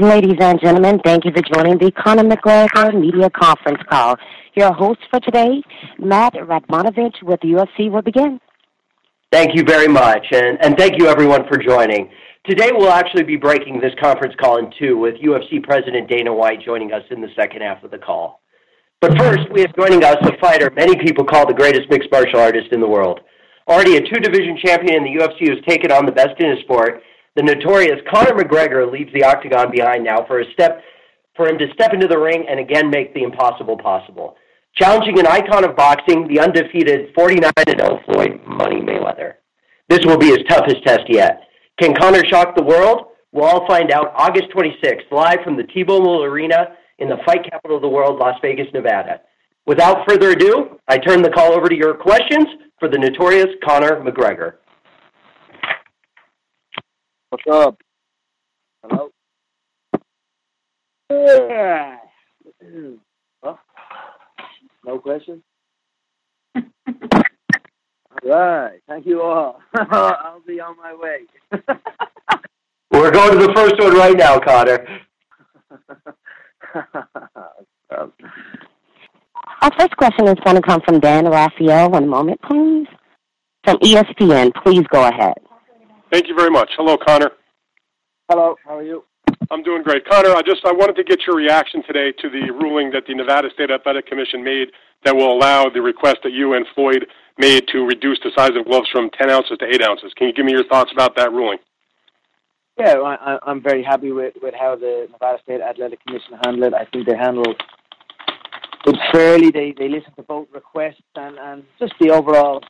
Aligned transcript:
Ladies 0.00 0.38
and 0.40 0.58
gentlemen, 0.58 0.98
thank 1.04 1.26
you 1.26 1.30
for 1.30 1.42
joining 1.54 1.76
the 1.76 1.92
Conor 1.92 2.22
McGregor 2.22 2.98
Media 2.98 3.28
Conference 3.28 3.82
Call. 3.90 4.16
Your 4.54 4.72
host 4.72 5.00
for 5.10 5.20
today, 5.20 5.62
Matt 5.98 6.32
Radmanovich 6.32 7.22
with 7.22 7.38
UFC, 7.40 7.90
will 7.90 8.00
begin. 8.00 8.40
Thank 9.30 9.54
you 9.54 9.62
very 9.62 9.88
much, 9.88 10.24
and, 10.32 10.56
and 10.62 10.78
thank 10.78 10.98
you 10.98 11.06
everyone 11.06 11.46
for 11.46 11.58
joining. 11.58 12.08
Today 12.48 12.70
we'll 12.72 12.88
actually 12.88 13.24
be 13.24 13.36
breaking 13.36 13.78
this 13.78 13.92
conference 14.00 14.34
call 14.40 14.56
in 14.56 14.72
two, 14.80 14.96
with 14.96 15.16
UFC 15.16 15.62
President 15.62 16.08
Dana 16.08 16.32
White 16.32 16.62
joining 16.64 16.94
us 16.94 17.02
in 17.10 17.20
the 17.20 17.28
second 17.36 17.60
half 17.60 17.84
of 17.84 17.90
the 17.90 17.98
call. 17.98 18.40
But 19.02 19.18
first, 19.18 19.52
we 19.52 19.60
have 19.60 19.76
joining 19.76 20.02
us 20.02 20.16
a 20.22 20.34
fighter 20.40 20.70
many 20.74 20.96
people 20.96 21.26
call 21.26 21.46
the 21.46 21.52
greatest 21.52 21.90
mixed 21.90 22.10
martial 22.10 22.40
artist 22.40 22.68
in 22.72 22.80
the 22.80 22.88
world. 22.88 23.20
Already 23.68 23.96
a 23.96 24.00
two-division 24.00 24.60
champion 24.64 24.96
in 24.96 25.04
the 25.04 25.22
UFC 25.22 25.46
who's 25.46 25.62
taken 25.68 25.92
on 25.92 26.06
the 26.06 26.12
best 26.12 26.40
in 26.40 26.48
his 26.52 26.60
sport, 26.60 27.02
the 27.36 27.42
notorious 27.42 28.00
Conor 28.10 28.32
McGregor 28.32 28.90
leaves 28.90 29.12
the 29.12 29.24
octagon 29.24 29.70
behind 29.70 30.04
now 30.04 30.24
for 30.26 30.40
a 30.40 30.52
step 30.52 30.82
for 31.36 31.48
him 31.48 31.58
to 31.58 31.72
step 31.72 31.94
into 31.94 32.08
the 32.08 32.18
ring 32.18 32.44
and 32.48 32.58
again 32.58 32.90
make 32.90 33.14
the 33.14 33.22
impossible 33.22 33.78
possible. 33.78 34.36
Challenging 34.76 35.18
an 35.18 35.26
icon 35.26 35.64
of 35.64 35.76
boxing, 35.76 36.28
the 36.28 36.40
undefeated 36.40 37.14
49 37.14 37.50
0 37.68 38.00
Floyd 38.06 38.40
Money 38.46 38.80
Mayweather. 38.80 39.34
This 39.88 40.04
will 40.04 40.18
be 40.18 40.28
his 40.28 40.44
toughest 40.48 40.84
test 40.84 41.04
yet. 41.08 41.42
Can 41.80 41.94
Conor 41.94 42.24
shock 42.26 42.56
the 42.56 42.62
world? 42.62 43.06
We'll 43.32 43.44
all 43.44 43.66
find 43.66 43.90
out 43.90 44.12
August 44.16 44.48
26th, 44.54 45.10
live 45.10 45.38
from 45.44 45.56
the 45.56 45.64
T-Mobile 45.64 46.24
Arena 46.24 46.76
in 46.98 47.08
the 47.08 47.18
fight 47.24 47.44
capital 47.48 47.76
of 47.76 47.82
the 47.82 47.88
world, 47.88 48.18
Las 48.18 48.38
Vegas, 48.42 48.66
Nevada. 48.74 49.20
Without 49.66 50.08
further 50.08 50.30
ado, 50.30 50.78
I 50.88 50.98
turn 50.98 51.22
the 51.22 51.30
call 51.30 51.52
over 51.52 51.68
to 51.68 51.76
your 51.76 51.94
questions 51.94 52.46
for 52.78 52.88
the 52.88 52.98
notorious 52.98 53.48
Conor 53.64 54.02
McGregor. 54.02 54.54
What's 57.30 57.44
up? 57.48 57.80
Hello? 58.82 59.08
Yeah. 61.08 61.96
Huh? 63.40 63.54
No 64.84 64.98
questions? 64.98 65.40
all 66.56 66.62
right. 68.24 68.80
Thank 68.88 69.06
you 69.06 69.22
all. 69.22 69.60
I'll 69.76 70.42
be 70.44 70.60
on 70.60 70.76
my 70.76 70.92
way. 70.92 71.20
We're 72.90 73.12
going 73.12 73.38
to 73.38 73.46
the 73.46 73.52
first 73.54 73.78
one 73.78 73.94
right 73.94 74.16
now, 74.16 74.40
Conor. 74.40 74.84
Our 79.62 79.70
first 79.78 79.96
question 79.96 80.26
is 80.26 80.34
going 80.44 80.56
to 80.56 80.62
come 80.62 80.80
from 80.84 80.98
Dan 80.98 81.26
Rafael. 81.26 81.90
One 81.90 82.08
moment, 82.08 82.40
please. 82.42 82.88
From 83.62 83.76
ESPN. 83.76 84.50
Please 84.64 84.84
go 84.90 85.06
ahead. 85.06 85.34
Thank 86.10 86.28
you 86.28 86.34
very 86.34 86.50
much. 86.50 86.70
Hello, 86.76 86.96
Conor. 86.96 87.30
Hello. 88.28 88.56
How 88.64 88.78
are 88.78 88.82
you? 88.82 89.04
I'm 89.50 89.62
doing 89.62 89.82
great. 89.82 90.04
Conor. 90.06 90.30
I 90.30 90.42
just 90.42 90.64
I 90.64 90.72
wanted 90.72 90.96
to 90.96 91.04
get 91.04 91.20
your 91.26 91.36
reaction 91.36 91.82
today 91.86 92.12
to 92.20 92.30
the 92.30 92.52
ruling 92.52 92.90
that 92.92 93.04
the 93.06 93.14
Nevada 93.14 93.48
State 93.54 93.70
Athletic 93.70 94.06
Commission 94.06 94.42
made 94.44 94.68
that 95.04 95.14
will 95.14 95.32
allow 95.32 95.68
the 95.68 95.80
request 95.80 96.18
that 96.24 96.32
you 96.32 96.54
and 96.54 96.66
Floyd 96.74 97.06
made 97.38 97.66
to 97.68 97.86
reduce 97.86 98.18
the 98.22 98.30
size 98.36 98.50
of 98.56 98.66
gloves 98.66 98.88
from 98.92 99.08
10 99.18 99.30
ounces 99.30 99.56
to 99.58 99.66
8 99.66 99.82
ounces. 99.82 100.12
Can 100.14 100.26
you 100.26 100.32
give 100.32 100.44
me 100.44 100.52
your 100.52 100.66
thoughts 100.66 100.92
about 100.92 101.16
that 101.16 101.32
ruling? 101.32 101.58
Yeah, 102.78 102.94
I, 102.98 103.38
I'm 103.46 103.62
very 103.62 103.82
happy 103.82 104.12
with, 104.12 104.34
with 104.42 104.54
how 104.54 104.76
the 104.76 105.06
Nevada 105.10 105.38
State 105.42 105.60
Athletic 105.60 106.04
Commission 106.06 106.38
handled 106.44 106.72
it. 106.72 106.74
I 106.74 106.84
think 106.86 107.06
they 107.06 107.16
handled 107.16 107.60
it 108.86 108.96
fairly. 109.12 109.50
They 109.50 109.74
they 109.76 109.88
listened 109.88 110.16
to 110.16 110.22
both 110.22 110.48
requests 110.52 111.02
and, 111.14 111.38
and 111.38 111.64
just 111.78 111.94
the 112.00 112.10
overall 112.10 112.62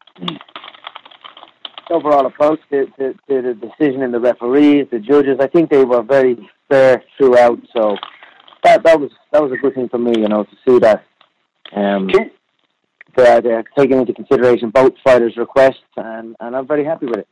overall 1.91 2.27
approach 2.27 2.61
to, 2.71 2.87
to, 2.99 3.13
to 3.13 3.43
the 3.43 3.55
decision 3.55 4.03
and 4.03 4.13
the 4.13 4.21
referees, 4.21 4.87
the 4.91 4.99
judges. 4.99 5.39
I 5.41 5.47
think 5.47 5.71
they 5.71 5.85
were 5.85 6.03
very 6.03 6.37
fair 6.69 7.03
throughout. 7.17 7.59
So 7.77 7.97
that 8.65 8.83
that 8.85 9.01
was 9.01 9.11
that 9.33 9.43
was 9.43 9.53
a 9.53 9.57
good 9.57 9.75
thing 9.75 9.89
for 9.89 9.99
me, 9.99 10.13
you 10.17 10.29
know, 10.29 10.45
to 10.45 10.57
see 10.67 10.79
that. 10.81 11.05
Um, 11.75 12.09
they're, 13.17 13.41
they're 13.41 13.65
taking 13.77 13.99
into 13.99 14.13
consideration 14.13 14.71
both 14.71 14.93
fighters' 15.03 15.37
requests, 15.37 15.83
and, 15.97 16.37
and 16.41 16.57
I'm 16.57 16.67
very 16.67 16.85
happy 16.85 17.07
with 17.07 17.19
it. 17.19 17.29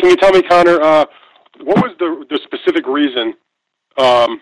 Can 0.00 0.10
you 0.10 0.16
tell 0.16 0.32
me, 0.32 0.42
Conor, 0.42 0.80
uh, 0.80 1.04
what 1.62 1.76
was 1.78 1.96
the 1.98 2.26
the 2.28 2.38
specific 2.44 2.86
reason 2.86 3.34
um, 3.98 4.40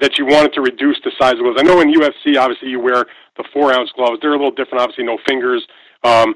that 0.00 0.18
you 0.18 0.26
wanted 0.26 0.52
to 0.54 0.60
reduce 0.60 0.98
the 1.04 1.10
size 1.18 1.34
of 1.34 1.40
gloves? 1.40 1.58
I 1.58 1.62
know 1.62 1.80
in 1.80 1.92
UFC, 1.92 2.38
obviously, 2.38 2.68
you 2.68 2.80
wear 2.80 3.06
the 3.36 3.44
four 3.52 3.72
ounce 3.72 3.90
gloves. 3.96 4.18
They're 4.20 4.30
a 4.30 4.36
little 4.36 4.52
different, 4.52 4.82
obviously, 4.82 5.04
no 5.04 5.18
fingers. 5.26 5.66
Um, 6.04 6.34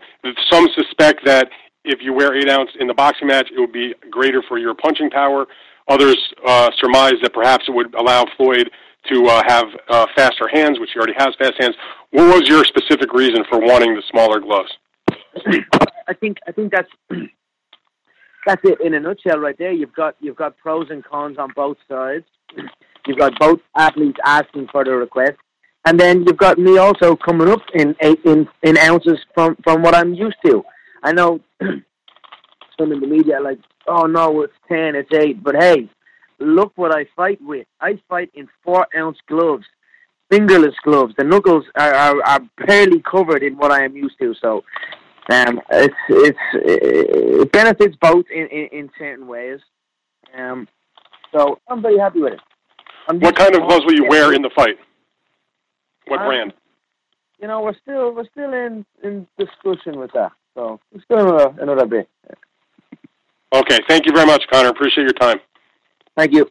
some 0.50 0.66
suspect 0.74 1.24
that 1.24 1.48
if 1.88 2.00
you 2.02 2.12
wear 2.12 2.36
eight 2.36 2.48
ounce 2.48 2.70
in 2.78 2.86
the 2.86 2.94
boxing 2.94 3.28
match, 3.28 3.48
it 3.50 3.58
would 3.58 3.72
be 3.72 3.94
greater 4.10 4.42
for 4.46 4.58
your 4.58 4.74
punching 4.74 5.10
power. 5.10 5.46
Others 5.88 6.18
uh, 6.46 6.70
surmise 6.78 7.14
that 7.22 7.32
perhaps 7.32 7.64
it 7.66 7.72
would 7.72 7.94
allow 7.94 8.26
Floyd 8.36 8.70
to 9.10 9.26
uh, 9.26 9.42
have 9.46 9.66
uh, 9.88 10.06
faster 10.14 10.48
hands, 10.52 10.78
which 10.78 10.90
he 10.92 10.98
already 10.98 11.14
has 11.16 11.34
fast 11.38 11.54
hands. 11.58 11.74
What 12.10 12.40
was 12.40 12.48
your 12.48 12.64
specific 12.64 13.12
reason 13.12 13.42
for 13.48 13.58
wanting 13.58 13.94
the 13.94 14.02
smaller 14.10 14.38
gloves? 14.40 14.70
I 16.08 16.14
think 16.14 16.38
I 16.46 16.52
think 16.52 16.72
that's 16.72 16.88
that's 18.46 18.62
it 18.64 18.80
in 18.80 18.94
a 18.94 19.00
nutshell 19.00 19.38
right 19.38 19.56
there. 19.58 19.72
You've 19.72 19.94
got 19.94 20.16
you've 20.20 20.36
got 20.36 20.56
pros 20.58 20.88
and 20.90 21.02
cons 21.04 21.38
on 21.38 21.52
both 21.56 21.78
sides. 21.88 22.24
You've 23.06 23.18
got 23.18 23.38
both 23.38 23.60
athletes 23.74 24.18
asking 24.22 24.68
for 24.70 24.84
the 24.84 24.90
request, 24.90 25.38
and 25.86 25.98
then 25.98 26.24
you've 26.26 26.36
got 26.36 26.58
me 26.58 26.76
also 26.76 27.16
coming 27.16 27.48
up 27.48 27.62
in 27.72 27.96
in 28.02 28.46
in 28.62 28.76
ounces 28.76 29.18
from 29.32 29.56
from 29.64 29.80
what 29.80 29.94
I'm 29.94 30.12
used 30.12 30.36
to. 30.44 30.62
I 31.02 31.12
know 31.12 31.40
some 31.60 32.92
in 32.92 33.00
the 33.00 33.06
media 33.06 33.40
like, 33.40 33.58
oh 33.86 34.06
no, 34.06 34.42
it's 34.42 34.52
ten, 34.68 34.94
it's 34.94 35.12
eight, 35.12 35.42
but 35.42 35.54
hey, 35.56 35.88
look 36.38 36.72
what 36.76 36.94
I 36.94 37.06
fight 37.16 37.38
with. 37.42 37.66
I 37.80 38.00
fight 38.08 38.30
in 38.34 38.48
four 38.62 38.86
ounce 38.96 39.18
gloves, 39.28 39.64
fingerless 40.30 40.74
gloves. 40.82 41.14
The 41.16 41.24
knuckles 41.24 41.64
are, 41.76 41.94
are, 41.94 42.22
are 42.22 42.40
barely 42.66 43.00
covered 43.02 43.42
in 43.42 43.56
what 43.56 43.70
I 43.70 43.84
am 43.84 43.96
used 43.96 44.18
to. 44.20 44.34
So, 44.40 44.64
um, 45.30 45.60
it's 45.70 45.94
it's 46.08 46.38
it 46.54 47.52
benefits 47.52 47.96
both 48.00 48.24
in, 48.34 48.46
in, 48.48 48.68
in 48.72 48.90
certain 48.98 49.26
ways. 49.26 49.60
Um, 50.36 50.68
so 51.32 51.58
I'm 51.68 51.82
very 51.82 51.98
happy 51.98 52.20
with 52.20 52.34
it. 52.34 52.40
What 53.20 53.36
kind 53.36 53.54
of 53.54 53.62
gloves 53.62 53.84
will 53.86 53.94
you 53.94 54.06
wear 54.08 54.32
in 54.34 54.42
the 54.42 54.50
fight? 54.54 54.78
What 56.06 56.20
Um, 56.20 56.26
brand? 56.26 56.52
You 57.40 57.48
know, 57.48 57.62
we're 57.62 57.76
still 57.82 58.12
we're 58.12 58.26
still 58.26 58.52
in 58.52 58.84
in 59.02 59.26
discussion 59.38 59.98
with 59.98 60.12
that. 60.12 60.32
So 60.58 60.80
it's 60.92 61.04
still 61.04 61.20
another, 61.20 61.54
another 61.62 61.86
bit. 61.86 62.08
Okay, 63.54 63.78
thank 63.88 64.06
you 64.06 64.12
very 64.12 64.26
much, 64.26 64.42
Conor. 64.50 64.70
Appreciate 64.70 65.04
your 65.04 65.12
time. 65.12 65.38
Thank 66.16 66.32
you. 66.32 66.48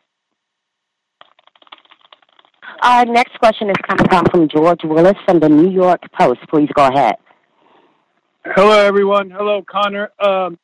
Our 2.82 3.06
next 3.06 3.38
question 3.40 3.70
is 3.70 3.76
coming 3.86 4.08
from 4.08 4.26
from 4.32 4.48
George 4.48 4.80
Willis 4.86 5.18
from 5.26 5.42
the 5.42 5.50
New 5.50 5.70
York 5.70 6.02
Post. 6.18 6.40
Please 6.50 6.70
go 6.74 6.88
ahead. 6.88 7.16
Hello, 8.46 8.80
everyone. 8.80 9.30
Hello, 9.30 9.62
Conor. 9.70 10.10
Um, 10.22 10.58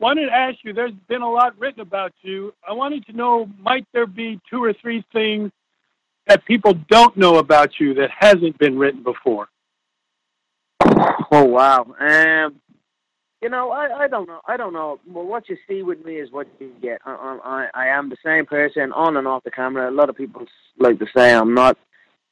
wanted 0.00 0.26
to 0.26 0.32
ask 0.32 0.56
you, 0.64 0.72
there's 0.72 0.92
been 1.08 1.22
a 1.22 1.30
lot 1.30 1.56
written 1.56 1.80
about 1.80 2.12
you. 2.22 2.52
I 2.68 2.72
wanted 2.72 3.06
to 3.06 3.12
know, 3.12 3.48
might 3.60 3.86
there 3.92 4.08
be 4.08 4.40
two 4.50 4.64
or 4.64 4.72
three 4.72 5.04
things 5.12 5.52
that 6.26 6.44
people 6.46 6.74
don't 6.90 7.16
know 7.16 7.38
about 7.38 7.78
you 7.78 7.94
that 7.94 8.10
hasn't 8.18 8.58
been 8.58 8.76
written 8.76 9.04
before? 9.04 9.46
Oh 11.30 11.44
wow. 11.44 11.86
Um, 12.00 12.56
you 13.40 13.48
know, 13.48 13.70
I, 13.70 14.04
I 14.04 14.08
don't 14.08 14.26
know. 14.26 14.40
I 14.46 14.56
don't 14.56 14.72
know. 14.72 14.98
Well, 15.06 15.24
what 15.24 15.48
you 15.48 15.56
see 15.68 15.82
with 15.82 16.04
me 16.04 16.16
is 16.16 16.32
what 16.32 16.48
you 16.58 16.72
get. 16.82 17.00
I, 17.04 17.38
I 17.44 17.82
I 17.84 17.86
am 17.88 18.08
the 18.08 18.16
same 18.24 18.46
person 18.46 18.92
on 18.92 19.16
and 19.16 19.28
off 19.28 19.44
the 19.44 19.50
camera. 19.50 19.88
A 19.88 19.92
lot 19.92 20.10
of 20.10 20.16
people 20.16 20.44
like 20.78 20.98
to 20.98 21.06
say 21.16 21.32
I'm 21.34 21.54
not. 21.54 21.78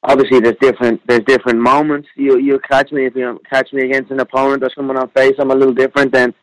Obviously, 0.03 0.39
there's 0.39 0.57
different 0.59 1.01
there's 1.07 1.23
different 1.25 1.59
moments. 1.59 2.09
You 2.15 2.37
you 2.39 2.59
catch 2.69 2.91
me 2.91 3.05
if 3.05 3.15
you 3.15 3.39
catch 3.49 3.71
me 3.71 3.85
against 3.85 4.11
an 4.11 4.19
opponent 4.19 4.63
or 4.63 4.69
someone 4.75 4.97
on 4.97 5.09
face. 5.11 5.35
I'm 5.39 5.51
a 5.51 5.55
little 5.55 5.73
different 5.73 6.11
than. 6.11 6.33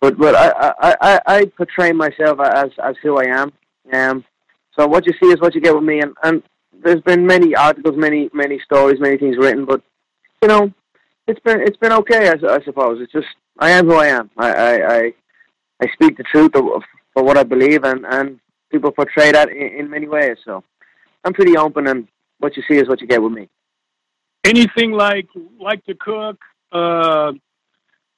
But 0.00 0.16
but 0.18 0.34
I 0.34 0.72
I, 0.80 0.96
I, 1.00 1.20
I 1.26 1.44
portray 1.56 1.92
myself 1.92 2.38
as 2.40 2.70
as 2.82 2.94
who 3.02 3.18
I 3.18 3.24
am. 3.24 3.52
Um. 3.92 4.24
So 4.78 4.86
what 4.86 5.06
you 5.06 5.14
see 5.20 5.30
is 5.30 5.40
what 5.40 5.54
you 5.54 5.60
get 5.60 5.74
with 5.74 5.84
me, 5.84 6.00
and 6.00 6.14
and 6.22 6.42
there's 6.84 7.00
been 7.00 7.26
many 7.26 7.56
articles, 7.56 7.96
many 7.96 8.30
many 8.32 8.60
stories, 8.60 9.00
many 9.00 9.18
things 9.18 9.36
written, 9.36 9.64
but 9.64 9.82
you 10.42 10.48
know, 10.48 10.72
it's 11.26 11.40
been 11.40 11.60
it's 11.60 11.78
been 11.78 11.92
okay. 11.92 12.28
I, 12.28 12.34
I 12.54 12.62
suppose 12.64 13.00
it's 13.00 13.12
just 13.12 13.26
I 13.58 13.70
am 13.70 13.86
who 13.86 13.94
I 13.94 14.08
am. 14.08 14.30
I 14.36 14.52
I 14.52 14.94
I, 14.96 15.12
I 15.82 15.86
speak 15.92 16.16
the 16.16 16.24
truth 16.24 16.52
for 16.52 17.22
what 17.22 17.38
I 17.38 17.42
believe, 17.42 17.84
and 17.84 18.04
and 18.06 18.38
people 18.70 18.90
portray 18.92 19.32
that 19.32 19.50
in, 19.50 19.80
in 19.80 19.90
many 19.90 20.08
ways. 20.08 20.36
So 20.44 20.62
I'm 21.24 21.32
pretty 21.32 21.56
open, 21.56 21.86
and 21.86 22.06
what 22.38 22.56
you 22.56 22.62
see 22.68 22.76
is 22.76 22.88
what 22.88 23.00
you 23.00 23.06
get 23.06 23.22
with 23.22 23.32
me. 23.32 23.48
Anything 24.44 24.92
like 24.92 25.28
like 25.60 25.84
to 25.86 25.94
cook? 25.94 26.38
Uh, 26.72 27.32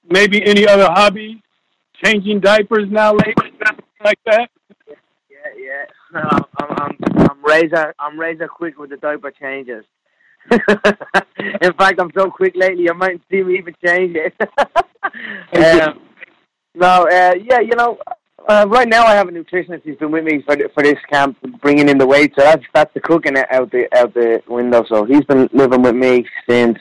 maybe 0.08 0.44
any 0.44 0.66
other 0.66 0.86
hobby? 0.86 1.42
Changing 2.04 2.40
diapers 2.40 2.88
now, 2.90 3.12
lately, 3.12 3.52
like 4.04 4.18
that. 4.26 4.48
Yeah, 4.88 4.96
yeah. 5.58 5.84
I'm 6.14 6.44
I'm 6.58 6.70
I'm, 6.70 7.30
I'm 7.30 7.44
razor 7.44 7.94
I'm 7.98 8.18
razor 8.18 8.48
quick 8.48 8.78
with 8.78 8.90
the 8.90 8.96
diaper 8.96 9.30
changes. 9.32 9.84
in 10.50 11.72
fact, 11.74 12.00
I'm 12.00 12.10
so 12.16 12.30
quick 12.30 12.54
lately, 12.56 12.84
you 12.84 12.94
might 12.94 13.20
see 13.30 13.42
me 13.42 13.58
even 13.58 13.74
change 13.84 14.16
it. 14.16 14.34
um, 15.04 16.00
no, 16.74 17.06
uh, 17.06 17.34
yeah, 17.42 17.60
you 17.60 17.74
know, 17.76 17.98
Uh, 18.48 18.64
right 18.66 18.88
now, 18.88 19.04
I 19.04 19.14
have 19.14 19.28
a 19.28 19.30
nutritionist. 19.32 19.82
He's 19.84 19.98
been 19.98 20.10
with 20.10 20.24
me 20.24 20.42
for 20.46 20.56
for 20.72 20.82
this 20.82 20.98
camp, 21.12 21.36
bringing 21.60 21.88
in 21.90 21.98
the 21.98 22.06
weight. 22.06 22.32
So 22.34 22.42
that's 22.44 22.64
that's 22.72 22.94
the 22.94 23.00
cooking 23.00 23.36
out 23.36 23.70
the 23.70 23.86
out 23.94 24.14
the 24.14 24.42
window. 24.48 24.84
So 24.88 25.04
he's 25.04 25.24
been 25.24 25.50
living 25.52 25.82
with 25.82 25.94
me 25.94 26.24
since. 26.48 26.78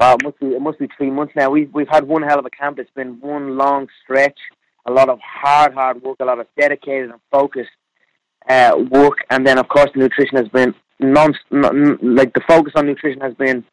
Well, 0.00 0.16
it 0.16 0.24
must 0.24 0.40
be 0.40 0.46
it 0.46 0.60
must 0.60 0.80
be 0.80 0.88
three 0.96 1.10
months 1.10 1.34
now. 1.36 1.48
We've 1.50 1.72
we've 1.72 1.88
had 1.96 2.04
one 2.14 2.22
hell 2.22 2.40
of 2.40 2.46
a 2.46 2.50
camp. 2.50 2.80
It's 2.80 2.90
been 2.96 3.20
one 3.20 3.56
long 3.56 3.86
stretch, 4.02 4.40
a 4.86 4.92
lot 4.92 5.08
of 5.08 5.20
hard 5.20 5.74
hard 5.74 6.02
work, 6.02 6.16
a 6.18 6.24
lot 6.24 6.40
of 6.40 6.48
dedicated 6.58 7.10
and 7.10 7.20
focused 7.30 7.76
uh, 8.48 8.72
work, 8.90 9.18
and 9.30 9.46
then 9.46 9.58
of 9.58 9.68
course 9.68 9.90
the 9.94 10.00
nutrition 10.00 10.38
has 10.38 10.48
been 10.48 10.74
non, 10.98 11.32
like 12.02 12.32
the 12.34 12.42
focus 12.48 12.72
on 12.74 12.86
nutrition 12.86 13.20
has 13.20 13.34
been 13.34 13.64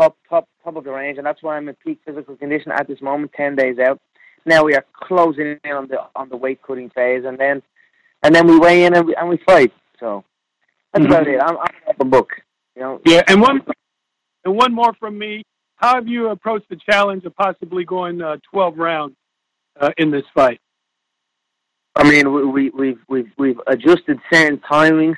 top 0.00 0.16
top 0.28 0.48
top 0.64 0.76
of 0.76 0.84
the 0.84 0.90
range, 0.90 1.18
and 1.18 1.26
that's 1.26 1.42
why 1.42 1.56
I'm 1.56 1.68
in 1.68 1.74
peak 1.76 2.00
physical 2.04 2.36
condition 2.36 2.72
at 2.72 2.88
this 2.88 3.00
moment, 3.02 3.32
ten 3.36 3.56
days 3.56 3.78
out 3.78 4.00
now 4.46 4.64
we 4.64 4.74
are 4.74 4.84
closing 4.94 5.58
in 5.64 5.72
on 5.72 5.88
the 5.88 5.98
on 6.14 6.28
the 6.28 6.36
weight 6.36 6.60
cutting 6.62 6.90
phase, 6.90 7.24
and 7.24 7.38
then 7.38 7.62
and 8.22 8.34
then 8.34 8.46
we 8.46 8.58
weigh 8.58 8.84
in 8.84 8.94
and 8.94 9.06
we, 9.06 9.14
and 9.14 9.28
we 9.28 9.38
fight. 9.46 9.72
So 9.98 10.24
that's 10.92 11.04
mm-hmm. 11.04 11.12
about 11.12 11.28
it. 11.28 11.40
I'm, 11.40 11.56
I'm 11.58 11.74
open 11.88 12.10
book. 12.10 12.30
You 12.76 12.82
know. 12.82 13.00
Yeah, 13.04 13.22
and 13.28 13.40
one 13.40 13.62
and 14.44 14.56
one 14.56 14.72
more 14.72 14.94
from 14.98 15.18
me. 15.18 15.42
How 15.76 15.94
have 15.94 16.08
you 16.08 16.28
approached 16.28 16.68
the 16.68 16.76
challenge 16.76 17.24
of 17.24 17.34
possibly 17.36 17.84
going 17.84 18.20
uh, 18.20 18.36
12 18.52 18.76
rounds 18.76 19.16
uh, 19.80 19.88
in 19.96 20.10
this 20.10 20.24
fight? 20.34 20.60
I 21.96 22.08
mean, 22.08 22.32
we, 22.32 22.44
we, 22.44 22.70
we've 22.70 22.98
we've 23.08 23.32
we've 23.36 23.60
adjusted 23.66 24.18
certain 24.32 24.58
timings 24.58 25.16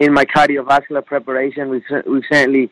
in 0.00 0.12
my 0.12 0.24
cardiovascular 0.24 1.04
preparation. 1.04 1.68
We've 1.68 1.84
we've 2.06 2.24
certainly 2.30 2.70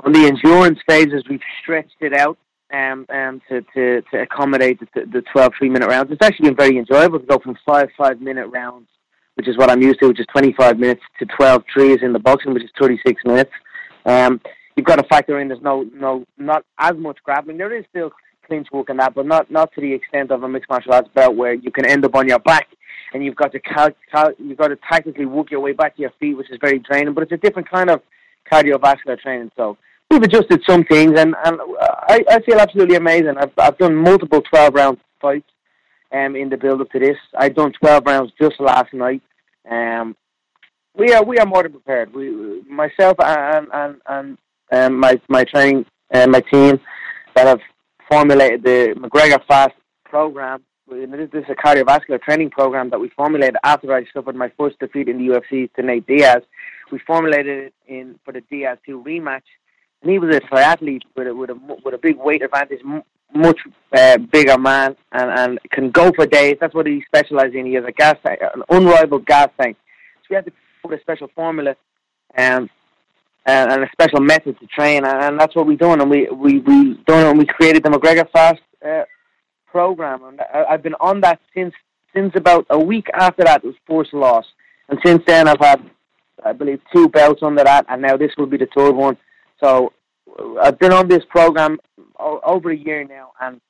on 0.00 0.12
the 0.12 0.26
endurance 0.26 0.78
phases 0.88 1.24
we've 1.28 1.40
stretched 1.62 1.96
it 2.00 2.12
out 2.12 2.38
um, 2.72 3.06
um, 3.10 3.40
to, 3.48 3.62
to, 3.74 4.02
to 4.10 4.22
accommodate 4.22 4.80
the, 4.80 5.06
the 5.06 5.22
12 5.32 5.52
three 5.58 5.68
minute 5.68 5.88
rounds. 5.88 6.10
It's 6.10 6.24
actually 6.24 6.50
been 6.50 6.56
very 6.56 6.78
enjoyable 6.78 7.20
to 7.20 7.26
go 7.26 7.38
from 7.38 7.56
five 7.66 7.88
five 7.96 8.20
minute 8.20 8.48
rounds, 8.48 8.88
which 9.34 9.48
is 9.48 9.56
what 9.56 9.70
I'm 9.70 9.82
used 9.82 10.00
to, 10.00 10.08
which 10.08 10.20
is 10.20 10.26
25 10.32 10.78
minutes, 10.78 11.02
to 11.18 11.26
12 11.26 11.64
threes 11.72 11.98
in 12.02 12.12
the 12.12 12.18
boxing, 12.18 12.52
which 12.54 12.64
is 12.64 12.70
36 12.80 13.22
minutes. 13.24 13.52
Um, 14.04 14.40
you've 14.76 14.86
got 14.86 14.96
to 14.96 15.04
factor 15.08 15.40
in 15.40 15.48
there's 15.48 15.62
no, 15.62 15.88
no, 15.94 16.24
not 16.38 16.64
as 16.78 16.96
much 16.96 17.18
grappling. 17.24 17.58
There 17.58 17.76
is 17.76 17.84
still 17.90 18.10
clinch 18.46 18.68
work 18.72 18.90
in 18.90 18.96
that, 18.98 19.14
but 19.14 19.26
not, 19.26 19.50
not 19.50 19.72
to 19.74 19.80
the 19.80 19.92
extent 19.92 20.30
of 20.30 20.42
a 20.42 20.48
mixed 20.48 20.70
martial 20.70 20.92
arts 20.92 21.08
belt 21.14 21.36
where 21.36 21.54
you 21.54 21.70
can 21.70 21.86
end 21.86 22.04
up 22.04 22.14
on 22.14 22.28
your 22.28 22.38
back 22.38 22.68
and 23.12 23.24
you've 23.24 23.36
got 23.36 23.52
to 23.52 23.60
cal- 23.60 23.90
cal- 24.10 24.32
you've 24.38 24.58
got 24.58 24.68
to 24.68 24.78
tactically 24.88 25.26
work 25.26 25.50
your 25.50 25.60
way 25.60 25.72
back 25.72 25.96
to 25.96 26.02
your 26.02 26.12
feet, 26.20 26.34
which 26.34 26.50
is 26.50 26.58
very 26.60 26.78
draining. 26.78 27.14
But 27.14 27.24
it's 27.24 27.32
a 27.32 27.36
different 27.36 27.70
kind 27.70 27.90
of 27.90 28.02
cardiovascular 28.50 29.18
training. 29.20 29.50
So 29.56 29.76
we've 30.10 30.22
adjusted 30.22 30.62
some 30.68 30.84
things, 30.84 31.18
and, 31.18 31.34
and 31.44 31.60
I, 32.08 32.24
I 32.30 32.40
feel 32.42 32.58
absolutely 32.58 32.96
amazing. 32.96 33.34
I've, 33.38 33.52
I've 33.58 33.78
done 33.78 33.94
multiple 33.94 34.42
12 34.42 34.74
round 34.74 34.98
fights 35.20 35.50
um, 36.12 36.36
in 36.36 36.48
the 36.48 36.56
build 36.56 36.80
up 36.80 36.90
to 36.90 36.98
this. 36.98 37.16
I've 37.36 37.54
done 37.54 37.72
12 37.80 38.04
rounds 38.06 38.32
just 38.40 38.60
last 38.60 38.92
night. 38.92 39.22
Um, 39.70 40.16
we 40.94 41.12
are 41.12 41.22
we 41.22 41.38
are 41.38 41.46
more 41.46 41.62
than 41.62 41.72
prepared. 41.72 42.14
We 42.14 42.62
myself 42.62 43.16
and 43.18 43.68
and 43.72 43.96
and 44.06 44.38
um, 44.72 44.98
my 44.98 45.20
my 45.28 45.44
training 45.44 45.84
and 46.10 46.34
uh, 46.34 46.38
my 46.38 46.40
team 46.40 46.80
that 47.34 47.46
have 47.46 47.60
formulated 48.10 48.62
the 48.62 48.94
McGregor 48.96 49.44
Fast 49.46 49.74
program. 50.04 50.62
This 50.88 51.28
is 51.32 51.44
a 51.48 51.54
cardiovascular 51.54 52.20
training 52.22 52.50
program 52.50 52.90
that 52.90 53.00
we 53.00 53.08
formulated 53.10 53.56
after 53.64 53.92
I 53.92 54.04
suffered 54.12 54.36
my 54.36 54.50
first 54.56 54.78
defeat 54.78 55.08
in 55.08 55.18
the 55.18 55.34
UFC 55.34 55.72
to 55.74 55.82
Nate 55.82 56.06
Diaz. 56.06 56.42
We 56.92 57.00
formulated 57.00 57.66
it 57.66 57.74
in 57.88 58.18
for 58.24 58.32
the 58.32 58.40
Diaz 58.42 58.78
two 58.86 59.02
rematch 59.02 59.42
and 60.02 60.10
he 60.10 60.18
was 60.18 60.34
a 60.34 60.40
triathlete 60.40 61.02
with 61.16 61.26
a 61.26 61.34
with 61.34 61.50
a 61.50 61.54
with 61.84 61.94
a 61.94 61.98
big 61.98 62.16
weight 62.16 62.42
advantage, 62.42 62.80
much 63.34 63.58
uh, 63.92 64.18
bigger 64.18 64.58
man, 64.58 64.96
and 65.12 65.30
and 65.30 65.58
can 65.70 65.90
go 65.90 66.12
for 66.12 66.26
days. 66.26 66.56
That's 66.60 66.74
what 66.74 66.86
he 66.86 67.02
specializes 67.06 67.54
in. 67.54 67.66
He 67.66 67.74
has 67.74 67.84
a 67.84 67.92
gas 67.92 68.16
tank, 68.24 68.40
an 68.54 68.62
unrivaled 68.68 69.26
gas 69.26 69.48
tank. 69.60 69.76
So 70.22 70.26
we 70.30 70.36
had 70.36 70.44
to 70.46 70.52
put 70.82 70.94
a 70.94 71.00
special 71.00 71.28
formula, 71.34 71.76
um, 72.36 72.70
and, 73.46 73.72
and 73.72 73.84
a 73.84 73.90
special 73.92 74.20
method 74.20 74.58
to 74.60 74.66
train, 74.66 75.04
and, 75.04 75.22
and 75.22 75.40
that's 75.40 75.56
what 75.56 75.66
we 75.66 75.76
done. 75.76 76.00
And 76.00 76.10
we 76.10 76.28
we 76.28 76.60
we 76.60 76.98
and 77.08 77.38
we 77.38 77.46
created 77.46 77.82
the 77.82 77.90
McGregor 77.90 78.30
Fast 78.30 78.60
uh, 78.84 79.04
program, 79.76 80.24
and 80.24 80.40
I've 80.70 80.82
been 80.82 81.00
on 81.00 81.20
that 81.20 81.38
since 81.54 81.74
since 82.14 82.32
about 82.34 82.64
a 82.70 82.78
week 82.78 83.08
after 83.12 83.42
that. 83.44 83.62
It 83.62 83.66
was 83.66 83.74
forced 83.86 84.14
loss, 84.14 84.46
and 84.88 84.98
since 85.04 85.22
then 85.26 85.46
I've 85.46 85.60
had 85.60 85.80
I 86.42 86.52
believe 86.54 86.80
two 86.94 87.10
belts 87.10 87.42
under 87.42 87.62
that, 87.62 87.84
and 87.90 88.00
now 88.00 88.16
this 88.16 88.32
will 88.38 88.46
be 88.46 88.56
the 88.56 88.68
third 88.74 88.94
one. 88.94 89.18
So 89.62 89.92
I've 90.62 90.78
been 90.78 90.94
on 90.94 91.08
this 91.08 91.24
program 91.28 91.78
over 92.18 92.70
a 92.70 92.76
year 92.76 93.04
now, 93.04 93.32
and 93.38 93.60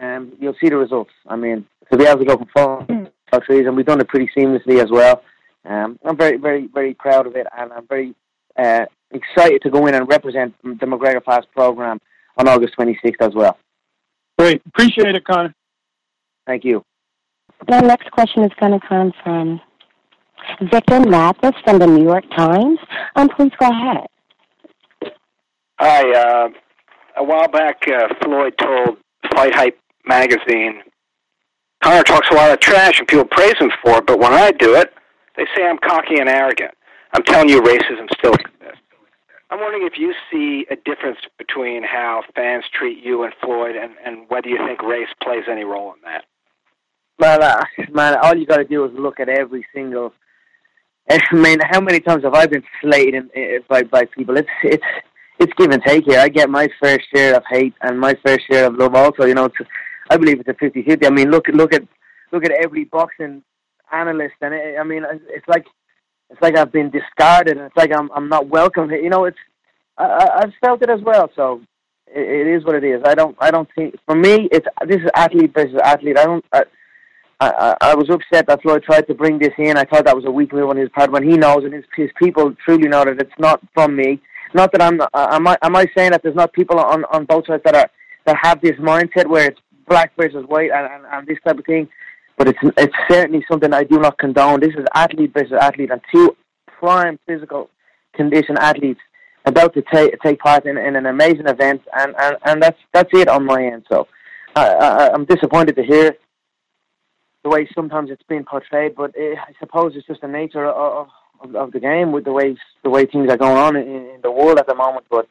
um, 0.00 0.32
you'll 0.38 0.60
see 0.60 0.68
the 0.68 0.76
results. 0.76 1.10
I 1.26 1.34
mean, 1.34 1.66
to 1.90 1.98
be 1.98 2.04
able 2.04 2.20
to 2.20 2.26
go 2.26 2.36
from 2.36 3.08
four 3.32 3.40
trees, 3.40 3.66
and 3.66 3.76
we've 3.76 3.86
done 3.86 4.00
it 4.00 4.06
pretty 4.06 4.30
seamlessly 4.36 4.80
as 4.80 4.90
well. 4.92 5.24
Um, 5.64 5.98
I'm 6.04 6.16
very, 6.16 6.36
very, 6.36 6.68
very 6.72 6.94
proud 6.94 7.26
of 7.26 7.34
it, 7.34 7.48
and 7.58 7.72
I'm 7.72 7.88
very 7.88 8.14
uh, 8.56 8.84
excited 9.10 9.62
to 9.62 9.70
go 9.70 9.88
in 9.88 9.94
and 9.94 10.06
represent 10.08 10.54
the 10.62 10.86
McGregor 10.86 11.24
Fast 11.24 11.48
program 11.50 11.98
on 12.36 12.46
August 12.46 12.74
26th 12.78 13.20
as 13.20 13.34
well. 13.34 13.58
Great, 14.38 14.62
appreciate 14.66 15.14
it, 15.14 15.24
Conor. 15.24 15.54
Thank 16.46 16.64
you. 16.64 16.84
The 17.68 17.80
next 17.80 18.10
question 18.10 18.44
is 18.44 18.50
going 18.60 18.78
to 18.78 18.86
come 18.86 19.12
from 19.22 19.60
Victor 20.70 21.00
Mathis 21.00 21.54
from 21.64 21.78
the 21.78 21.86
New 21.86 22.02
York 22.02 22.24
Times. 22.36 22.78
Um, 23.16 23.28
please 23.28 23.52
go 23.58 23.70
ahead. 23.70 24.06
Hi. 25.78 26.10
Uh, 26.12 26.48
a 27.16 27.24
while 27.24 27.48
back, 27.48 27.86
uh, 27.88 28.08
Floyd 28.22 28.54
told 28.58 28.98
Fight 29.32 29.54
Hype 29.54 29.78
magazine, 30.04 30.82
Conor 31.82 32.02
talks 32.02 32.28
a 32.30 32.34
lot 32.34 32.50
of 32.50 32.60
trash 32.60 32.98
and 32.98 33.06
people 33.06 33.24
praise 33.24 33.54
him 33.58 33.70
for 33.82 33.98
it, 33.98 34.06
but 34.06 34.18
when 34.18 34.32
I 34.32 34.50
do 34.50 34.74
it, 34.74 34.92
they 35.36 35.44
say 35.56 35.64
I'm 35.66 35.78
cocky 35.78 36.18
and 36.18 36.28
arrogant. 36.28 36.72
I'm 37.12 37.22
telling 37.22 37.48
you, 37.48 37.60
racism 37.60 38.08
still 38.18 38.34
exists. 38.34 38.83
I'm 39.50 39.60
wondering 39.60 39.86
if 39.86 39.98
you 39.98 40.14
see 40.32 40.66
a 40.70 40.76
difference 40.76 41.18
between 41.38 41.82
how 41.82 42.22
fans 42.34 42.64
treat 42.72 43.04
you 43.04 43.24
and 43.24 43.32
Floyd, 43.42 43.76
and, 43.76 43.92
and 44.04 44.28
whether 44.28 44.48
you 44.48 44.58
think 44.66 44.82
race 44.82 45.08
plays 45.22 45.44
any 45.50 45.64
role 45.64 45.92
in 45.92 46.00
that. 46.04 46.24
Well, 47.18 47.42
uh, 47.42 47.64
man, 47.92 48.16
all 48.22 48.36
you 48.36 48.46
got 48.46 48.56
to 48.56 48.64
do 48.64 48.84
is 48.84 48.90
look 48.94 49.20
at 49.20 49.28
every 49.28 49.66
single. 49.74 50.12
I 51.10 51.18
mean, 51.32 51.58
how 51.70 51.80
many 51.80 52.00
times 52.00 52.24
have 52.24 52.34
I 52.34 52.46
been 52.46 52.64
slated 52.80 53.30
in, 53.34 53.60
by 53.68 53.82
by 53.82 54.04
people? 54.06 54.36
It's 54.36 54.48
it's 54.62 54.84
it's 55.38 55.52
give 55.56 55.70
and 55.70 55.82
take 55.82 56.04
here. 56.04 56.20
I 56.20 56.28
get 56.28 56.48
my 56.48 56.68
fair 56.80 56.98
share 57.14 57.36
of 57.36 57.42
hate 57.50 57.74
and 57.82 58.00
my 58.00 58.14
fair 58.24 58.38
share 58.50 58.66
of 58.66 58.76
love 58.76 58.94
also. 58.94 59.24
You 59.24 59.34
know, 59.34 59.46
it's, 59.46 59.56
I 60.10 60.16
believe 60.16 60.40
it's 60.40 60.48
a 60.48 60.54
50-50. 60.54 61.06
I 61.06 61.10
mean, 61.10 61.30
look 61.30 61.48
look 61.48 61.74
at 61.74 61.82
look 62.32 62.44
at 62.44 62.52
every 62.62 62.84
boxing 62.84 63.42
analyst, 63.92 64.34
and 64.40 64.54
it, 64.54 64.78
I 64.78 64.84
mean, 64.84 65.04
it's 65.28 65.46
like 65.48 65.66
it's 66.34 66.42
like 66.42 66.58
I've 66.58 66.72
been 66.72 66.90
discarded, 66.90 67.56
and 67.56 67.66
it's 67.66 67.76
like 67.76 67.92
I'm 67.96 68.10
I'm 68.12 68.28
not 68.28 68.48
welcome. 68.48 68.90
You 68.90 69.08
know, 69.08 69.24
it's 69.24 69.38
I, 69.96 70.28
I've 70.42 70.52
felt 70.60 70.82
it 70.82 70.90
as 70.90 71.00
well. 71.00 71.30
So 71.36 71.60
it, 72.08 72.46
it 72.46 72.56
is 72.56 72.64
what 72.64 72.74
it 72.74 72.82
is. 72.82 73.00
I 73.04 73.14
don't 73.14 73.36
I 73.40 73.52
don't 73.52 73.68
think 73.76 73.94
for 74.04 74.16
me 74.16 74.48
it's 74.50 74.66
this 74.88 74.96
is 74.96 75.08
athlete 75.14 75.54
versus 75.54 75.78
athlete. 75.84 76.18
I 76.18 76.24
don't. 76.24 76.44
I, 76.52 76.62
I, 77.40 77.76
I 77.80 77.94
was 77.94 78.08
upset 78.10 78.46
that 78.46 78.62
Floyd 78.62 78.82
tried 78.84 79.06
to 79.08 79.14
bring 79.14 79.38
this 79.38 79.52
in. 79.58 79.76
I 79.76 79.84
thought 79.84 80.06
that 80.06 80.16
was 80.16 80.24
a 80.24 80.30
weak 80.30 80.52
move 80.52 80.70
on 80.70 80.76
his 80.76 80.88
part 80.90 81.10
when 81.10 81.28
he 81.28 81.36
knows 81.36 81.64
and 81.64 81.74
his, 81.74 81.84
his 81.96 82.10
people 82.16 82.54
truly 82.64 82.88
know 82.88 83.04
that 83.04 83.20
it's 83.20 83.38
not 83.38 83.60
from 83.74 83.94
me. 83.94 84.20
Not 84.54 84.72
that 84.72 84.82
I'm. 84.82 85.00
Am 85.14 85.46
I? 85.46 85.56
Am 85.62 85.76
I 85.76 85.86
saying 85.96 86.10
that 86.10 86.22
there's 86.24 86.34
not 86.34 86.52
people 86.52 86.80
on 86.80 87.04
on 87.12 87.26
both 87.26 87.46
sides 87.46 87.62
that 87.64 87.76
are 87.76 87.90
that 88.24 88.36
have 88.42 88.60
this 88.60 88.76
mindset 88.80 89.28
where 89.28 89.46
it's 89.50 89.60
black 89.86 90.12
versus 90.16 90.44
white 90.48 90.70
and, 90.72 90.86
and, 90.92 91.04
and 91.12 91.26
this 91.28 91.38
type 91.46 91.58
of 91.58 91.64
thing? 91.64 91.88
But 92.36 92.48
it's 92.48 92.58
it's 92.76 92.96
certainly 93.08 93.44
something 93.50 93.72
I 93.72 93.84
do 93.84 93.98
not 94.00 94.18
condone. 94.18 94.60
This 94.60 94.74
is 94.74 94.84
athlete 94.94 95.32
versus 95.32 95.56
athlete, 95.60 95.90
and 95.90 96.00
two 96.12 96.36
prime 96.66 97.18
physical 97.26 97.70
condition 98.14 98.56
athletes 98.58 99.00
about 99.44 99.74
to 99.74 99.82
take 99.92 100.18
take 100.20 100.38
part 100.38 100.66
in, 100.66 100.76
in 100.76 100.96
an 100.96 101.06
amazing 101.06 101.46
event, 101.46 101.82
and, 101.96 102.14
and, 102.18 102.36
and 102.44 102.62
that's 102.62 102.78
that's 102.92 103.10
it 103.12 103.28
on 103.28 103.44
my 103.44 103.64
end. 103.64 103.84
So 103.88 104.08
I, 104.56 104.68
I, 104.68 105.12
I'm 105.12 105.24
disappointed 105.24 105.76
to 105.76 105.82
hear 105.82 106.16
the 107.42 107.50
way 107.50 107.68
sometimes 107.74 108.10
it's 108.10 108.22
been 108.24 108.44
portrayed, 108.44 108.94
but 108.96 109.12
it, 109.14 109.38
I 109.38 109.52
suppose 109.60 109.92
it's 109.94 110.06
just 110.06 110.22
the 110.22 110.28
nature 110.28 110.66
of, 110.66 111.08
of, 111.40 111.54
of 111.54 111.72
the 111.72 111.80
game 111.80 112.10
with 112.10 112.24
the 112.24 112.32
way 112.32 112.56
the 112.82 112.90
way 112.90 113.06
things 113.06 113.30
are 113.30 113.36
going 113.36 113.58
on 113.58 113.76
in, 113.76 113.86
in 113.86 114.20
the 114.22 114.30
world 114.30 114.58
at 114.58 114.66
the 114.66 114.74
moment. 114.74 115.06
But 115.10 115.28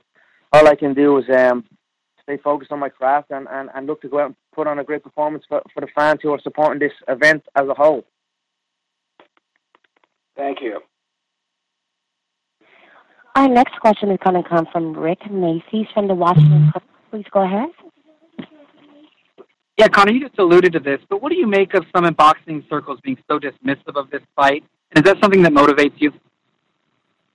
all 0.51 0.67
I 0.67 0.75
can 0.75 0.93
do 0.93 1.17
is 1.17 1.25
um, 1.35 1.65
stay 2.23 2.37
focused 2.37 2.71
on 2.71 2.79
my 2.79 2.89
craft 2.89 3.31
and, 3.31 3.47
and, 3.49 3.69
and 3.75 3.87
look 3.87 4.01
to 4.01 4.07
go 4.07 4.19
out 4.19 4.25
and 4.27 4.35
put 4.53 4.67
on 4.67 4.79
a 4.79 4.83
great 4.83 5.03
performance 5.03 5.43
for, 5.47 5.61
for 5.73 5.81
the 5.81 5.87
fans 5.95 6.19
who 6.21 6.31
are 6.31 6.39
supporting 6.41 6.79
this 6.79 6.93
event 7.07 7.43
as 7.55 7.67
a 7.67 7.73
whole. 7.73 8.03
Thank 10.35 10.61
you. 10.61 10.79
Our 13.35 13.47
next 13.47 13.79
question 13.79 14.11
is 14.11 14.19
going 14.23 14.41
to 14.41 14.47
come 14.47 14.67
from 14.71 14.93
Rick 14.93 15.29
Maese 15.31 15.87
from 15.93 16.07
the 16.07 16.13
Washington 16.13 16.71
Post. 16.73 16.85
Please 17.11 17.25
go 17.31 17.43
ahead. 17.43 17.69
Yeah, 19.77 19.87
Conor, 19.87 20.11
you 20.11 20.27
just 20.27 20.37
alluded 20.37 20.73
to 20.73 20.79
this, 20.79 20.99
but 21.09 21.21
what 21.21 21.31
do 21.31 21.37
you 21.37 21.47
make 21.47 21.73
of 21.73 21.83
some 21.95 22.05
in 22.05 22.13
boxing 22.13 22.63
circles 22.69 22.99
being 23.03 23.17
so 23.27 23.39
dismissive 23.39 23.95
of 23.95 24.09
this 24.11 24.21
fight 24.35 24.63
and 24.95 25.03
is 25.03 25.11
that 25.11 25.19
something 25.21 25.41
that 25.41 25.51
motivates 25.51 25.93
you? 25.97 26.11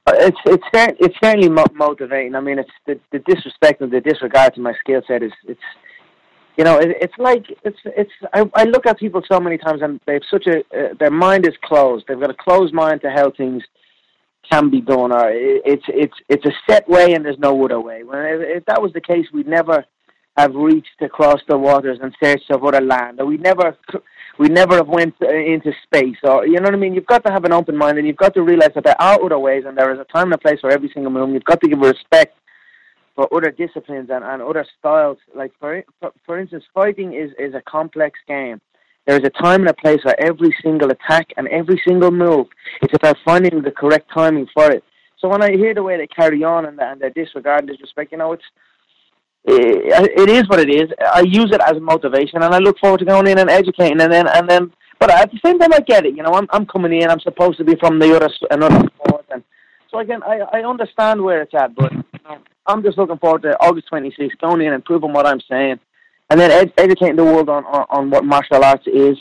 Uh, 0.08 0.26
it's 0.28 0.38
it's 0.46 0.64
it's 1.00 1.16
certainly 1.22 1.48
mo- 1.48 1.64
motivating. 1.74 2.34
I 2.34 2.40
mean, 2.40 2.58
it's 2.58 2.70
the, 2.86 2.98
the 3.12 3.18
disrespect 3.20 3.82
and 3.82 3.92
the 3.92 4.00
disregard 4.00 4.54
to 4.54 4.60
my 4.60 4.72
skill 4.80 5.02
set 5.06 5.22
is 5.22 5.32
it's 5.46 5.60
you 6.58 6.64
know, 6.64 6.76
it, 6.78 6.88
it's 7.00 7.14
like 7.18 7.46
it's 7.62 7.78
it's. 7.84 8.10
I, 8.34 8.42
I 8.54 8.64
look 8.64 8.84
at 8.86 8.98
people 8.98 9.22
so 9.30 9.38
many 9.38 9.58
times, 9.58 9.80
and 9.80 10.00
they've 10.06 10.20
such 10.28 10.46
a 10.46 10.58
uh, 10.76 10.94
their 10.98 11.10
mind 11.10 11.46
is 11.46 11.54
closed. 11.62 12.06
They've 12.08 12.18
got 12.18 12.30
a 12.30 12.34
closed 12.34 12.74
mind 12.74 13.00
to 13.02 13.10
how 13.10 13.30
things 13.30 13.62
can 14.50 14.68
be 14.68 14.80
done, 14.80 15.12
or 15.12 15.30
it, 15.30 15.62
it's 15.64 15.84
it's 15.88 16.16
it's 16.28 16.44
a 16.46 16.52
set 16.68 16.88
way, 16.88 17.12
and 17.12 17.24
there's 17.24 17.38
no 17.38 17.64
other 17.64 17.80
way. 17.80 18.02
When 18.02 18.18
if, 18.18 18.58
if 18.58 18.64
that 18.64 18.82
was 18.82 18.92
the 18.92 19.00
case, 19.00 19.26
we'd 19.32 19.46
never 19.46 19.84
have 20.36 20.54
reached 20.54 21.00
across 21.00 21.40
the 21.48 21.56
waters 21.56 21.98
and 22.02 22.12
searched 22.22 22.50
of 22.50 22.64
other 22.64 22.80
land, 22.80 23.20
or 23.20 23.26
we 23.26 23.36
never 23.36 23.76
we 24.38 24.48
never 24.48 24.76
have 24.76 24.88
went 24.88 25.14
uh, 25.22 25.28
into 25.28 25.72
space, 25.82 26.16
or 26.22 26.46
you 26.46 26.54
know 26.54 26.64
what 26.64 26.74
I 26.74 26.78
mean. 26.78 26.94
You've 26.94 27.06
got 27.06 27.24
to 27.26 27.32
have 27.32 27.44
an 27.44 27.52
open 27.52 27.76
mind, 27.76 27.98
and 27.98 28.06
you've 28.06 28.16
got 28.16 28.34
to 28.34 28.42
realize 28.42 28.70
that 28.74 28.84
there 28.84 29.00
are 29.00 29.22
other 29.22 29.38
ways, 29.38 29.64
and 29.66 29.76
there 29.76 29.92
is 29.92 29.98
a 29.98 30.04
time 30.04 30.32
and 30.32 30.34
a 30.34 30.38
place 30.38 30.60
for 30.60 30.70
every 30.70 30.90
single 30.94 31.10
move. 31.10 31.30
You've 31.30 31.44
got 31.44 31.60
to 31.60 31.68
give 31.68 31.80
respect 31.80 32.36
for 33.14 33.28
other 33.34 33.50
disciplines 33.50 34.10
and, 34.10 34.24
and 34.24 34.40
other 34.40 34.64
styles. 34.78 35.18
Like 35.34 35.52
for, 35.58 35.82
for 36.00 36.12
for 36.24 36.38
instance, 36.38 36.64
fighting 36.72 37.14
is 37.14 37.30
is 37.38 37.54
a 37.54 37.62
complex 37.62 38.18
game. 38.28 38.60
There 39.06 39.18
is 39.18 39.24
a 39.24 39.42
time 39.42 39.62
and 39.62 39.70
a 39.70 39.74
place 39.74 40.02
for 40.02 40.14
every 40.20 40.54
single 40.62 40.90
attack 40.90 41.28
and 41.36 41.48
every 41.48 41.80
single 41.86 42.10
move. 42.10 42.46
It's 42.82 42.94
about 42.94 43.16
finding 43.24 43.62
the 43.62 43.70
correct 43.70 44.10
timing 44.12 44.46
for 44.54 44.70
it. 44.70 44.84
So 45.18 45.28
when 45.28 45.42
I 45.42 45.50
hear 45.52 45.74
the 45.74 45.82
way 45.82 45.96
they 45.96 46.06
carry 46.06 46.44
on 46.44 46.66
and, 46.66 46.78
and 46.78 47.00
they 47.00 47.10
disregard 47.10 47.60
and 47.60 47.68
disrespect, 47.70 48.12
you 48.12 48.18
know, 48.18 48.32
it's 48.32 48.44
it 49.50 50.30
is 50.30 50.48
what 50.48 50.60
it 50.60 50.70
is. 50.70 50.90
I 51.12 51.20
use 51.20 51.50
it 51.52 51.60
as 51.60 51.76
a 51.76 51.80
motivation, 51.80 52.42
and 52.42 52.54
I 52.54 52.58
look 52.58 52.78
forward 52.78 52.98
to 52.98 53.04
going 53.04 53.26
in 53.26 53.38
and 53.38 53.50
educating, 53.50 54.00
and 54.00 54.12
then 54.12 54.26
and 54.28 54.48
then. 54.48 54.72
But 54.98 55.10
at 55.12 55.30
the 55.30 55.38
same 55.44 55.58
time, 55.60 55.72
I 55.72 55.80
get 55.80 56.06
it. 56.06 56.16
You 56.16 56.22
know, 56.22 56.34
I'm 56.34 56.46
I'm 56.50 56.66
coming 56.66 56.92
in. 57.00 57.08
I'm 57.10 57.20
supposed 57.20 57.58
to 57.58 57.64
be 57.64 57.76
from 57.76 57.98
the 57.98 58.14
other 58.16 58.30
another 58.50 58.88
sport, 58.96 59.26
and 59.30 59.42
so 59.90 59.98
again, 59.98 60.22
I 60.22 60.40
I 60.52 60.64
understand 60.64 61.22
where 61.22 61.42
it's 61.42 61.54
at, 61.54 61.74
but 61.74 61.92
you 61.92 62.02
know, 62.24 62.38
I'm 62.66 62.82
just 62.82 62.98
looking 62.98 63.18
forward 63.18 63.42
to 63.42 63.56
August 63.60 63.88
26th, 63.90 64.38
going 64.40 64.60
in 64.60 64.72
and 64.72 64.84
proving 64.84 65.12
what 65.12 65.26
I'm 65.26 65.40
saying, 65.48 65.78
and 66.30 66.40
then 66.40 66.50
ed- 66.50 66.72
educating 66.76 67.16
the 67.16 67.24
world 67.24 67.48
on, 67.48 67.64
on 67.66 67.86
on 67.90 68.10
what 68.10 68.24
martial 68.24 68.64
arts 68.64 68.86
is, 68.86 69.16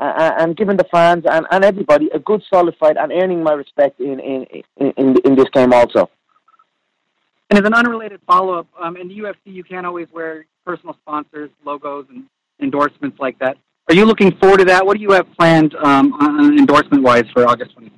uh, 0.00 0.32
and 0.38 0.56
giving 0.56 0.76
the 0.76 0.84
fans 0.84 1.24
and, 1.30 1.46
and 1.50 1.64
everybody 1.64 2.08
a 2.12 2.18
good 2.18 2.42
solid 2.52 2.76
fight 2.78 2.96
and 2.98 3.10
earning 3.12 3.42
my 3.42 3.52
respect 3.52 4.00
in 4.00 4.20
in 4.20 4.46
in 4.76 4.92
in, 4.96 5.16
in 5.24 5.34
this 5.34 5.48
game 5.52 5.72
also. 5.72 6.10
And 7.50 7.58
as 7.58 7.64
an 7.64 7.74
unrelated 7.74 8.20
follow-up, 8.26 8.66
um, 8.80 8.96
in 8.96 9.08
the 9.08 9.18
UFC, 9.18 9.36
you 9.44 9.62
can't 9.62 9.86
always 9.86 10.08
wear 10.12 10.46
personal 10.64 10.96
sponsors, 11.02 11.50
logos, 11.64 12.06
and 12.10 12.24
endorsements 12.60 13.18
like 13.20 13.38
that. 13.38 13.56
Are 13.88 13.94
you 13.94 14.04
looking 14.04 14.36
forward 14.38 14.58
to 14.58 14.64
that? 14.64 14.84
What 14.84 14.96
do 14.96 15.02
you 15.02 15.12
have 15.12 15.26
planned 15.38 15.74
um, 15.76 16.12
endorsement-wise 16.58 17.24
for 17.32 17.46
August 17.46 17.76
26th? 17.78 17.90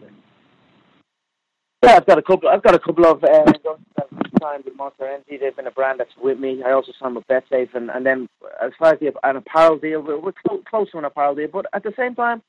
Yeah, 1.83 1.97
I've 1.97 2.07
got 2.07 2.19
a 2.19 2.23
couple. 2.23 2.49
I've 2.49 2.63
got 2.63 2.75
a 2.75 2.79
couple 2.79 3.07
of 3.07 3.23
uh, 3.23 3.45
endorsements 3.47 4.31
signed 4.43 4.65
with 4.65 4.77
Monster 4.77 5.07
Energy. 5.07 5.39
They've 5.41 5.55
been 5.55 5.69
a 5.69 5.71
brand 5.71 6.01
that's 6.01 6.11
with 6.21 6.39
me. 6.39 6.63
I 6.67 6.73
also 6.73 6.93
signed 7.01 7.15
with 7.15 7.27
BetSafe, 7.29 7.73
and, 7.75 7.89
and 7.91 8.05
then 8.05 8.29
as 8.61 8.73
far 8.79 8.95
as 8.95 9.01
the, 9.01 9.13
an 9.23 9.37
apparel 9.37 9.79
deal, 9.79 10.03
we're, 10.03 10.19
we're 10.19 10.33
close, 10.47 10.61
close 10.69 10.91
to 10.91 10.99
an 10.99 11.05
apparel 11.05 11.37
deal. 11.37 11.49
But 11.53 11.67
at 11.73 11.85
the 11.85 11.95
same 11.97 12.17
time, 12.17 12.43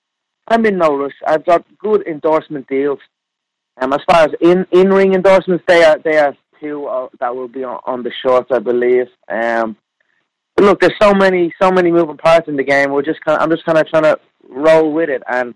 I'm 0.47 0.65
in 0.65 0.79
no 0.79 0.97
rush. 0.97 1.13
I've 1.27 1.45
got 1.45 1.63
good 1.77 2.05
endorsement 2.07 2.67
deals. 2.67 2.99
Um, 3.79 3.93
as 3.93 4.01
far 4.09 4.23
as 4.23 4.31
in 4.41 4.65
in 4.71 4.89
ring 4.89 5.13
endorsements, 5.13 5.63
they 5.67 5.83
are 5.83 5.99
they 6.03 6.17
are 6.17 6.35
two 6.59 6.85
uh, 6.85 7.09
that 7.19 7.35
will 7.35 7.47
be 7.47 7.63
on, 7.63 7.79
on 7.85 8.03
the 8.03 8.11
shorts, 8.23 8.49
I 8.51 8.59
believe. 8.59 9.07
Um, 9.27 9.75
but 10.55 10.65
look, 10.65 10.81
there's 10.81 10.93
so 11.01 11.13
many, 11.13 11.53
so 11.61 11.71
many 11.71 11.91
moving 11.91 12.17
parts 12.17 12.47
in 12.47 12.57
the 12.57 12.63
game. 12.63 12.91
We're 12.91 13.01
just 13.01 13.21
kind 13.21 13.37
of, 13.37 13.43
I'm 13.43 13.49
just 13.49 13.65
kind 13.65 13.77
of 13.77 13.87
trying 13.87 14.03
to 14.03 14.19
roll 14.49 14.91
with 14.91 15.09
it. 15.09 15.23
And 15.27 15.55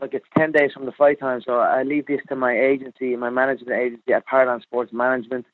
look, 0.00 0.14
it's 0.14 0.26
ten 0.36 0.52
days 0.52 0.72
from 0.72 0.86
the 0.86 0.92
fight 0.92 1.18
time, 1.18 1.40
so 1.44 1.54
I 1.54 1.82
leave 1.82 2.06
this 2.06 2.20
to 2.28 2.36
my 2.36 2.52
agency, 2.52 3.16
my 3.16 3.30
management 3.30 3.80
agency 3.80 4.12
at 4.12 4.26
Paradigm 4.26 4.60
Sports 4.60 4.92
Management, 4.92 5.46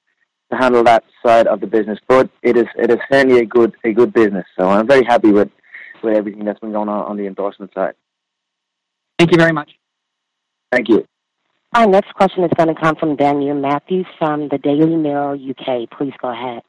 to 0.50 0.56
handle 0.58 0.82
that 0.84 1.04
side 1.24 1.46
of 1.46 1.60
the 1.60 1.66
business. 1.66 1.98
But 2.08 2.28
it 2.42 2.56
is, 2.56 2.66
it 2.76 2.90
is 2.90 2.98
certainly 3.10 3.38
a 3.38 3.46
good, 3.46 3.74
a 3.84 3.92
good 3.92 4.12
business. 4.12 4.46
So 4.58 4.68
I'm 4.68 4.86
very 4.86 5.04
happy 5.04 5.30
with, 5.30 5.50
with 6.02 6.16
everything 6.16 6.44
that's 6.44 6.60
been 6.60 6.72
going 6.72 6.88
on 6.88 7.04
on 7.04 7.16
the 7.16 7.26
endorsement 7.26 7.72
side. 7.74 7.94
Thank 9.18 9.30
you 9.30 9.38
very 9.38 9.52
much. 9.52 9.70
Thank 10.72 10.88
you. 10.88 11.06
Our 11.74 11.88
next 11.88 12.14
question 12.14 12.44
is 12.44 12.50
going 12.56 12.72
to 12.72 12.80
come 12.80 12.94
from 12.94 13.16
Daniel 13.16 13.56
Matthews 13.56 14.06
from 14.16 14.48
the 14.48 14.58
Daily 14.58 14.94
Mirror 14.94 15.34
UK. 15.34 15.90
Please 15.90 16.12
go 16.22 16.30
ahead. 16.30 16.62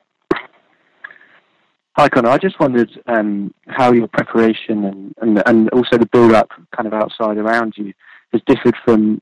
Hi, 1.96 2.10
Conor. 2.10 2.30
I 2.30 2.40
just 2.40 2.60
wondered 2.60 2.90
um, 3.06 3.54
how 3.68 3.94
your 3.94 4.08
preparation 4.08 4.84
and, 4.86 5.14
and, 5.22 5.44
and 5.46 5.70
also 5.70 6.00
the 6.00 6.08
build-up 6.08 6.50
kind 6.76 6.88
of 6.88 6.94
outside 6.94 7.38
around 7.38 7.74
you 7.78 7.94
has 8.34 8.42
differed 8.48 8.76
from 8.84 9.22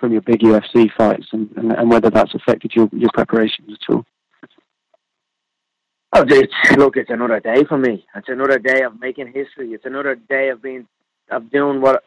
from 0.00 0.12
your 0.12 0.22
big 0.22 0.40
UFC 0.40 0.88
fights 0.96 1.26
and, 1.32 1.50
and, 1.56 1.72
and 1.72 1.90
whether 1.90 2.10
that's 2.10 2.34
affected 2.34 2.72
your, 2.74 2.88
your 2.92 3.10
preparations 3.14 3.70
at 3.70 3.94
all. 3.94 4.04
Oh, 6.14 6.24
it's, 6.26 6.52
look, 6.76 6.96
it's 6.96 7.10
another 7.10 7.38
day 7.38 7.64
for 7.68 7.76
me. 7.76 8.04
It's 8.16 8.28
another 8.28 8.58
day 8.58 8.82
of 8.82 8.98
making 8.98 9.26
history. 9.26 9.72
It's 9.72 9.84
another 9.84 10.14
day 10.14 10.48
of 10.48 10.62
being 10.62 10.88
of 11.30 11.50
doing 11.50 11.80
what 11.82 12.02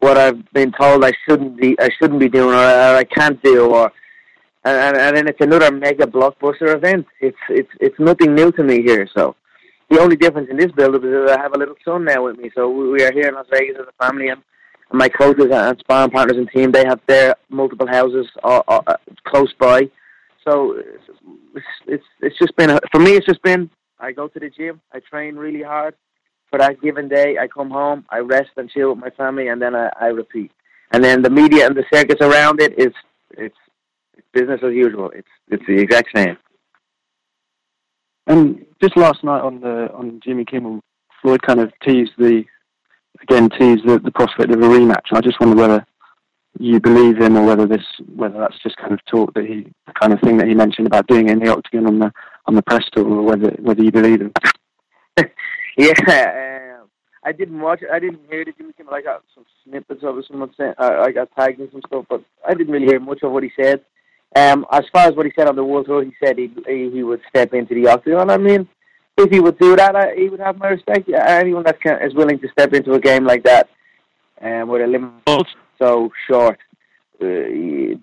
what 0.00 0.18
I've 0.18 0.50
been 0.52 0.72
told 0.72 1.04
I 1.04 1.12
shouldn't 1.26 1.60
be 1.60 1.78
I 1.80 1.88
shouldn't 1.98 2.20
be 2.20 2.28
doing 2.28 2.54
or, 2.54 2.58
or 2.58 2.96
I 2.96 3.04
can't 3.04 3.42
do 3.42 3.74
or 3.74 3.92
and, 4.64 4.96
and 4.96 5.16
then 5.16 5.28
it's 5.28 5.40
another 5.40 5.70
mega 5.70 6.06
blockbuster 6.06 6.74
event. 6.74 7.06
It's 7.20 7.36
it's 7.48 7.70
it's 7.80 7.98
nothing 7.98 8.34
new 8.34 8.50
to 8.52 8.62
me 8.62 8.82
here. 8.82 9.08
So 9.16 9.36
the 9.90 10.00
only 10.00 10.16
difference 10.16 10.48
in 10.50 10.56
this 10.56 10.72
build-up 10.72 11.04
is 11.04 11.10
that 11.10 11.38
I 11.38 11.40
have 11.40 11.54
a 11.54 11.58
little 11.58 11.76
son 11.84 12.04
now 12.04 12.24
with 12.24 12.36
me. 12.36 12.50
So 12.54 12.68
we 12.68 13.04
are 13.04 13.12
here 13.12 13.28
in 13.28 13.34
Las 13.34 13.46
Vegas 13.52 13.76
as 13.80 13.86
a 13.86 14.04
family, 14.04 14.28
and, 14.28 14.42
my 14.92 15.08
coaches 15.08 15.46
and 15.52 15.78
sparring 15.80 16.10
partners 16.10 16.36
and 16.36 16.48
team 16.50 16.70
they 16.70 16.84
have 16.84 17.00
their 17.08 17.34
multiple 17.48 17.88
houses 17.88 18.26
uh, 18.44 18.62
uh, 18.68 18.96
close 19.24 19.52
by. 19.58 19.82
So 20.46 20.80
it's, 21.54 21.66
it's 21.86 22.04
it's 22.20 22.38
just 22.38 22.54
been 22.56 22.78
for 22.92 23.00
me. 23.00 23.12
It's 23.12 23.26
just 23.26 23.42
been 23.42 23.68
I 23.98 24.12
go 24.12 24.28
to 24.28 24.38
the 24.38 24.50
gym, 24.50 24.80
I 24.92 25.00
train 25.00 25.36
really 25.36 25.62
hard, 25.62 25.94
for 26.56 26.62
that 26.62 26.80
given 26.80 27.08
day. 27.08 27.36
I 27.38 27.46
come 27.48 27.70
home, 27.70 28.04
I 28.10 28.18
rest 28.18 28.50
and 28.56 28.70
chill 28.70 28.90
with 28.90 28.98
my 28.98 29.10
family, 29.10 29.48
and 29.48 29.60
then 29.60 29.74
I, 29.74 29.90
I 30.00 30.06
repeat. 30.06 30.50
And 30.92 31.04
then 31.04 31.22
the 31.22 31.30
media 31.30 31.66
and 31.66 31.76
the 31.76 31.84
circus 31.92 32.16
around 32.20 32.60
it 32.60 32.78
is 32.78 32.92
it's, 33.32 33.56
it's 34.16 34.26
business 34.32 34.60
as 34.62 34.72
usual. 34.72 35.10
It's 35.10 35.28
it's 35.48 35.64
the 35.66 35.78
exact 35.78 36.08
same. 36.14 36.36
And 38.26 38.64
just 38.82 38.96
last 38.96 39.22
night 39.22 39.40
on 39.40 39.60
the 39.60 39.92
on 39.92 40.20
Jimmy 40.24 40.44
Kimmel, 40.44 40.80
Floyd 41.20 41.42
kind 41.42 41.60
of 41.60 41.72
teased 41.82 42.12
the 42.18 42.44
again 43.22 43.50
teased 43.50 43.86
the, 43.86 43.98
the 43.98 44.12
prospect 44.12 44.52
of 44.52 44.60
a 44.60 44.64
rematch. 44.64 45.12
I 45.12 45.20
just 45.20 45.40
wonder 45.40 45.56
whether 45.56 45.86
you 46.58 46.80
believe 46.80 47.18
him 47.18 47.36
or 47.36 47.44
whether 47.44 47.66
this 47.66 47.84
whether 48.14 48.38
that's 48.38 48.62
just 48.62 48.76
kind 48.78 48.92
of 48.92 49.04
talk 49.04 49.34
that 49.34 49.44
he 49.44 49.66
the 49.86 49.92
kind 50.00 50.12
of 50.12 50.20
thing 50.20 50.38
that 50.38 50.48
he 50.48 50.54
mentioned 50.54 50.86
about 50.86 51.08
doing 51.08 51.28
in 51.28 51.40
the 51.40 51.50
octagon 51.50 51.86
on 51.86 51.98
the 51.98 52.12
on 52.46 52.54
the 52.54 52.62
press 52.62 52.84
tour 52.92 53.06
or 53.06 53.22
whether 53.22 53.50
whether 53.60 53.82
you 53.82 53.90
believe 53.90 54.20
him. 54.22 54.32
Yeah, 56.08 56.78
I 57.22 57.32
didn't 57.32 57.60
watch 57.60 57.82
it. 57.82 57.88
I 57.92 57.98
didn't 57.98 58.20
hear 58.30 58.42
it. 58.42 58.56
Jimmy 58.56 58.72
Kimmel. 58.72 58.94
I 58.94 59.02
got 59.02 59.22
some 59.34 59.44
snippets 59.64 60.02
of 60.04 60.16
it. 60.16 60.24
Someone 60.26 60.50
saying 60.56 60.74
uh, 60.78 61.02
I 61.04 61.10
got 61.10 61.28
tagged 61.36 61.60
in 61.60 61.70
some 61.72 61.82
stuff, 61.86 62.06
but 62.08 62.22
I 62.48 62.54
didn't 62.54 62.72
really 62.72 62.86
hear 62.86 63.00
much 63.00 63.22
of 63.22 63.32
what 63.32 63.42
he 63.42 63.50
said. 63.60 63.80
Um, 64.34 64.64
as 64.70 64.84
far 64.92 65.08
as 65.08 65.14
what 65.14 65.26
he 65.26 65.32
said 65.36 65.48
on 65.48 65.56
the 65.56 65.64
World 65.64 65.86
Tour, 65.86 66.04
he 66.04 66.12
said 66.22 66.38
he 66.38 66.50
he 66.66 67.02
would 67.02 67.20
step 67.28 67.52
into 67.52 67.74
the 67.74 67.88
octagon. 67.88 68.30
I 68.30 68.36
mean, 68.36 68.68
if 69.18 69.30
he 69.30 69.40
would 69.40 69.58
do 69.58 69.74
that, 69.76 69.96
I, 69.96 70.14
he 70.14 70.28
would 70.28 70.40
have 70.40 70.56
my 70.56 70.68
respect. 70.68 71.10
Anyone 71.10 71.64
that 71.64 71.80
can, 71.80 72.00
is 72.00 72.14
willing 72.14 72.38
to 72.38 72.48
step 72.48 72.72
into 72.72 72.92
a 72.92 73.00
game 73.00 73.24
like 73.24 73.42
that, 73.44 73.68
um, 74.40 74.68
with 74.68 74.82
a 74.82 74.86
limit 74.86 75.12
so 75.78 76.10
short, 76.30 76.58
uh, 77.20 77.26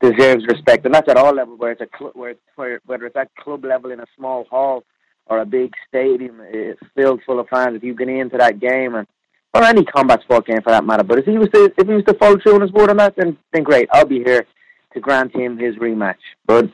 deserves 0.01 0.45
respect, 0.47 0.85
and 0.85 0.93
that's 0.93 1.09
at 1.09 1.17
all 1.17 1.33
levels. 1.33 1.59
Where 1.59 1.71
it's 1.71 1.81
a 1.81 1.87
cl- 1.97 2.11
where, 2.13 2.35
where 2.55 2.81
whether 2.85 3.05
it's 3.05 3.15
at 3.15 3.33
club 3.35 3.63
level 3.63 3.91
in 3.91 3.99
a 3.99 4.05
small 4.17 4.43
hall 4.45 4.83
or 5.27 5.39
a 5.39 5.45
big 5.45 5.71
stadium 5.87 6.41
uh, 6.41 6.73
filled 6.95 7.21
full 7.25 7.39
of 7.39 7.47
fans, 7.49 7.75
if 7.75 7.83
you 7.83 7.95
get 7.95 8.09
into 8.09 8.37
that 8.37 8.59
game 8.59 8.95
and 8.95 9.07
or 9.53 9.63
any 9.63 9.85
combat 9.85 10.21
sport 10.21 10.47
game 10.47 10.61
for 10.63 10.71
that 10.71 10.83
matter. 10.83 11.03
But 11.03 11.19
if 11.19 11.25
he 11.25 11.37
was 11.37 11.49
to 11.49 11.71
if 11.77 11.87
he 11.87 11.93
was 11.93 12.03
to 12.05 12.13
follow 12.15 12.37
through 12.39 12.55
on 12.55 12.61
his 12.61 12.71
word 12.71 12.89
on 12.89 12.97
that, 12.97 13.15
then 13.15 13.37
then 13.51 13.63
great. 13.63 13.87
I'll 13.91 14.05
be 14.05 14.23
here 14.23 14.45
to 14.93 14.99
grant 14.99 15.35
him 15.35 15.57
his 15.57 15.75
rematch. 15.75 16.15
But 16.45 16.69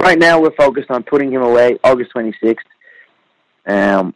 right 0.00 0.18
now 0.18 0.40
we're 0.40 0.54
focused 0.56 0.90
on 0.90 1.02
putting 1.02 1.32
him 1.32 1.42
away 1.42 1.78
August 1.84 2.10
twenty 2.10 2.34
sixth. 2.42 2.66
Um, 3.66 4.14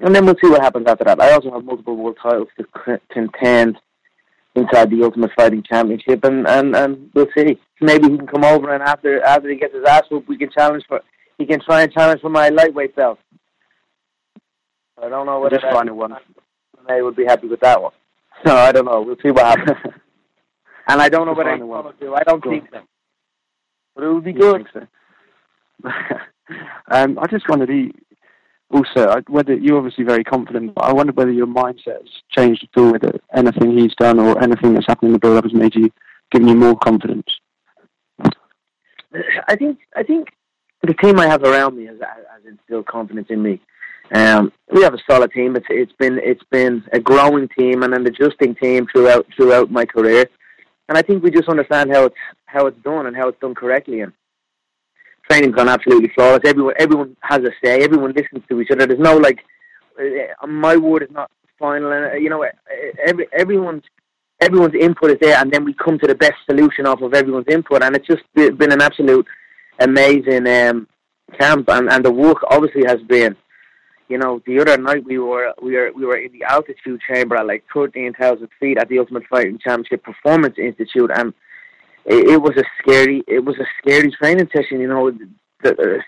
and 0.00 0.14
then 0.14 0.24
we'll 0.24 0.36
see 0.42 0.50
what 0.50 0.62
happens 0.62 0.86
after 0.88 1.04
that. 1.04 1.20
I 1.20 1.32
also 1.32 1.52
have 1.52 1.64
multiple 1.64 1.96
world 1.96 2.18
titles 2.22 2.48
to 2.58 3.00
contend 3.12 3.78
inside 4.54 4.90
the 4.90 5.02
Ultimate 5.04 5.30
Fighting 5.36 5.62
Championship, 5.62 6.24
and, 6.24 6.48
and, 6.48 6.74
and 6.74 7.10
we'll 7.14 7.28
see. 7.36 7.60
Maybe 7.80 8.08
he 8.08 8.16
can 8.16 8.26
come 8.26 8.44
over, 8.44 8.74
and 8.74 8.82
after 8.82 9.22
after 9.22 9.48
he 9.48 9.56
gets 9.56 9.74
his 9.74 9.84
ass 9.84 10.02
whooped, 10.10 10.28
we 10.28 10.38
can 10.38 10.50
challenge 10.50 10.84
for 10.88 11.00
he 11.36 11.46
can 11.46 11.60
try 11.60 11.82
and 11.82 11.92
challenge 11.92 12.20
for 12.20 12.30
my 12.30 12.48
lightweight 12.48 12.96
belt. 12.96 13.18
I 15.02 15.08
don't 15.08 15.26
know 15.26 15.40
whether 15.40 15.58
just 15.58 15.72
find 15.72 15.90
one. 15.96 16.16
They 16.88 17.02
would 17.02 17.16
be 17.16 17.24
happy 17.24 17.48
with 17.48 17.60
that 17.60 17.82
one. 17.82 17.92
So 18.46 18.56
I 18.56 18.70
don't 18.70 18.84
know. 18.84 19.02
We'll 19.02 19.16
see 19.20 19.32
what 19.32 19.46
happens. 19.46 19.76
and 20.88 21.02
I 21.02 21.08
don't 21.08 21.26
know 21.26 21.34
going 21.34 21.58
to 21.58 21.92
do. 21.98 22.14
I 22.14 22.22
don't 22.22 22.40
think 22.40 22.68
so. 22.72 22.82
But 23.96 24.04
it 24.04 24.12
would 24.12 24.22
be 24.22 24.32
good. 24.32 24.64
So. 24.72 24.86
um, 26.88 27.18
I 27.18 27.26
just 27.26 27.48
wondered, 27.48 27.92
also, 28.70 29.20
whether 29.26 29.54
you're 29.54 29.76
obviously 29.76 30.04
very 30.04 30.22
confident, 30.22 30.76
but 30.76 30.84
I 30.84 30.92
wonder 30.92 31.12
whether 31.12 31.32
your 31.32 31.48
mindset 31.48 31.98
has 31.98 32.22
changed 32.30 32.62
at 32.62 32.80
all 32.80 32.92
with 32.92 33.02
it. 33.02 33.20
anything 33.34 33.76
he's 33.76 33.94
done 33.96 34.20
or 34.20 34.40
anything 34.40 34.74
that's 34.74 34.86
happened 34.86 35.08
in 35.08 35.12
the 35.14 35.18
build-up 35.18 35.42
has 35.42 35.52
made 35.52 35.74
you, 35.74 35.90
given 36.30 36.46
you 36.46 36.54
more 36.54 36.76
confidence. 36.78 37.26
I 39.48 39.56
think 39.56 39.78
I 39.96 40.04
think 40.04 40.28
the 40.82 40.94
team 40.94 41.18
I 41.18 41.26
have 41.26 41.42
around 41.42 41.76
me 41.76 41.86
has, 41.86 41.98
has 42.00 42.44
instilled 42.46 42.86
confidence 42.86 43.26
in 43.30 43.42
me. 43.42 43.60
Um, 44.14 44.52
we 44.72 44.82
have 44.82 44.94
a 44.94 44.98
solid 45.08 45.32
team. 45.32 45.56
It's 45.56 45.66
it's 45.68 45.92
been 45.92 46.18
it's 46.22 46.42
been 46.50 46.84
a 46.92 47.00
growing 47.00 47.48
team 47.58 47.82
and 47.82 47.94
an 47.94 48.06
adjusting 48.06 48.54
team 48.54 48.86
throughout 48.90 49.26
throughout 49.36 49.70
my 49.70 49.84
career, 49.84 50.28
and 50.88 50.96
I 50.96 51.02
think 51.02 51.22
we 51.22 51.30
just 51.30 51.48
understand 51.48 51.92
how 51.92 52.04
it's 52.04 52.16
how 52.46 52.66
it's 52.66 52.82
done 52.82 53.06
and 53.06 53.16
how 53.16 53.28
it's 53.28 53.40
done 53.40 53.54
correctly. 53.54 54.00
And 54.00 54.12
training's 55.30 55.54
gone 55.54 55.68
absolutely 55.68 56.10
flawless. 56.14 56.40
Everyone 56.46 56.74
everyone 56.78 57.16
has 57.22 57.40
a 57.40 57.50
say. 57.62 57.82
Everyone 57.82 58.12
listens 58.12 58.42
to 58.48 58.60
each 58.60 58.70
other. 58.70 58.86
There's 58.86 58.98
no 58.98 59.16
like 59.16 59.40
uh, 60.00 60.46
my 60.46 60.76
word 60.76 61.02
is 61.02 61.10
not 61.10 61.30
final, 61.58 61.92
and 61.92 62.12
uh, 62.12 62.14
you 62.14 62.30
know 62.30 62.46
every 63.06 63.26
everyone's 63.36 63.84
everyone's 64.40 64.74
input 64.74 65.10
is 65.10 65.18
there, 65.20 65.36
and 65.38 65.52
then 65.52 65.64
we 65.64 65.74
come 65.74 65.98
to 65.98 66.06
the 66.06 66.14
best 66.14 66.36
solution 66.48 66.86
off 66.86 67.02
of 67.02 67.12
everyone's 67.12 67.48
input, 67.48 67.82
and 67.82 67.94
it's 67.94 68.06
just 68.06 68.22
been 68.34 68.72
an 68.72 68.80
absolute 68.80 69.26
amazing 69.80 70.46
um, 70.46 70.88
camp, 71.38 71.68
and, 71.68 71.90
and 71.90 72.04
the 72.04 72.12
work 72.12 72.38
obviously 72.50 72.84
has 72.86 73.00
been 73.02 73.36
you 74.08 74.18
know, 74.18 74.42
the 74.46 74.58
other 74.60 74.78
night 74.78 75.04
we 75.04 75.18
were 75.18 75.52
we 75.62 75.74
were 75.74 75.92
we 75.94 76.04
were 76.06 76.16
in 76.16 76.32
the 76.32 76.44
altitude 76.44 77.00
chamber 77.06 77.36
at 77.36 77.46
like 77.46 77.64
thirteen 77.72 78.14
thousand 78.14 78.48
feet 78.58 78.78
at 78.78 78.88
the 78.88 78.98
Ultimate 78.98 79.26
Fighting 79.26 79.58
Championship 79.58 80.02
Performance 80.02 80.56
Institute, 80.58 81.10
and 81.14 81.34
it, 82.06 82.30
it 82.30 82.42
was 82.42 82.56
a 82.56 82.64
scary 82.80 83.22
it 83.28 83.44
was 83.44 83.56
a 83.58 83.66
scary 83.80 84.10
training 84.12 84.48
session. 84.54 84.80
You 84.80 84.88
know, 84.88 85.10
the, 85.62 86.02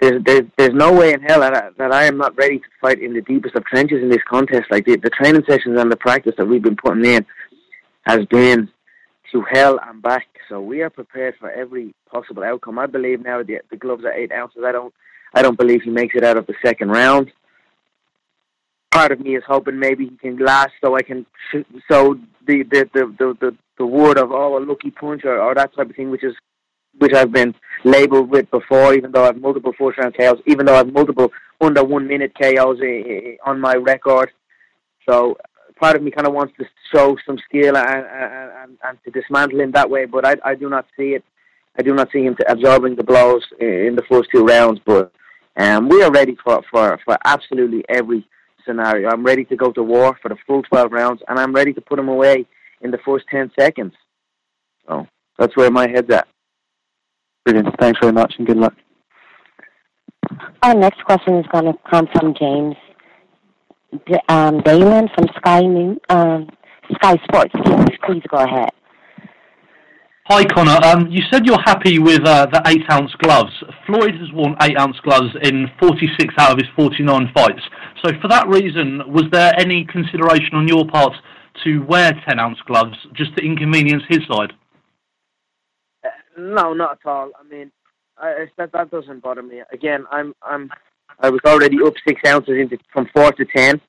there's 0.00 0.22
there's 0.24 0.44
there's 0.58 0.74
no 0.74 0.92
way 0.92 1.14
in 1.14 1.22
hell 1.22 1.40
that 1.40 1.56
I, 1.56 1.70
that 1.78 1.92
I 1.92 2.04
am 2.04 2.18
not 2.18 2.36
ready 2.36 2.58
to 2.58 2.64
fight 2.80 3.02
in 3.02 3.14
the 3.14 3.22
deepest 3.22 3.54
of 3.56 3.64
trenches 3.64 4.02
in 4.02 4.10
this 4.10 4.22
contest. 4.28 4.70
Like 4.70 4.84
the, 4.84 4.96
the 4.96 5.10
training 5.10 5.44
sessions 5.48 5.78
and 5.78 5.90
the 5.90 5.96
practice 5.96 6.34
that 6.36 6.46
we've 6.46 6.62
been 6.62 6.76
putting 6.76 7.04
in 7.04 7.24
has 8.02 8.26
been 8.26 8.68
to 9.32 9.44
hell 9.50 9.78
and 9.88 10.02
back. 10.02 10.26
So 10.48 10.60
we 10.60 10.82
are 10.82 10.90
prepared 10.90 11.36
for 11.38 11.50
every 11.50 11.94
possible 12.10 12.42
outcome. 12.42 12.78
I 12.78 12.86
believe 12.86 13.22
now 13.22 13.42
the 13.42 13.60
the 13.70 13.76
gloves 13.76 14.04
are 14.04 14.12
eight 14.12 14.32
ounces. 14.32 14.62
I 14.66 14.72
don't 14.72 14.92
I 15.34 15.42
don't 15.42 15.58
believe 15.58 15.82
he 15.82 15.90
makes 15.90 16.14
it 16.14 16.24
out 16.24 16.36
of 16.36 16.46
the 16.46 16.54
second 16.64 16.90
round. 16.90 17.32
Part 18.90 19.12
of 19.12 19.20
me 19.20 19.36
is 19.36 19.44
hoping 19.46 19.78
maybe 19.78 20.06
he 20.06 20.16
can 20.16 20.36
last, 20.38 20.72
so 20.82 20.96
I 20.96 21.02
can 21.02 21.24
so 21.90 22.18
the 22.46 22.64
the 22.64 22.90
the 22.92 23.14
the 23.18 23.36
the, 23.40 23.56
the 23.78 23.86
word 23.86 24.18
of 24.18 24.32
oh 24.32 24.58
a 24.58 24.60
lucky 24.60 24.90
punch 24.90 25.24
or, 25.24 25.40
or 25.40 25.54
that 25.54 25.74
type 25.74 25.90
of 25.90 25.96
thing, 25.96 26.10
which 26.10 26.24
is 26.24 26.34
which 26.98 27.14
I've 27.14 27.32
been 27.32 27.54
labelled 27.84 28.30
with 28.30 28.50
before, 28.50 28.94
even 28.94 29.12
though 29.12 29.24
I've 29.24 29.40
multiple 29.40 29.72
first 29.78 29.98
round 29.98 30.16
KOs, 30.16 30.40
even 30.46 30.66
though 30.66 30.74
I've 30.74 30.92
multiple 30.92 31.30
under 31.60 31.84
one 31.84 32.06
minute 32.06 32.32
KOs 32.40 32.78
on 33.46 33.60
my 33.60 33.74
record. 33.74 34.30
So 35.08 35.36
part 35.76 35.96
of 35.96 36.02
me 36.02 36.10
kind 36.10 36.26
of 36.26 36.34
wants 36.34 36.54
to 36.58 36.66
show 36.92 37.16
some 37.24 37.38
skill 37.38 37.76
and, 37.76 38.06
and, 38.06 38.78
and 38.84 38.98
to 39.04 39.10
dismantle 39.10 39.60
him 39.60 39.72
that 39.72 39.88
way, 39.88 40.04
but 40.04 40.26
I, 40.26 40.36
I 40.44 40.54
do 40.54 40.68
not 40.68 40.86
see 40.96 41.14
it. 41.14 41.24
I 41.78 41.82
do 41.82 41.94
not 41.94 42.10
see 42.12 42.24
him 42.24 42.36
absorbing 42.48 42.96
the 42.96 43.04
blows 43.04 43.42
in 43.60 43.94
the 43.96 44.04
first 44.10 44.28
two 44.30 44.44
rounds, 44.44 44.80
but 44.84 45.12
um, 45.60 45.88
we 45.88 46.02
are 46.02 46.10
ready 46.10 46.36
for, 46.42 46.62
for, 46.70 46.98
for 47.04 47.18
absolutely 47.24 47.84
every 47.88 48.26
scenario. 48.66 49.08
I'm 49.08 49.24
ready 49.24 49.44
to 49.46 49.56
go 49.56 49.72
to 49.72 49.82
war 49.82 50.16
for 50.22 50.28
the 50.28 50.36
full 50.46 50.62
12 50.62 50.92
rounds, 50.92 51.22
and 51.28 51.38
I'm 51.38 51.52
ready 51.52 51.72
to 51.74 51.80
put 51.80 51.98
him 51.98 52.08
away 52.08 52.46
in 52.82 52.90
the 52.90 52.98
first 53.04 53.26
10 53.30 53.50
seconds. 53.58 53.92
So 54.88 55.06
that's 55.38 55.56
where 55.56 55.70
my 55.70 55.88
head's 55.88 56.10
at. 56.10 56.28
Brilliant. 57.44 57.74
Thanks 57.78 57.98
very 58.00 58.12
much, 58.12 58.34
and 58.38 58.46
good 58.46 58.56
luck. 58.56 58.74
Our 60.62 60.74
next 60.74 61.04
question 61.04 61.36
is 61.36 61.46
going 61.52 61.64
to 61.64 61.74
come 61.90 62.08
from 62.12 62.34
James 62.38 62.76
um, 64.28 64.60
Dalen 64.62 65.08
from 65.14 65.26
Sky 65.36 65.60
News, 65.60 65.98
um, 66.08 66.48
Sky 66.94 67.16
Sports. 67.24 67.52
Please 68.04 68.22
go 68.28 68.38
ahead. 68.38 68.70
Hi, 70.32 70.44
Conor. 70.44 70.78
Um, 70.84 71.08
you 71.10 71.22
said 71.28 71.44
you're 71.44 71.60
happy 71.64 71.98
with 71.98 72.24
uh, 72.24 72.46
the 72.46 72.62
8 72.64 72.82
ounce 72.88 73.10
gloves. 73.18 73.50
Floyd 73.84 74.14
has 74.14 74.30
worn 74.32 74.54
8 74.62 74.78
ounce 74.78 74.96
gloves 75.00 75.34
in 75.42 75.66
46 75.80 76.32
out 76.38 76.52
of 76.52 76.58
his 76.58 76.68
49 76.76 77.32
fights. 77.34 77.60
So, 78.00 78.12
for 78.22 78.28
that 78.28 78.46
reason, 78.46 79.02
was 79.08 79.24
there 79.32 79.52
any 79.58 79.84
consideration 79.86 80.54
on 80.54 80.68
your 80.68 80.86
part 80.86 81.14
to 81.64 81.80
wear 81.80 82.12
10 82.28 82.38
ounce 82.38 82.58
gloves 82.64 82.96
just 83.12 83.36
to 83.38 83.44
inconvenience 83.44 84.04
his 84.08 84.20
side? 84.30 84.52
No, 86.38 86.74
not 86.74 87.00
at 87.02 87.10
all. 87.10 87.32
I 87.36 87.42
mean, 87.52 87.72
I, 88.16 88.46
that 88.56 88.70
that 88.70 88.92
doesn't 88.92 89.24
bother 89.24 89.42
me. 89.42 89.62
Again, 89.72 90.06
I'm 90.12 90.32
I'm 90.42 90.70
I 91.18 91.28
was 91.28 91.40
already 91.44 91.78
up 91.84 91.94
six 92.06 92.20
ounces 92.24 92.54
into 92.56 92.78
from 92.92 93.08
four 93.12 93.32
to 93.32 93.44
ten, 93.46 93.80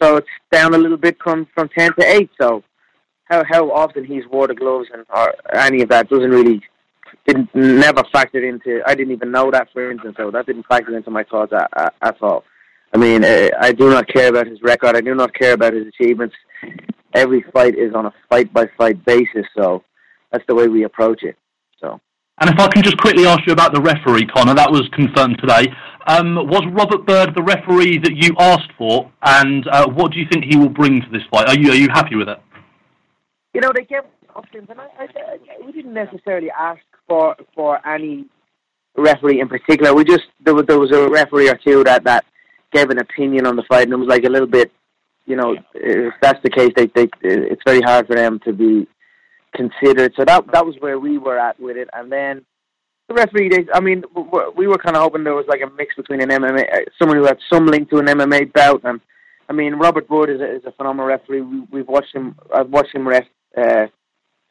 so 0.00 0.16
it's 0.16 0.26
down 0.50 0.72
a 0.72 0.78
little 0.78 0.96
bit 0.96 1.18
from 1.22 1.46
from 1.54 1.68
ten 1.76 1.92
to 1.98 2.06
eight. 2.06 2.30
So 2.40 2.64
how 3.26 3.44
how 3.48 3.70
often 3.70 4.04
he's 4.04 4.26
wore 4.26 4.48
the 4.48 4.54
gloves 4.54 4.88
and 4.92 5.04
or 5.14 5.34
any 5.54 5.82
of 5.82 5.88
that 5.90 6.08
doesn't 6.08 6.30
really 6.30 6.62
didn't 7.26 7.54
never 7.54 8.02
factor 8.12 8.44
into. 8.44 8.80
I 8.86 8.94
didn't 8.94 9.12
even 9.12 9.30
know 9.30 9.50
that, 9.50 9.68
for 9.72 9.90
instance, 9.90 10.16
so 10.16 10.30
that 10.30 10.46
didn't 10.46 10.66
factor 10.66 10.96
into 10.96 11.10
my 11.10 11.24
thoughts 11.24 11.52
at, 11.52 11.68
at, 11.76 11.94
at 12.02 12.22
all. 12.22 12.44
I 12.94 12.98
mean, 12.98 13.24
I, 13.24 13.50
I 13.60 13.72
do 13.72 13.90
not 13.90 14.08
care 14.08 14.28
about 14.28 14.46
his 14.46 14.62
record. 14.62 14.96
I 14.96 15.00
do 15.00 15.14
not 15.14 15.34
care 15.34 15.52
about 15.52 15.74
his 15.74 15.86
achievements. 15.86 16.34
Every 17.14 17.44
fight 17.52 17.74
is 17.76 17.94
on 17.94 18.06
a 18.06 18.14
fight 18.28 18.52
by 18.52 18.68
fight 18.78 19.04
basis, 19.04 19.46
so 19.56 19.82
that's 20.30 20.44
the 20.46 20.54
way 20.54 20.68
we 20.68 20.84
approach 20.84 21.22
it. 21.22 21.36
So. 21.80 22.00
And 22.38 22.50
if 22.50 22.58
I 22.58 22.68
can 22.68 22.82
just 22.82 22.98
quickly 22.98 23.26
ask 23.26 23.40
you 23.46 23.52
about 23.52 23.74
the 23.74 23.80
referee, 23.80 24.26
Conor, 24.26 24.54
that 24.54 24.70
was 24.70 24.88
confirmed 24.92 25.38
today. 25.40 25.66
Um, 26.06 26.36
was 26.36 26.62
Robert 26.72 27.06
Byrd 27.06 27.34
the 27.34 27.42
referee 27.42 27.98
that 27.98 28.14
you 28.14 28.30
asked 28.38 28.70
for, 28.78 29.10
and 29.22 29.66
uh, 29.68 29.88
what 29.88 30.12
do 30.12 30.20
you 30.20 30.26
think 30.30 30.44
he 30.44 30.56
will 30.56 30.68
bring 30.68 31.00
to 31.00 31.10
this 31.10 31.22
fight? 31.30 31.48
Are 31.48 31.58
you 31.58 31.72
are 31.72 31.76
you 31.76 31.88
happy 31.92 32.14
with 32.14 32.28
it? 32.28 32.38
You 33.56 33.62
know, 33.62 33.72
they 33.74 33.84
gave 33.84 34.02
options, 34.34 34.68
and 34.68 34.78
I, 34.78 34.84
I, 34.98 35.04
I, 35.04 35.64
we 35.64 35.72
didn't 35.72 35.94
necessarily 35.94 36.50
ask 36.50 36.82
for 37.08 37.34
for 37.54 37.80
any 37.88 38.26
referee 38.98 39.40
in 39.40 39.48
particular. 39.48 39.94
We 39.94 40.04
just 40.04 40.24
there 40.44 40.54
was 40.54 40.66
there 40.66 40.78
was 40.78 40.92
a 40.92 41.08
referee 41.08 41.48
or 41.48 41.58
two 41.66 41.82
that 41.84 42.04
that 42.04 42.26
gave 42.70 42.90
an 42.90 42.98
opinion 42.98 43.46
on 43.46 43.56
the 43.56 43.62
fight, 43.62 43.84
and 43.84 43.94
it 43.94 43.96
was 43.96 44.08
like 44.08 44.24
a 44.24 44.28
little 44.28 44.46
bit, 44.46 44.70
you 45.24 45.36
know, 45.36 45.56
if 45.72 46.12
that's 46.20 46.42
the 46.42 46.50
case, 46.50 46.70
they 46.76 46.84
they 46.94 47.08
it's 47.22 47.62
very 47.64 47.80
hard 47.80 48.06
for 48.06 48.14
them 48.14 48.38
to 48.40 48.52
be 48.52 48.86
considered. 49.54 50.12
So 50.16 50.26
that 50.26 50.44
that 50.52 50.66
was 50.66 50.76
where 50.80 51.00
we 51.00 51.16
were 51.16 51.38
at 51.38 51.58
with 51.58 51.78
it, 51.78 51.88
and 51.94 52.12
then 52.12 52.44
the 53.08 53.14
referee. 53.14 53.48
They, 53.48 53.66
I 53.72 53.80
mean, 53.80 54.04
we 54.54 54.66
were 54.66 54.76
kind 54.76 54.96
of 54.96 55.02
hoping 55.02 55.24
there 55.24 55.34
was 55.34 55.46
like 55.48 55.62
a 55.62 55.70
mix 55.78 55.94
between 55.94 56.20
an 56.20 56.28
MMA, 56.28 56.74
uh, 56.74 56.80
someone 56.98 57.16
who 57.16 57.24
had 57.24 57.38
some 57.50 57.64
link 57.64 57.88
to 57.88 58.00
an 58.00 58.06
MMA 58.06 58.52
bout, 58.52 58.82
and 58.84 59.00
I 59.48 59.54
mean, 59.54 59.76
Robert 59.76 60.08
Byrd 60.08 60.28
is 60.28 60.42
a, 60.42 60.56
is 60.56 60.64
a 60.66 60.72
phenomenal 60.72 61.06
referee. 61.06 61.40
We, 61.40 61.60
we've 61.70 61.88
watched 61.88 62.14
him. 62.14 62.36
I've 62.54 62.68
watched 62.68 62.94
him 62.94 63.08
ref 63.08 63.24
uh, 63.56 63.86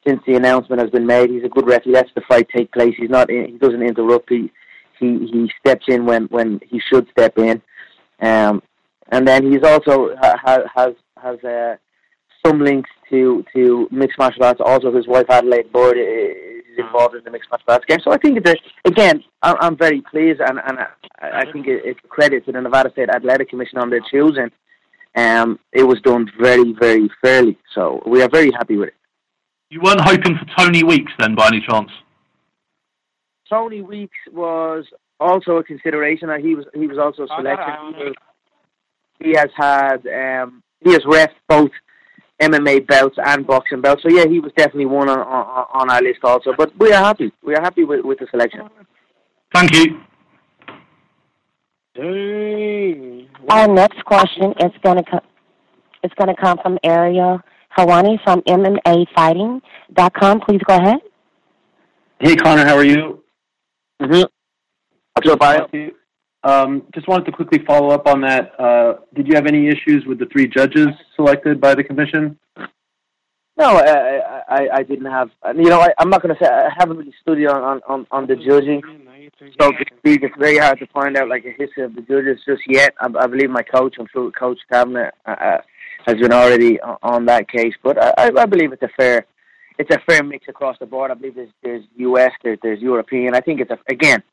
since 0.08 0.22
the 0.28 0.36
announcement 0.36 0.82
has 0.82 0.92
been 0.92 1.06
made. 1.06 1.30
He's 1.30 1.44
a 1.44 1.50
good 1.50 1.68
ref. 1.68 1.84
He 1.84 1.92
lets 1.92 2.12
the 2.16 2.22
fight 2.22 2.48
take 2.56 2.72
place. 2.72 2.94
He's 2.98 3.10
not. 3.10 3.30
He 3.30 3.58
doesn't 3.60 3.82
interrupt. 3.82 4.30
He 4.30 4.52
he 5.00 5.28
he 5.32 5.52
steps 5.60 5.86
in 5.88 6.06
when 6.06 6.26
when 6.26 6.60
he 6.68 6.80
should 6.80 7.08
step 7.12 7.38
in. 7.38 7.62
Um, 8.22 8.62
and 9.12 9.28
then 9.28 9.52
he's 9.52 9.64
also 9.64 10.16
has 10.22 10.62
has 10.74 10.94
has 11.22 11.44
uh, 11.44 11.76
some 12.46 12.60
links 12.60 12.90
to 13.10 13.44
to 13.54 13.88
mixed 13.92 14.18
martial 14.18 14.44
arts. 14.44 14.62
Also, 14.64 14.92
his 14.92 15.08
wife 15.08 15.26
Adelaide 15.30 15.72
Byrd 15.72 15.98
is 15.98 16.78
involved 16.78 17.16
in 17.16 17.24
the 17.24 17.32
mixed 17.32 17.50
martial 17.50 17.72
arts 17.72 17.86
game. 17.86 18.00
So 18.04 18.12
I 18.12 18.18
think 18.18 18.44
that 18.44 18.58
again, 18.86 19.24
I'm 19.42 19.78
very 19.78 20.02
pleased, 20.02 20.42
and 20.42 20.60
and 20.66 20.80
I 21.22 21.52
think 21.52 21.66
it's 21.68 22.00
credit 22.10 22.46
to 22.46 22.52
the 22.52 22.62
Nevada 22.62 22.92
State 22.92 23.10
Athletic 23.10 23.50
Commission 23.50 23.80
on 23.80 23.90
their 23.90 24.02
choosing 24.12 24.52
um, 25.16 25.60
it 25.72 25.84
was 25.84 26.00
done 26.02 26.30
very, 26.40 26.74
very 26.74 27.10
fairly. 27.22 27.58
So 27.74 28.02
we 28.06 28.22
are 28.22 28.30
very 28.30 28.52
happy 28.52 28.78
with 28.78 28.90
it. 28.90 28.96
You 29.70 29.82
weren't 29.82 30.02
hoping 30.02 30.38
for 30.38 30.46
Tony 30.58 30.84
Weeks 30.84 31.12
then, 31.20 31.36
by 31.36 31.48
any 31.48 31.62
chance? 31.62 31.90
Tony 33.50 33.82
Weeks 33.82 34.18
was 34.32 34.86
also 35.20 35.58
a 35.58 35.64
consideration. 35.64 36.30
He 36.42 36.56
was 36.56 36.66
he 36.74 36.88
was 36.88 36.98
also 36.98 37.28
selected. 37.36 38.16
He, 39.20 39.32
has 39.32 39.50
had 39.56 40.06
um, 40.08 40.62
he 40.82 40.92
has 40.92 41.02
ref 41.06 41.32
both 41.48 41.72
MMA 42.42 42.86
belts 42.88 43.18
and 43.24 43.48
boxing 43.48 43.82
belts. 43.82 44.04
So 44.04 44.10
yeah, 44.10 44.26
he 44.28 44.40
was 44.40 44.52
definitely 44.58 44.88
one 44.88 45.10
on, 45.10 45.20
on, 45.20 45.66
on 45.74 45.90
our 45.90 46.02
list 46.02 46.20
also. 46.24 46.54
But 46.58 46.78
we 46.78 46.92
are 46.92 47.04
happy. 47.04 47.32
We 47.44 47.56
are 47.56 47.62
happy 47.62 47.86
with, 47.86 48.04
with 48.04 48.20
the 48.20 48.28
selection. 48.30 48.70
Thank 49.54 49.74
you. 49.74 50.02
Our 51.98 53.68
next 53.68 54.04
question 54.04 54.54
is 54.60 54.72
going 54.84 54.98
to 54.98 55.04
come. 55.10 55.22
It's 56.04 56.14
going 56.16 56.28
to 56.28 56.36
come 56.40 56.60
from 56.62 56.78
Ariel 56.84 57.40
Helwani 57.78 58.22
from 58.24 58.42
MMAfighting.com. 58.42 60.42
Please 60.42 60.62
go 60.68 60.76
ahead. 60.76 61.00
Hey, 62.20 62.36
Conor, 62.36 62.66
how 62.66 62.76
are 62.76 62.84
you? 62.84 63.24
Mm-hmm. 64.02 64.24
What's 65.14 65.30
up, 65.30 65.42
Um, 66.44 66.84
just 66.94 67.08
wanted 67.08 67.26
to 67.26 67.32
quickly 67.32 67.64
follow 67.66 67.92
up 67.92 68.08
on 68.08 68.20
that. 68.22 68.60
Uh, 68.60 68.96
did 69.14 69.28
you 69.28 69.36
have 69.36 69.48
any 69.48 69.68
issues 69.68 70.06
with 70.06 70.20
the 70.20 70.26
three 70.26 70.48
judges 70.48 70.88
selected 71.16 71.62
by 71.62 71.76
the 71.76 71.84
commission? 71.84 72.38
No, 73.58 73.78
I, 73.78 74.42
I, 74.50 74.68
I 74.74 74.84
didn't 74.84 75.06
have. 75.06 75.30
You 75.56 75.70
know, 75.70 75.80
I, 75.80 75.94
I'm 75.98 76.10
not 76.10 76.22
going 76.22 76.36
to 76.36 76.44
say 76.44 76.50
I 76.50 76.70
haven't 76.78 76.98
really 76.98 77.14
studied 77.22 77.48
on, 77.48 77.80
on, 77.88 78.06
on 78.12 78.28
the 78.28 78.36
judging. 78.36 78.82
So 79.38 79.72
it's 80.06 80.36
very 80.40 80.58
hard 80.58 80.80
to 80.80 80.88
find 80.88 81.18
out 81.18 81.28
like 81.28 81.44
a 81.46 81.52
history 81.52 81.84
of 81.84 81.94
the 81.94 82.02
judges 82.02 82.40
just 82.46 82.62
yet. 82.68 82.94
I, 83.02 83.10
I 83.20 83.28
believe 83.28 83.50
my 83.50 83.64
coach, 83.64 83.96
I'm 84.00 84.08
sure 84.12 84.32
Coach 84.32 84.60
Kavanagh, 84.72 85.12
uh, 85.26 85.30
uh, 85.30 85.58
has 86.06 86.16
been 86.16 86.32
already 86.32 86.80
on 86.80 87.26
that 87.26 87.50
case. 87.50 87.74
But 87.84 88.02
I, 88.02 88.32
I 88.38 88.46
believe 88.46 88.72
it's 88.72 88.84
a 88.84 88.90
fair, 88.96 89.26
it's 89.78 89.94
a 89.94 90.00
fair 90.08 90.24
mix 90.24 90.48
across 90.48 90.78
the 90.80 90.86
board. 90.86 91.12
I 91.12 91.16
believe 91.16 91.36
there's 91.36 91.50
there's 91.64 91.84
US, 91.98 92.32
there's, 92.44 92.60
there's 92.64 92.80
European. 92.80 93.36
I 93.36 93.42
think 93.42 93.60
it's 93.60 93.72
a 93.72 93.78
again, 93.90 94.24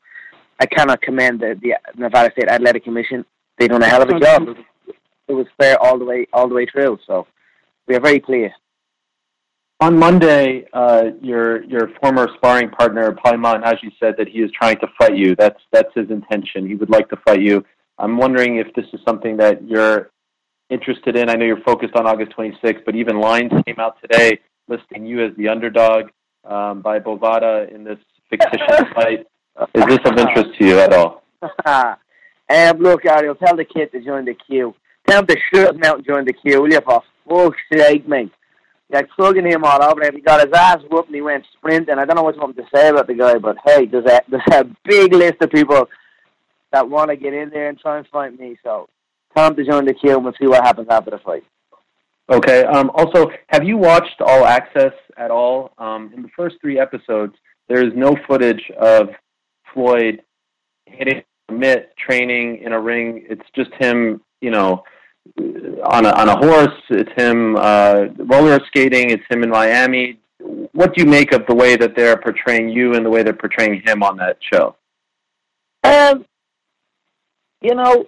I 0.59 0.65
cannot 0.67 1.01
commend 1.01 1.41
the, 1.41 1.59
the 1.61 1.73
Nevada 1.97 2.31
State 2.31 2.47
Athletic 2.47 2.85
Commission. 2.85 3.25
they 3.59 3.67
done 3.67 3.83
a 3.83 3.87
hell 3.87 4.03
of 4.03 4.09
a 4.09 4.19
job. 4.19 4.43
It 4.43 4.47
was, 4.47 4.57
it 5.27 5.33
was 5.33 5.47
fair 5.59 5.77
all 5.81 5.99
the 5.99 6.05
way 6.05 6.27
all 6.31 6.47
the 6.47 6.55
way 6.55 6.65
through. 6.65 6.99
So 7.05 7.27
we 7.87 7.95
are 7.95 8.01
very 8.01 8.21
pleased. 8.21 8.53
On 9.83 9.99
Monday, 9.99 10.65
uh, 10.71 11.09
your 11.21 11.65
your 11.65 11.89
former 11.99 12.29
sparring 12.37 12.69
partner 12.69 13.11
Paulie 13.11 13.35
Malignaggi 13.35 13.91
said 13.99 14.15
that 14.17 14.29
he 14.29 14.39
is 14.39 14.49
trying 14.57 14.77
to 14.77 14.87
fight 14.97 15.17
you. 15.17 15.35
That's 15.35 15.59
that's 15.73 15.93
his 15.93 16.09
intention. 16.09 16.65
He 16.65 16.75
would 16.75 16.89
like 16.89 17.09
to 17.09 17.17
fight 17.27 17.41
you. 17.41 17.65
I'm 17.97 18.15
wondering 18.15 18.59
if 18.59 18.73
this 18.75 18.85
is 18.93 19.01
something 19.05 19.35
that 19.43 19.61
you're 19.67 20.11
interested 20.69 21.17
in. 21.17 21.29
I 21.29 21.33
know 21.33 21.43
you're 21.43 21.65
focused 21.65 21.97
on 21.97 22.07
August 22.07 22.31
26th, 22.31 22.85
but 22.85 22.95
even 22.95 23.19
lines 23.19 23.51
came 23.67 23.75
out 23.77 23.97
today 23.99 24.39
listing 24.69 25.05
you 25.05 25.21
as 25.21 25.35
the 25.35 25.49
underdog 25.49 26.11
um, 26.45 26.81
by 26.81 26.99
Bovada 26.99 27.69
in 27.75 27.83
this 27.83 27.99
fictitious 28.29 28.87
fight. 28.95 29.27
Uh, 29.57 29.65
is 29.73 29.85
this 29.87 29.99
of 30.05 30.17
interest 30.17 30.57
to 30.59 30.65
you 30.65 30.79
at 30.79 30.93
all? 30.93 31.25
um, 31.65 32.77
look, 32.79 33.05
Ariel, 33.05 33.35
tell 33.35 33.57
the 33.57 33.65
kid 33.65 33.91
to 33.91 34.01
join 34.01 34.23
the 34.23 34.33
queue. 34.47 34.73
Tell 35.09 35.19
him 35.19 35.27
to 35.27 35.35
shoot 35.53 35.75
him 35.75 35.83
out 35.83 35.97
and 35.97 36.05
join 36.05 36.23
the 36.23 36.31
queue, 36.31 36.61
will 36.61 36.71
you, 36.71 36.79
for 36.85 37.03
fuck's 37.27 37.57
sake, 37.73 38.07
mate? 38.07 38.31
Like 38.89 39.07
slugging 39.15 39.49
him 39.49 39.63
all 39.63 39.81
over. 39.81 40.03
He 40.11 40.21
got 40.21 40.45
his 40.45 40.53
ass 40.53 40.79
whooped 40.89 41.07
and 41.07 41.15
he 41.15 41.21
went 41.21 41.45
sprinting. 41.57 41.97
I 41.97 42.05
don't 42.05 42.15
know 42.15 42.23
what 42.23 42.35
you 42.35 42.53
to 42.53 42.67
say 42.73 42.89
about 42.89 43.07
the 43.07 43.15
guy, 43.15 43.37
but 43.37 43.57
hey, 43.65 43.85
there's 43.85 44.05
a 44.05 44.21
there's 44.29 44.43
a 44.51 44.65
big 44.85 45.13
list 45.13 45.41
of 45.41 45.49
people 45.49 45.89
that 46.71 46.87
want 46.87 47.09
to 47.09 47.15
get 47.15 47.33
in 47.33 47.49
there 47.49 47.69
and 47.69 47.79
try 47.79 47.97
and 47.97 48.07
fight 48.07 48.37
me. 48.37 48.57
So 48.63 48.87
him 49.35 49.55
to 49.55 49.65
join 49.65 49.85
the 49.85 49.93
queue 49.93 50.15
and 50.15 50.23
we'll 50.23 50.33
see 50.39 50.47
what 50.47 50.63
happens 50.63 50.87
after 50.89 51.11
the 51.11 51.17
fight. 51.19 51.43
Okay. 52.29 52.63
Um, 52.63 52.91
also, 52.93 53.31
have 53.47 53.63
you 53.63 53.77
watched 53.77 54.21
All 54.21 54.45
Access 54.45 54.93
at 55.17 55.31
all? 55.31 55.71
Um, 55.77 56.11
in 56.15 56.21
the 56.21 56.29
first 56.35 56.55
three 56.61 56.79
episodes, 56.79 57.35
there 57.67 57.85
is 57.85 57.93
no 57.95 58.15
footage 58.27 58.71
of 58.79 59.09
Floyd 59.73 60.21
hitting 60.85 61.23
mitt, 61.51 61.95
training 61.97 62.59
in 62.63 62.73
a 62.73 62.79
ring. 62.79 63.25
It's 63.29 63.45
just 63.55 63.71
him, 63.79 64.21
you 64.41 64.51
know, 64.51 64.83
on 65.37 66.05
a 66.05 66.09
on 66.09 66.29
a 66.29 66.37
horse. 66.37 66.79
It's 66.89 67.11
him 67.15 67.55
uh, 67.55 68.05
roller 68.17 68.59
skating. 68.67 69.09
It's 69.09 69.23
him 69.29 69.43
in 69.43 69.49
Miami. 69.49 70.19
What 70.73 70.93
do 70.93 71.01
you 71.03 71.09
make 71.09 71.31
of 71.33 71.45
the 71.47 71.55
way 71.55 71.75
that 71.75 71.95
they're 71.95 72.17
portraying 72.17 72.69
you 72.69 72.95
and 72.95 73.05
the 73.05 73.09
way 73.09 73.23
they're 73.23 73.33
portraying 73.33 73.81
him 73.85 74.03
on 74.03 74.17
that 74.17 74.37
show? 74.51 74.75
Um, 75.83 76.25
you 77.61 77.75
know, 77.75 78.07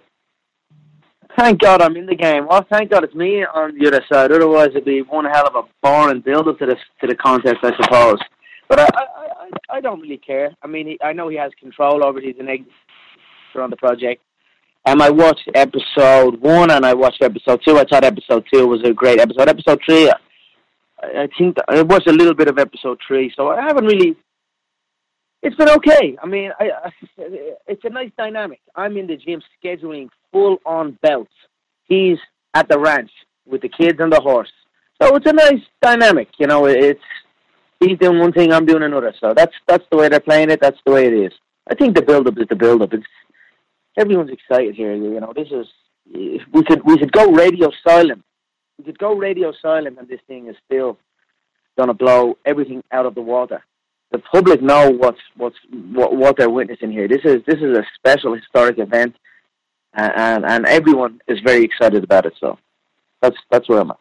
thank 1.38 1.62
God 1.62 1.82
I'm 1.82 1.96
in 1.96 2.06
the 2.06 2.16
game. 2.16 2.48
Well, 2.48 2.66
thank 2.70 2.92
God 2.92 3.04
it's 3.04 3.16
me 3.16 3.44
on 3.46 3.78
the 3.78 3.88
other 3.88 4.04
side. 4.12 4.32
Otherwise, 4.32 4.70
it'd 4.70 4.86
be 4.86 5.02
one 5.02 5.26
hell 5.26 5.48
of 5.48 5.56
a 5.56 5.68
boring 5.82 6.22
build 6.22 6.48
up 6.48 6.60
to 6.60 6.66
the 6.66 6.76
to 7.02 7.08
the 7.08 7.16
contest, 7.16 7.58
I 7.64 7.76
suppose. 7.82 8.20
But 8.68 8.80
I, 8.80 8.84
I, 8.84 9.06
I, 9.16 9.78
I 9.78 9.82
don't 9.82 10.02
really 10.02 10.18
care. 10.18 10.52
I 10.64 10.68
mean, 10.68 10.88
he, 10.88 11.00
I 11.04 11.14
know 11.14 11.30
he 11.30 11.38
has 11.38 11.52
control 11.60 12.04
over. 12.04 12.20
He's 12.20 12.36
an 12.40 12.50
egg 12.50 12.66
on 13.56 13.70
the 13.70 13.78
project. 13.78 14.22
And 14.86 15.02
I 15.02 15.10
watched 15.10 15.50
episode 15.56 16.40
one 16.42 16.70
and 16.72 16.86
I 16.86 16.94
watched 16.94 17.24
episode 17.24 17.62
two. 17.66 17.78
I 17.78 17.86
thought 17.86 18.04
episode 18.04 18.46
two 18.54 18.68
was 18.68 18.82
a 18.84 18.94
great 18.94 19.20
episode. 19.20 19.50
Episode 19.50 19.80
three, 19.84 20.10
I, 20.10 21.24
I 21.24 21.28
think 21.38 21.58
I 21.68 21.82
watched 21.82 22.08
a 22.08 22.14
little 22.14 22.36
bit 22.36 22.48
of 22.48 22.60
episode 22.60 23.00
three, 23.08 23.34
so 23.36 23.50
I 23.50 23.62
haven't 23.62 23.86
really. 23.86 24.16
It's 25.42 25.56
been 25.56 25.70
okay. 25.70 26.18
I 26.22 26.26
mean, 26.26 26.52
I, 26.60 26.70
I, 26.86 26.92
it's 27.68 27.84
a 27.84 27.90
nice 27.90 28.12
dynamic. 28.18 28.62
I'm 28.76 28.98
in 28.98 29.08
the 29.08 29.18
gym 29.18 29.42
scheduling 29.64 30.10
full 30.32 30.58
on 30.66 30.98
belts. 31.02 31.32
He's 31.86 32.18
at 32.54 32.68
the 32.70 32.80
ranch 32.80 33.12
with 33.46 33.62
the 33.62 33.70
kids 33.70 34.00
and 34.00 34.12
the 34.12 34.22
horse. 34.22 34.52
So 35.02 35.16
it's 35.16 35.30
a 35.30 35.34
nice 35.34 35.62
dynamic. 35.82 36.30
You 36.40 36.48
know, 36.48 36.66
it's 36.66 37.02
he's 37.80 37.98
doing 37.98 38.20
one 38.20 38.32
thing, 38.34 38.54
I'm 38.54 38.66
doing 38.66 38.84
another. 38.84 39.14
So 39.20 39.34
that's 39.36 39.54
that's 39.68 39.86
the 39.92 39.98
way 39.98 40.10
they're 40.10 40.20
playing 40.20 40.52
it. 40.52 40.62
That's 40.62 40.80
the 40.86 40.92
way 40.92 41.06
it 41.06 41.14
is. 41.14 41.34
I 41.70 41.76
think 41.76 41.96
the 41.96 42.02
build 42.04 42.28
up 42.28 42.38
is 42.38 42.48
the 42.48 42.56
build 42.56 42.82
up. 42.84 42.94
It's 42.94 43.06
everyone's 43.98 44.32
excited 44.32 44.76
here. 44.76 44.94
You 44.94 45.20
know, 45.20 45.34
this 45.36 45.50
is 45.52 45.68
we 46.52 46.64
could 46.64 46.84
we 46.86 46.98
could 46.98 47.12
go 47.12 47.32
radio 47.32 47.72
silent. 47.88 48.24
We 48.78 48.86
could 48.86 49.00
go 49.00 49.16
radio 49.16 49.54
silent, 49.62 49.98
and 50.00 50.08
this 50.08 50.20
thing 50.28 50.48
is 50.48 50.56
still 50.66 50.98
going 51.78 51.88
to 51.88 51.94
blow 51.94 52.38
everything 52.46 52.84
out 52.92 53.06
of 53.06 53.16
the 53.16 53.22
water. 53.22 53.64
The 54.12 54.20
public 54.20 54.62
know 54.62 54.92
what's 54.92 55.20
what's 55.36 55.58
what, 55.72 56.16
what 56.16 56.38
they're 56.38 56.50
witnessing 56.50 56.92
here. 56.92 57.08
This 57.08 57.26
is 57.26 57.42
this 57.46 57.60
is 57.60 57.78
a 57.78 57.84
special 57.96 58.36
historic 58.36 58.80
event, 58.80 59.16
and 59.94 60.46
and 60.46 60.66
everyone 60.66 61.22
is 61.28 61.40
very 61.46 61.64
excited 61.64 62.04
about 62.04 62.26
it. 62.26 62.34
So 62.40 62.58
that's 63.22 63.38
that's 63.52 63.68
where 63.68 63.80
I'm 63.80 63.92
at. 63.92 64.00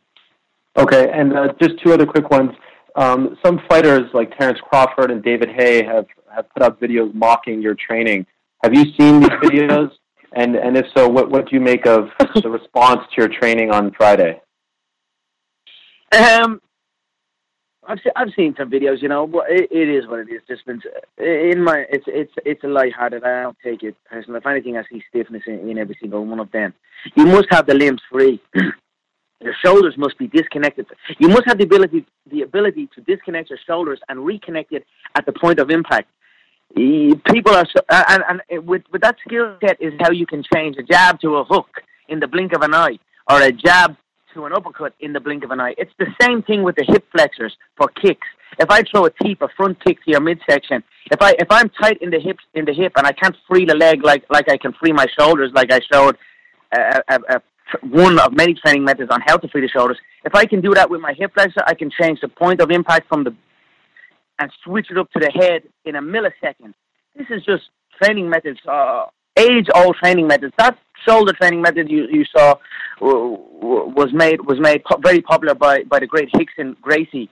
Okay, 0.77 1.11
and 1.13 1.37
uh, 1.37 1.53
just 1.61 1.79
two 1.83 1.93
other 1.93 2.07
quick 2.07 2.31
ones. 2.31 2.51
Um, 2.97 3.37
some 3.45 3.61
fighters 3.69 4.09
like 4.13 4.37
Terence 4.39 4.59
Crawford 4.61 5.11
and 5.11 5.23
David 5.23 5.49
Haye 5.51 5.85
have, 5.85 6.07
have 6.35 6.49
put 6.51 6.63
up 6.63 6.81
videos 6.81 7.13
mocking 7.13 7.61
your 7.61 7.75
training. 7.75 8.27
Have 8.65 8.73
you 8.73 8.87
seen 8.99 9.21
these 9.21 9.29
videos? 9.45 9.91
And 10.33 10.57
and 10.57 10.75
if 10.75 10.87
so, 10.97 11.07
what 11.07 11.31
what 11.31 11.51
do 11.51 11.55
you 11.55 11.61
make 11.61 11.87
of 11.87 12.09
the 12.43 12.49
response 12.49 13.01
to 13.11 13.21
your 13.21 13.29
training 13.29 13.71
on 13.71 13.93
Friday? 13.93 14.41
Um, 16.13 16.63
I've 17.87 17.99
se- 18.03 18.17
I've 18.17 18.33
seen 18.35 18.55
some 18.57 18.71
videos. 18.71 19.03
You 19.03 19.09
know, 19.09 19.27
but 19.27 19.51
it, 19.51 19.69
it 19.71 19.89
is 19.91 20.09
what 20.09 20.21
it 20.21 20.29
is. 20.31 20.41
Just 20.49 20.65
been 20.65 20.81
in 21.19 21.63
my 21.63 21.85
it's 21.91 22.07
it's 22.07 22.33
it's 22.47 22.65
a 22.65 22.69
lighthearted. 22.69 23.23
I 23.23 23.43
don't 23.43 23.57
take 23.63 23.83
it 23.83 23.97
personally. 24.07 24.39
If 24.39 24.47
anything, 24.47 24.79
I 24.79 24.85
see 24.91 25.05
stiffness 25.11 25.43
in, 25.47 25.69
in 25.69 25.77
every 25.77 25.99
single 26.01 26.25
one 26.25 26.41
of 26.41 26.51
them. 26.51 26.73
You 27.17 27.27
must 27.27 27.49
have 27.51 27.67
the 27.67 27.75
limbs 27.75 28.01
free. 28.11 28.41
your 29.43 29.55
shoulders 29.63 29.95
must 29.99 30.17
be 30.17 30.29
disconnected. 30.29 30.87
You 31.19 31.29
must 31.29 31.45
have 31.45 31.59
the 31.59 31.65
ability 31.65 32.07
the 32.31 32.43
ability 32.43 32.89
to 32.95 33.03
disconnect 33.03 33.51
your 33.51 33.59
shoulders 33.67 34.01
and 34.09 34.21
reconnect 34.21 34.73
it 34.73 34.87
at 35.17 35.27
the 35.27 35.33
point 35.33 35.59
of 35.61 35.71
impact. 35.71 36.09
People 36.75 37.55
are 37.55 37.67
so, 37.67 37.83
uh, 37.89 38.05
and, 38.09 38.41
and 38.51 38.67
with 38.67 38.83
with 38.93 39.03
that 39.03 39.17
skill 39.27 39.57
set 39.61 39.81
is 39.81 39.93
how 40.01 40.11
you 40.11 40.27
can 40.27 40.43
change 40.55 40.77
a 40.77 40.83
jab 40.83 41.21
to 41.21 41.37
a 41.37 41.45
hook 41.45 41.83
in 42.09 42.21
the 42.21 42.27
blink 42.27 42.53
of 42.53 42.63
an 42.63 42.75
eye, 42.75 42.99
or 43.31 43.41
a 43.41 43.53
jab 43.53 43.97
to 44.35 44.45
an 44.45 44.53
uppercut 44.53 44.93
in 44.99 45.13
the 45.13 45.21
blink 45.21 45.45
of 45.45 45.51
an 45.53 45.61
eye. 45.61 45.75
It's 45.79 45.93
the 45.99 46.07
same 46.21 46.43
thing 46.43 46.65
with 46.65 46.75
the 46.75 46.85
hip 46.85 47.07
flexors 47.13 47.57
for 47.77 47.89
kicks. 47.89 48.27
If 48.59 48.71
I 48.71 48.83
throw 48.83 49.07
a 49.07 49.11
teep, 49.11 49.43
a 49.43 49.49
front 49.57 49.83
kick 49.85 50.05
to 50.05 50.11
your 50.11 50.21
midsection, 50.21 50.83
if 51.11 51.23
I 51.23 51.35
if 51.39 51.47
I'm 51.51 51.69
tight 51.71 51.99
in 52.03 52.11
the 52.11 52.19
hip 52.19 52.39
in 52.55 52.65
the 52.65 52.73
hip 52.73 52.93
and 52.97 53.07
I 53.07 53.13
can't 53.13 53.37
free 53.49 53.65
the 53.65 53.77
leg 53.77 54.05
like 54.05 54.25
like 54.31 54.49
I 54.49 54.57
can 54.57 54.73
free 54.73 54.93
my 54.93 55.07
shoulders, 55.19 55.53
like 55.55 55.73
I 55.73 55.81
showed 55.93 56.17
a, 56.73 57.03
a, 57.09 57.19
a 57.37 57.43
one 57.83 58.19
of 58.19 58.33
many 58.33 58.55
training 58.55 58.85
methods 58.85 59.11
on 59.11 59.21
how 59.27 59.37
to 59.37 59.49
free 59.49 59.61
the 59.61 59.69
shoulders. 59.69 59.99
If 60.25 60.35
I 60.35 60.45
can 60.45 60.61
do 60.61 60.75
that 60.75 60.91
with 60.91 61.01
my 61.01 61.13
hip 61.13 61.33
flexor, 61.35 61.63
I 61.67 61.75
can 61.75 61.91
change 61.91 62.21
the 62.21 62.29
point 62.29 62.61
of 62.61 62.71
impact 62.71 63.09
from 63.09 63.25
the 63.25 63.35
and 64.39 64.51
switch 64.65 64.89
it 64.91 64.99
up 64.99 65.11
to 65.13 65.21
the 65.21 65.31
head 65.31 65.63
in 65.85 65.97
a 65.97 66.03
millisecond. 66.03 66.75
This 67.17 67.27
is 67.31 67.45
just 67.45 67.65
training 68.03 68.29
methods, 68.29 68.59
uh, 68.69 69.07
age-old 69.37 69.97
training 69.97 70.27
methods. 70.27 70.53
That 70.59 70.77
shoulder 71.07 71.33
training 71.33 71.63
method 71.63 71.91
you, 71.91 72.07
you 72.11 72.25
saw 72.37 72.57
was 73.01 74.11
made 74.13 74.41
was 74.41 74.59
made 74.61 74.83
very 75.01 75.21
popular 75.21 75.55
by, 75.55 75.83
by 75.85 75.99
the 76.01 76.07
great 76.07 76.31
Rickson 76.33 76.81
Gracie, 76.81 77.29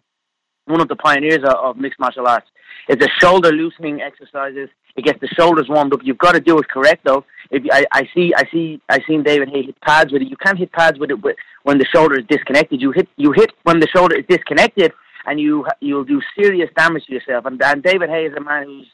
one 0.66 0.80
of 0.80 0.88
the 0.88 0.96
pioneers 0.96 1.42
of, 1.44 1.54
of 1.54 1.76
mixed 1.76 2.00
martial 2.00 2.26
arts. 2.26 2.46
It's 2.88 3.04
a 3.04 3.08
shoulder 3.20 3.50
loosening 3.50 4.00
exercises. 4.00 4.68
It 4.96 5.04
gets 5.04 5.20
the 5.20 5.28
shoulders 5.28 5.66
warmed 5.68 5.94
up. 5.94 6.00
You've 6.02 6.18
got 6.18 6.32
to 6.32 6.40
do 6.40 6.58
it 6.58 6.68
correct 6.68 7.04
though. 7.04 7.24
If 7.50 7.62
I, 7.70 7.84
I 7.92 8.08
see 8.14 8.32
I 8.36 8.44
see 8.52 8.80
I 8.88 8.98
seen 9.06 9.22
David 9.22 9.48
Haye 9.48 9.62
hit 9.62 9.80
pads 9.80 10.12
with 10.12 10.22
it. 10.22 10.28
You 10.28 10.36
can't 10.36 10.58
hit 10.58 10.72
pads 10.72 10.98
with 10.98 11.10
it 11.10 11.18
when 11.62 11.78
the 11.78 11.86
shoulder 11.94 12.18
is 12.18 12.26
disconnected. 12.28 12.80
You 12.80 12.92
hit 12.92 13.08
you 13.16 13.32
hit 13.32 13.52
when 13.62 13.80
the 13.80 13.88
shoulder 13.88 14.16
is 14.16 14.24
disconnected 14.28 14.92
and 15.26 15.40
you 15.40 15.66
you'll 15.80 16.04
do 16.04 16.20
serious 16.38 16.70
damage 16.76 17.04
to 17.06 17.12
yourself. 17.12 17.46
And, 17.46 17.62
and 17.62 17.82
David 17.82 18.10
Haye 18.10 18.26
is 18.26 18.34
a 18.36 18.40
man 18.40 18.64
who's 18.64 18.88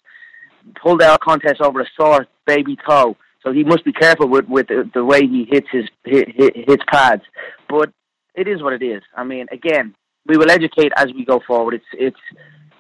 pulled 0.83 1.03
out 1.03 1.17
a 1.17 1.25
contest 1.25 1.61
over 1.61 1.81
a 1.81 1.87
sore 1.99 2.27
baby 2.47 2.77
toe, 2.88 3.17
so 3.43 3.53
he 3.53 3.64
must 3.64 3.85
be 3.85 3.93
careful 3.93 4.29
with 4.29 4.47
with 4.49 4.69
the, 4.69 4.88
the 4.95 5.05
way 5.05 5.21
he 5.21 5.47
hits 5.51 5.69
his 5.71 5.85
hit, 6.05 6.29
hit, 6.35 6.57
hits 6.57 6.85
pads. 6.91 7.23
But 7.69 7.91
it 8.35 8.49
is 8.49 8.62
what 8.62 8.73
it 8.73 8.83
is. 8.83 9.03
I 9.17 9.25
mean, 9.25 9.47
again, 9.51 9.95
we 10.27 10.37
will 10.37 10.51
educate 10.51 10.93
as 10.97 11.07
we 11.14 11.25
go 11.25 11.41
forward. 11.47 11.75
It's 11.75 11.87
it's 11.93 12.21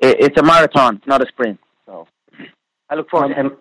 it's 0.00 0.38
a 0.38 0.44
marathon, 0.44 1.00
not 1.06 1.22
a 1.22 1.26
sprint. 1.28 1.58
So 1.86 2.06
I 2.88 2.94
look 2.94 3.10
forward. 3.10 3.36
Um, 3.36 3.56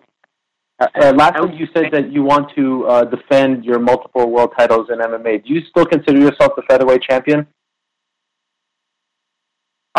uh, 0.80 0.86
uh, 1.02 1.12
lastly, 1.16 1.56
you 1.56 1.66
said 1.74 1.86
that 1.90 2.12
you 2.12 2.22
want 2.22 2.54
to 2.54 2.86
uh, 2.86 3.04
defend 3.04 3.64
your 3.64 3.80
multiple 3.80 4.30
world 4.30 4.52
titles 4.56 4.88
in 4.92 5.00
MMA. 5.00 5.44
Do 5.44 5.52
you 5.52 5.62
still 5.70 5.84
consider 5.84 6.20
yourself 6.20 6.52
the 6.54 6.62
featherweight 6.68 7.02
champion? 7.02 7.46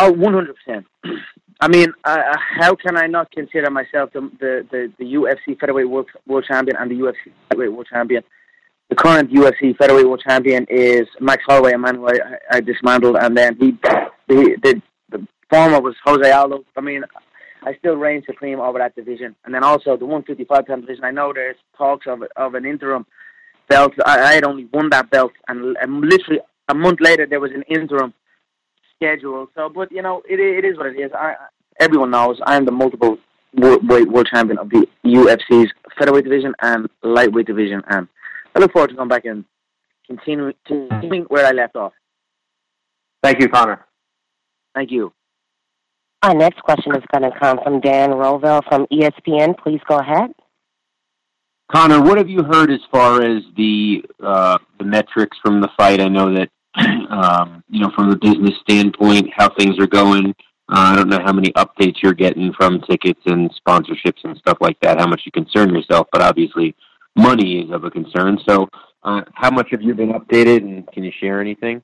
Oh, 0.02 0.10
one 0.12 0.32
hundred 0.32 0.56
percent. 0.56 0.86
I 1.60 1.68
mean, 1.68 1.92
uh, 2.04 2.34
how 2.58 2.74
can 2.74 2.96
I 2.96 3.06
not 3.06 3.30
consider 3.32 3.70
myself 3.70 4.10
the 4.14 4.30
the, 4.40 4.66
the, 4.70 4.92
the 4.98 5.04
UFC 5.04 5.60
featherweight 5.60 5.90
world, 5.90 6.08
world 6.26 6.46
champion 6.48 6.78
and 6.78 6.90
the 6.90 6.94
UFC 6.94 7.32
featherweight 7.48 7.70
world 7.70 7.88
champion? 7.92 8.22
The 8.88 8.96
current 8.96 9.30
UFC 9.30 9.76
featherweight 9.76 10.06
world 10.06 10.22
champion 10.26 10.64
is 10.70 11.06
Max 11.20 11.42
Holloway, 11.46 11.72
a 11.72 11.78
man 11.78 11.96
who 11.96 12.08
I, 12.08 12.14
I 12.50 12.60
dismantled, 12.60 13.16
and 13.20 13.36
then 13.36 13.56
he, 13.60 13.66
he 14.26 14.56
the, 14.62 14.80
the 15.10 15.28
former 15.50 15.82
was 15.82 15.94
Jose 16.06 16.30
Aldo. 16.32 16.64
I 16.78 16.80
mean, 16.80 17.02
I 17.62 17.74
still 17.74 17.96
reign 17.96 18.22
supreme 18.24 18.58
over 18.58 18.78
that 18.78 18.96
division, 18.96 19.36
and 19.44 19.54
then 19.54 19.62
also 19.62 19.98
the 19.98 20.06
155 20.06 20.66
pound 20.66 20.80
division. 20.80 21.04
I 21.04 21.10
know 21.10 21.34
there's 21.34 21.56
talks 21.76 22.06
of 22.06 22.22
of 22.36 22.54
an 22.54 22.64
interim 22.64 23.04
belt. 23.68 23.92
I, 24.06 24.18
I 24.18 24.32
had 24.32 24.44
only 24.44 24.64
won 24.72 24.88
that 24.90 25.10
belt, 25.10 25.32
and, 25.48 25.76
and 25.82 26.00
literally 26.00 26.40
a 26.70 26.74
month 26.74 27.00
later 27.02 27.26
there 27.26 27.40
was 27.40 27.52
an 27.52 27.64
interim 27.68 28.14
schedule. 29.00 29.48
So, 29.54 29.68
but 29.68 29.90
you 29.90 30.02
know, 30.02 30.22
it 30.28 30.38
it 30.38 30.64
is 30.64 30.76
what 30.76 30.86
it 30.86 30.98
is. 30.98 31.10
I 31.14 31.34
everyone 31.78 32.10
knows 32.10 32.38
I 32.44 32.56
am 32.56 32.64
the 32.64 32.72
multiple 32.72 33.18
world, 33.54 33.88
world 33.88 34.28
champion 34.32 34.58
of 34.58 34.68
the 34.70 34.86
UFC's 35.04 35.72
featherweight 35.98 36.24
division 36.24 36.54
and 36.60 36.88
lightweight 37.02 37.46
division, 37.46 37.82
and 37.88 38.08
I 38.54 38.60
look 38.60 38.72
forward 38.72 38.90
to 38.90 38.96
going 38.96 39.08
back 39.08 39.24
and 39.24 39.44
continuing 40.06 40.54
continuing 40.66 41.24
where 41.24 41.46
I 41.46 41.52
left 41.52 41.76
off. 41.76 41.92
Thank 43.22 43.40
you, 43.40 43.48
Conor. 43.48 43.84
Thank 44.74 44.90
you. 44.90 45.12
Our 46.22 46.34
next 46.34 46.60
question 46.60 46.94
is 46.94 47.02
going 47.12 47.30
to 47.30 47.38
come 47.38 47.58
from 47.62 47.80
Dan 47.80 48.10
Rovell 48.10 48.62
from 48.68 48.86
ESPN. 48.92 49.58
Please 49.58 49.80
go 49.88 49.98
ahead. 49.98 50.30
Conor, 51.72 52.02
what 52.02 52.18
have 52.18 52.28
you 52.28 52.42
heard 52.42 52.70
as 52.70 52.80
far 52.90 53.22
as 53.22 53.42
the 53.56 54.04
uh, 54.22 54.58
the 54.78 54.84
metrics 54.84 55.38
from 55.42 55.60
the 55.60 55.68
fight? 55.76 56.00
I 56.00 56.08
know 56.08 56.34
that 56.34 56.50
um, 57.10 57.64
you 57.68 57.80
know 57.80 57.90
from 57.94 58.10
a 58.10 58.16
business 58.16 58.54
standpoint 58.62 59.28
how 59.36 59.52
things 59.54 59.78
are 59.78 59.86
going. 59.86 60.34
Uh, 60.68 60.92
I 60.92 60.96
don't 60.96 61.08
know 61.08 61.18
how 61.24 61.32
many 61.32 61.50
updates 61.52 61.96
you're 62.00 62.14
getting 62.14 62.52
from 62.52 62.80
tickets 62.82 63.20
and 63.26 63.50
sponsorships 63.66 64.22
and 64.22 64.36
stuff 64.36 64.58
like 64.60 64.78
that. 64.82 65.00
How 65.00 65.06
much 65.08 65.22
you 65.26 65.32
concern 65.32 65.74
yourself, 65.74 66.06
but 66.12 66.22
obviously 66.22 66.76
money 67.16 67.60
is 67.60 67.72
of 67.72 67.82
a 67.82 67.90
concern. 67.90 68.38
So, 68.48 68.68
uh, 69.02 69.22
how 69.34 69.50
much 69.50 69.68
have 69.72 69.82
you 69.82 69.94
been 69.94 70.12
updated, 70.12 70.58
and 70.58 70.86
can 70.92 71.02
you 71.02 71.10
share 71.18 71.40
anything? 71.40 71.82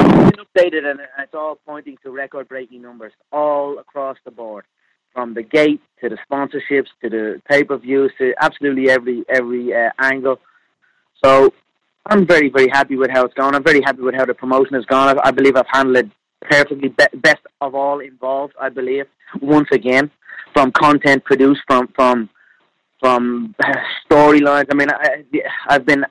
It's 0.00 0.36
been 0.36 0.44
updated, 0.44 0.90
and 0.90 1.00
it's 1.18 1.34
all 1.34 1.60
pointing 1.66 1.98
to 2.02 2.10
record-breaking 2.10 2.82
numbers 2.82 3.12
all 3.30 3.78
across 3.78 4.16
the 4.24 4.30
board, 4.32 4.64
from 5.12 5.34
the 5.34 5.42
gate 5.42 5.80
to 6.00 6.08
the 6.08 6.18
sponsorships 6.28 6.88
to 7.02 7.10
the 7.10 7.42
pay-per-views 7.48 8.12
to 8.18 8.34
absolutely 8.40 8.90
every 8.90 9.24
every 9.28 9.74
uh, 9.74 9.90
angle. 10.00 10.40
So 11.24 11.52
I'm 12.06 12.26
very 12.26 12.48
very 12.48 12.68
happy 12.68 12.96
with 12.96 13.10
how 13.10 13.24
it's 13.24 13.34
gone. 13.34 13.54
I'm 13.54 13.64
very 13.64 13.82
happy 13.82 14.02
with 14.02 14.14
how 14.14 14.24
the 14.24 14.34
promotion 14.34 14.74
has 14.74 14.84
gone. 14.86 15.18
I, 15.18 15.28
I 15.28 15.30
believe 15.30 15.56
I've 15.56 15.66
handled 15.70 15.96
it 15.98 16.10
perfectly, 16.42 16.88
be- 16.88 17.18
best 17.18 17.40
of 17.60 17.74
all 17.74 18.00
involved. 18.00 18.54
I 18.60 18.68
believe 18.68 19.06
once 19.40 19.68
again, 19.72 20.10
from 20.54 20.72
content 20.72 21.24
produced, 21.24 21.60
from 21.66 21.88
from 21.94 22.28
from 23.00 23.54
storylines. 24.10 24.66
I 24.70 24.74
mean, 24.74 24.90
I, 24.90 25.24
I've 25.68 25.86
been 25.86 26.04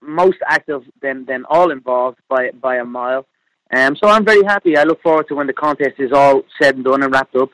most 0.00 0.38
active 0.46 0.82
than 1.02 1.24
than 1.24 1.44
all 1.48 1.70
involved 1.70 2.18
by 2.28 2.50
by 2.60 2.76
a 2.76 2.84
mile. 2.84 3.26
Um, 3.74 3.96
so 3.96 4.08
I'm 4.08 4.24
very 4.24 4.44
happy. 4.44 4.76
I 4.76 4.84
look 4.84 5.02
forward 5.02 5.26
to 5.28 5.34
when 5.34 5.46
the 5.46 5.52
contest 5.52 5.94
is 5.98 6.12
all 6.12 6.42
said 6.60 6.76
and 6.76 6.84
done 6.84 7.02
and 7.02 7.12
wrapped 7.12 7.34
up. 7.34 7.50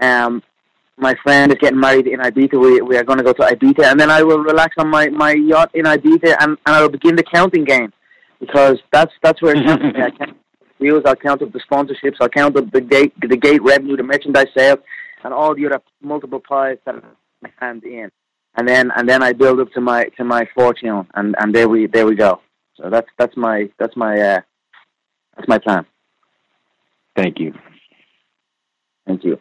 Um, 0.00 0.42
my 0.98 1.14
friend 1.22 1.50
is 1.52 1.58
getting 1.58 1.80
married 1.80 2.06
in 2.06 2.20
Ibiza. 2.20 2.60
We 2.60 2.80
we 2.80 2.96
are 2.96 3.04
going 3.04 3.18
to 3.18 3.24
go 3.24 3.32
to 3.32 3.42
Ibiza, 3.42 3.84
and 3.90 3.98
then 3.98 4.10
I 4.10 4.22
will 4.22 4.38
relax 4.38 4.74
on 4.78 4.88
my, 4.88 5.08
my 5.08 5.32
yacht 5.32 5.70
in 5.74 5.84
Ibiza, 5.84 6.36
and, 6.40 6.50
and 6.66 6.76
I 6.76 6.82
will 6.82 6.90
begin 6.90 7.16
the 7.16 7.22
counting 7.22 7.64
game 7.64 7.92
because 8.40 8.78
that's 8.92 9.12
that's 9.22 9.40
where 9.42 9.56
it's 9.56 9.66
counting. 9.66 9.96
I 9.96 10.10
count 10.10 10.36
views. 10.80 11.02
I'll 11.06 11.16
count 11.16 11.42
up 11.42 11.52
the 11.52 11.60
sponsorships. 11.60 12.16
I'll 12.20 12.28
count 12.28 12.56
up 12.56 12.70
the 12.70 12.80
gate 12.80 13.12
the 13.20 13.36
gate 13.36 13.62
revenue, 13.62 13.96
the 13.96 14.02
merchandise 14.02 14.48
sales, 14.56 14.80
and 15.24 15.32
all 15.32 15.54
the 15.54 15.66
other 15.66 15.80
multiple 16.00 16.40
pies 16.40 16.78
that 16.84 16.96
I 17.44 17.48
hand 17.58 17.84
in 17.84 18.10
and 18.54 18.68
then 18.68 18.90
and 18.96 19.08
then 19.08 19.22
I 19.22 19.32
build 19.32 19.60
up 19.60 19.72
to 19.72 19.80
my 19.80 20.04
to 20.16 20.24
my 20.24 20.46
fortune, 20.54 21.06
and 21.14 21.34
and 21.38 21.54
there 21.54 21.68
we 21.68 21.86
there 21.86 22.06
we 22.06 22.14
go. 22.14 22.40
So 22.74 22.90
that's 22.90 23.08
that's 23.18 23.36
my 23.36 23.70
that's 23.78 23.96
my 23.96 24.20
uh, 24.20 24.40
that's 25.36 25.48
my 25.48 25.58
plan. 25.58 25.86
Thank 27.16 27.38
you. 27.38 27.54
Thank 29.06 29.24
you. 29.24 29.38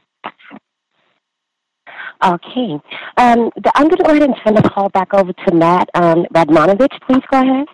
Okay. 2.23 2.79
Um, 3.17 3.49
the, 3.55 3.71
I'm 3.75 3.87
going 3.87 3.97
to 3.97 4.03
go 4.03 4.11
ahead 4.11 4.23
and 4.23 4.35
turn 4.45 4.55
the 4.55 4.69
call 4.69 4.89
back 4.89 5.13
over 5.13 5.33
to 5.33 5.55
Matt 5.55 5.89
um, 5.95 6.25
Radmanovich. 6.33 6.93
Please 7.07 7.23
go 7.31 7.41
ahead. 7.41 7.65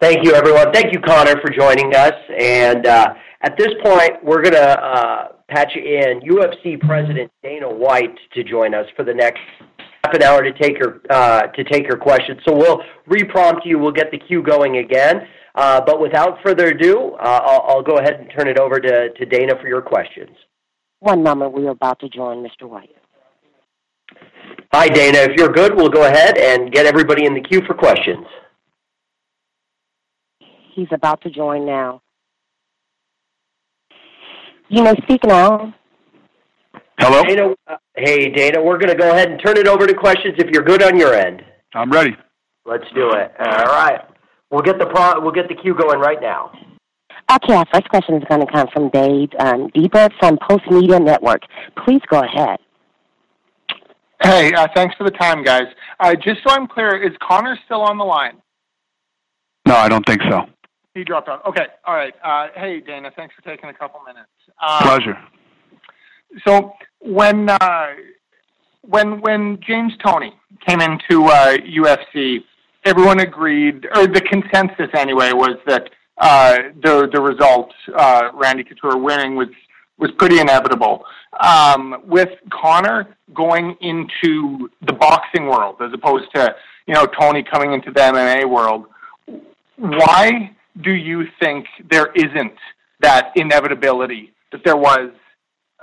Thank 0.00 0.24
you, 0.24 0.34
everyone. 0.34 0.72
Thank 0.72 0.92
you, 0.92 1.00
Conor, 1.00 1.40
for 1.40 1.50
joining 1.50 1.94
us. 1.94 2.12
And 2.38 2.86
uh, 2.86 3.14
at 3.42 3.56
this 3.56 3.70
point, 3.82 4.22
we're 4.22 4.42
going 4.42 4.54
to 4.54 4.84
uh, 4.84 5.28
patch 5.48 5.72
in 5.76 6.20
UFC 6.20 6.78
President 6.80 7.30
Dana 7.42 7.72
White 7.72 8.16
to 8.34 8.44
join 8.44 8.74
us 8.74 8.86
for 8.96 9.04
the 9.04 9.14
next 9.14 9.40
half 10.04 10.14
an 10.14 10.22
hour 10.22 10.42
to 10.42 10.52
take 10.52 10.78
your 10.78 11.00
uh, 11.08 11.46
to 11.46 11.64
take 11.64 11.86
your 11.86 11.96
questions. 11.96 12.40
So 12.46 12.54
we'll 12.54 12.82
reprompt 13.08 13.60
you. 13.64 13.78
We'll 13.78 13.92
get 13.92 14.10
the 14.10 14.18
queue 14.18 14.42
going 14.42 14.78
again. 14.78 15.26
Uh, 15.54 15.80
but 15.80 16.00
without 16.00 16.38
further 16.44 16.66
ado, 16.66 17.16
uh, 17.18 17.40
I'll, 17.42 17.76
I'll, 17.76 17.82
go 17.82 17.96
ahead 17.96 18.20
and 18.20 18.30
turn 18.36 18.46
it 18.46 18.58
over 18.58 18.78
to, 18.78 19.08
to 19.08 19.24
Dana 19.24 19.54
for 19.58 19.68
your 19.68 19.80
questions. 19.80 20.36
One 21.00 21.22
moment. 21.22 21.52
We're 21.52 21.70
about 21.70 21.98
to 22.00 22.10
join 22.10 22.44
Mr. 22.44 22.68
White. 22.68 22.90
Hi, 24.72 24.88
Dana. 24.88 25.18
If 25.18 25.36
you're 25.36 25.52
good, 25.52 25.74
we'll 25.74 25.88
go 25.88 26.04
ahead 26.04 26.36
and 26.38 26.72
get 26.72 26.86
everybody 26.86 27.24
in 27.24 27.34
the 27.34 27.40
queue 27.40 27.62
for 27.66 27.74
questions. 27.74 28.26
He's 30.74 30.88
about 30.92 31.22
to 31.22 31.30
join 31.30 31.64
now. 31.64 32.02
You 34.68 34.82
may 34.82 34.94
speak 35.02 35.24
now. 35.24 35.74
Hello? 36.98 37.22
Dana, 37.22 37.54
uh, 37.68 37.76
hey, 37.96 38.30
Dana, 38.30 38.62
we're 38.62 38.78
going 38.78 38.90
to 38.90 38.96
go 38.96 39.10
ahead 39.10 39.30
and 39.30 39.40
turn 39.44 39.56
it 39.56 39.68
over 39.68 39.86
to 39.86 39.94
questions 39.94 40.34
if 40.38 40.50
you're 40.50 40.62
good 40.62 40.82
on 40.82 40.98
your 40.98 41.14
end. 41.14 41.42
I'm 41.74 41.90
ready. 41.90 42.16
Let's 42.64 42.84
do 42.94 43.10
it. 43.12 43.32
All 43.38 43.64
right. 43.66 44.00
We'll 44.50 44.62
get 44.62 44.78
the 44.78 44.86
pro- 44.86 45.20
we'll 45.20 45.32
get 45.32 45.48
the 45.48 45.54
queue 45.54 45.74
going 45.74 46.00
right 46.00 46.20
now. 46.20 46.52
Okay, 47.30 47.54
our 47.54 47.66
first 47.72 47.88
question 47.88 48.14
is 48.16 48.22
going 48.28 48.40
to 48.40 48.52
come 48.52 48.68
from 48.72 48.88
Dave 48.90 49.30
um, 49.40 49.68
Deibert 49.70 50.12
from 50.18 50.38
Post 50.48 50.70
Media 50.70 51.00
Network. 51.00 51.42
Please 51.84 52.00
go 52.08 52.22
ahead. 52.22 52.58
Hey, 54.22 54.52
uh, 54.52 54.66
thanks 54.74 54.94
for 54.96 55.04
the 55.04 55.10
time, 55.10 55.42
guys. 55.42 55.66
Uh, 56.00 56.14
just 56.14 56.40
so 56.46 56.54
I'm 56.54 56.66
clear, 56.66 56.96
is 56.96 57.14
Conor 57.22 57.58
still 57.64 57.82
on 57.82 57.98
the 57.98 58.04
line? 58.04 58.40
No, 59.66 59.76
I 59.76 59.88
don't 59.88 60.06
think 60.06 60.22
so. 60.30 60.46
He 60.94 61.04
dropped 61.04 61.28
out. 61.28 61.44
Okay, 61.44 61.66
all 61.84 61.94
right. 61.94 62.14
Uh, 62.24 62.48
hey, 62.54 62.80
Dana, 62.80 63.10
thanks 63.14 63.34
for 63.34 63.42
taking 63.42 63.68
a 63.68 63.74
couple 63.74 64.00
minutes. 64.06 64.30
Um, 64.66 64.82
Pleasure. 64.82 65.18
So 66.46 66.72
when 67.00 67.50
uh, 67.50 67.86
when 68.82 69.20
when 69.20 69.58
James 69.66 69.92
Toney 70.04 70.32
came 70.66 70.80
into 70.80 71.24
uh, 71.26 71.56
UFC, 71.58 72.38
everyone 72.84 73.20
agreed, 73.20 73.86
or 73.94 74.06
the 74.06 74.20
consensus 74.20 74.88
anyway, 74.94 75.32
was 75.32 75.58
that 75.66 75.90
uh, 76.18 76.56
the 76.82 77.08
the 77.12 77.20
result, 77.20 77.72
uh, 77.94 78.30
Randy 78.34 78.64
Couture 78.64 78.96
winning, 78.96 79.36
was 79.36 79.48
was 79.98 80.10
pretty 80.18 80.40
inevitable. 80.40 81.04
Um, 81.40 82.02
with 82.06 82.30
Conor 82.50 83.16
going 83.34 83.76
into 83.80 84.70
the 84.86 84.92
boxing 84.92 85.46
world 85.46 85.76
as 85.80 85.92
opposed 85.92 86.26
to 86.34 86.54
you 86.86 86.94
know 86.94 87.06
Toney 87.06 87.42
coming 87.42 87.72
into 87.72 87.90
the 87.90 88.00
MMA 88.00 88.48
world, 88.48 88.86
why 89.76 90.56
do 90.82 90.92
you 90.92 91.24
think 91.40 91.66
there 91.90 92.12
isn't 92.14 92.54
that 93.00 93.32
inevitability 93.36 94.32
that 94.52 94.62
there 94.64 94.76
was 94.76 95.10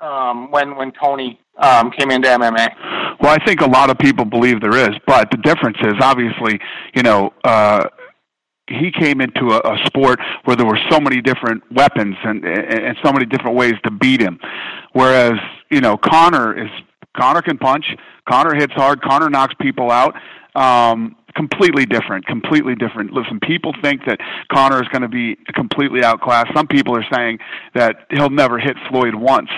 um, 0.02 0.50
when 0.52 0.76
when 0.76 0.92
Toney 0.92 1.40
um, 1.58 1.92
came 1.92 2.10
into 2.12 2.28
MMA? 2.28 3.20
Well, 3.22 3.32
I 3.40 3.46
think 3.46 3.62
a 3.62 3.70
lot 3.70 3.90
of 3.90 3.98
people 3.98 4.26
believe 4.26 4.60
there 4.60 4.78
is, 4.78 4.98
but 5.06 5.30
the 5.30 5.38
difference 5.38 5.78
is 5.82 5.94
obviously, 6.02 6.60
you 6.96 7.04
know. 7.04 7.34
Uh, 7.44 7.88
he 8.68 8.92
came 8.92 9.20
into 9.20 9.50
a, 9.50 9.60
a 9.60 9.78
sport 9.86 10.20
where 10.46 10.56
there 10.56 10.66
were 10.66 10.80
so 10.90 11.00
many 11.00 11.22
different 11.22 11.64
weapons 11.72 12.16
and, 12.24 12.46
and 12.46 12.74
and 12.74 12.98
so 13.04 13.12
many 13.12 13.26
different 13.26 13.58
ways 13.58 13.74
to 13.84 13.92
beat 13.92 14.22
him, 14.22 14.40
whereas 14.94 15.34
you 15.70 15.82
know 15.82 15.98
Conor 15.98 16.58
is 16.58 16.70
Conor 17.18 17.42
can 17.42 17.58
punch, 17.58 17.86
Conor 18.28 18.56
hits 18.56 18.74
hard, 18.74 19.02
Conor 19.02 19.30
knocks 19.30 19.54
people 19.60 19.92
out. 19.92 20.16
Um, 20.56 21.16
completely 21.36 21.86
different, 21.86 22.26
completely 22.26 22.76
different. 22.76 23.12
Listen, 23.12 23.40
people 23.40 23.74
think 23.82 24.02
that 24.06 24.20
Conor 24.52 24.82
is 24.82 24.88
going 24.90 25.02
to 25.02 25.08
be 25.08 25.36
completely 25.54 26.04
outclassed. 26.04 26.52
Some 26.56 26.68
people 26.68 26.96
are 26.96 27.06
saying 27.12 27.40
that 27.74 28.08
he'll 28.12 28.30
never 28.30 28.60
hit 28.60 28.78
Floyd 28.90 29.16
once. 29.16 29.50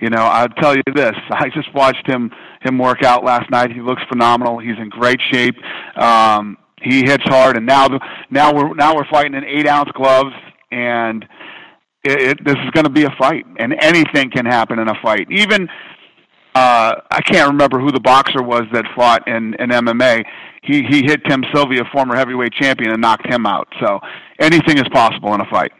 You 0.00 0.10
know, 0.10 0.18
I'll 0.18 0.48
tell 0.48 0.76
you 0.76 0.82
this. 0.94 1.14
I 1.30 1.48
just 1.48 1.72
watched 1.74 2.06
him 2.06 2.30
him 2.60 2.78
work 2.78 3.02
out 3.02 3.24
last 3.24 3.50
night. 3.50 3.72
He 3.72 3.80
looks 3.80 4.02
phenomenal. 4.08 4.58
He's 4.58 4.78
in 4.78 4.88
great 4.88 5.20
shape. 5.30 5.56
Um, 5.96 6.56
he 6.84 7.00
hits 7.00 7.24
hard, 7.24 7.56
and 7.56 7.66
now 7.66 7.88
now 8.30 8.54
we're 8.54 8.74
now 8.74 8.94
we're 8.94 9.08
fighting 9.10 9.34
in 9.34 9.44
eight 9.44 9.66
ounce 9.66 9.90
gloves, 9.92 10.34
and 10.70 11.24
it, 12.04 12.22
it, 12.22 12.44
this 12.44 12.56
is 12.56 12.70
going 12.70 12.84
to 12.84 12.90
be 12.90 13.04
a 13.04 13.14
fight, 13.18 13.46
and 13.58 13.74
anything 13.80 14.30
can 14.30 14.44
happen 14.44 14.78
in 14.78 14.88
a 14.88 14.94
fight. 15.02 15.26
Even 15.30 15.68
uh, 16.54 16.94
I 17.10 17.20
can't 17.22 17.50
remember 17.50 17.80
who 17.80 17.90
the 17.90 18.00
boxer 18.00 18.42
was 18.42 18.62
that 18.72 18.84
fought 18.94 19.26
in, 19.26 19.54
in 19.54 19.70
MMA. 19.70 20.24
He 20.62 20.82
he 20.82 21.02
hit 21.04 21.24
Tim 21.24 21.44
Sylvia, 21.52 21.82
former 21.92 22.14
heavyweight 22.16 22.52
champion, 22.52 22.92
and 22.92 23.00
knocked 23.00 23.26
him 23.26 23.46
out. 23.46 23.66
So 23.80 23.98
anything 24.38 24.78
is 24.78 24.88
possible 24.92 25.34
in 25.34 25.40
a 25.40 25.46
fight. 25.50 25.72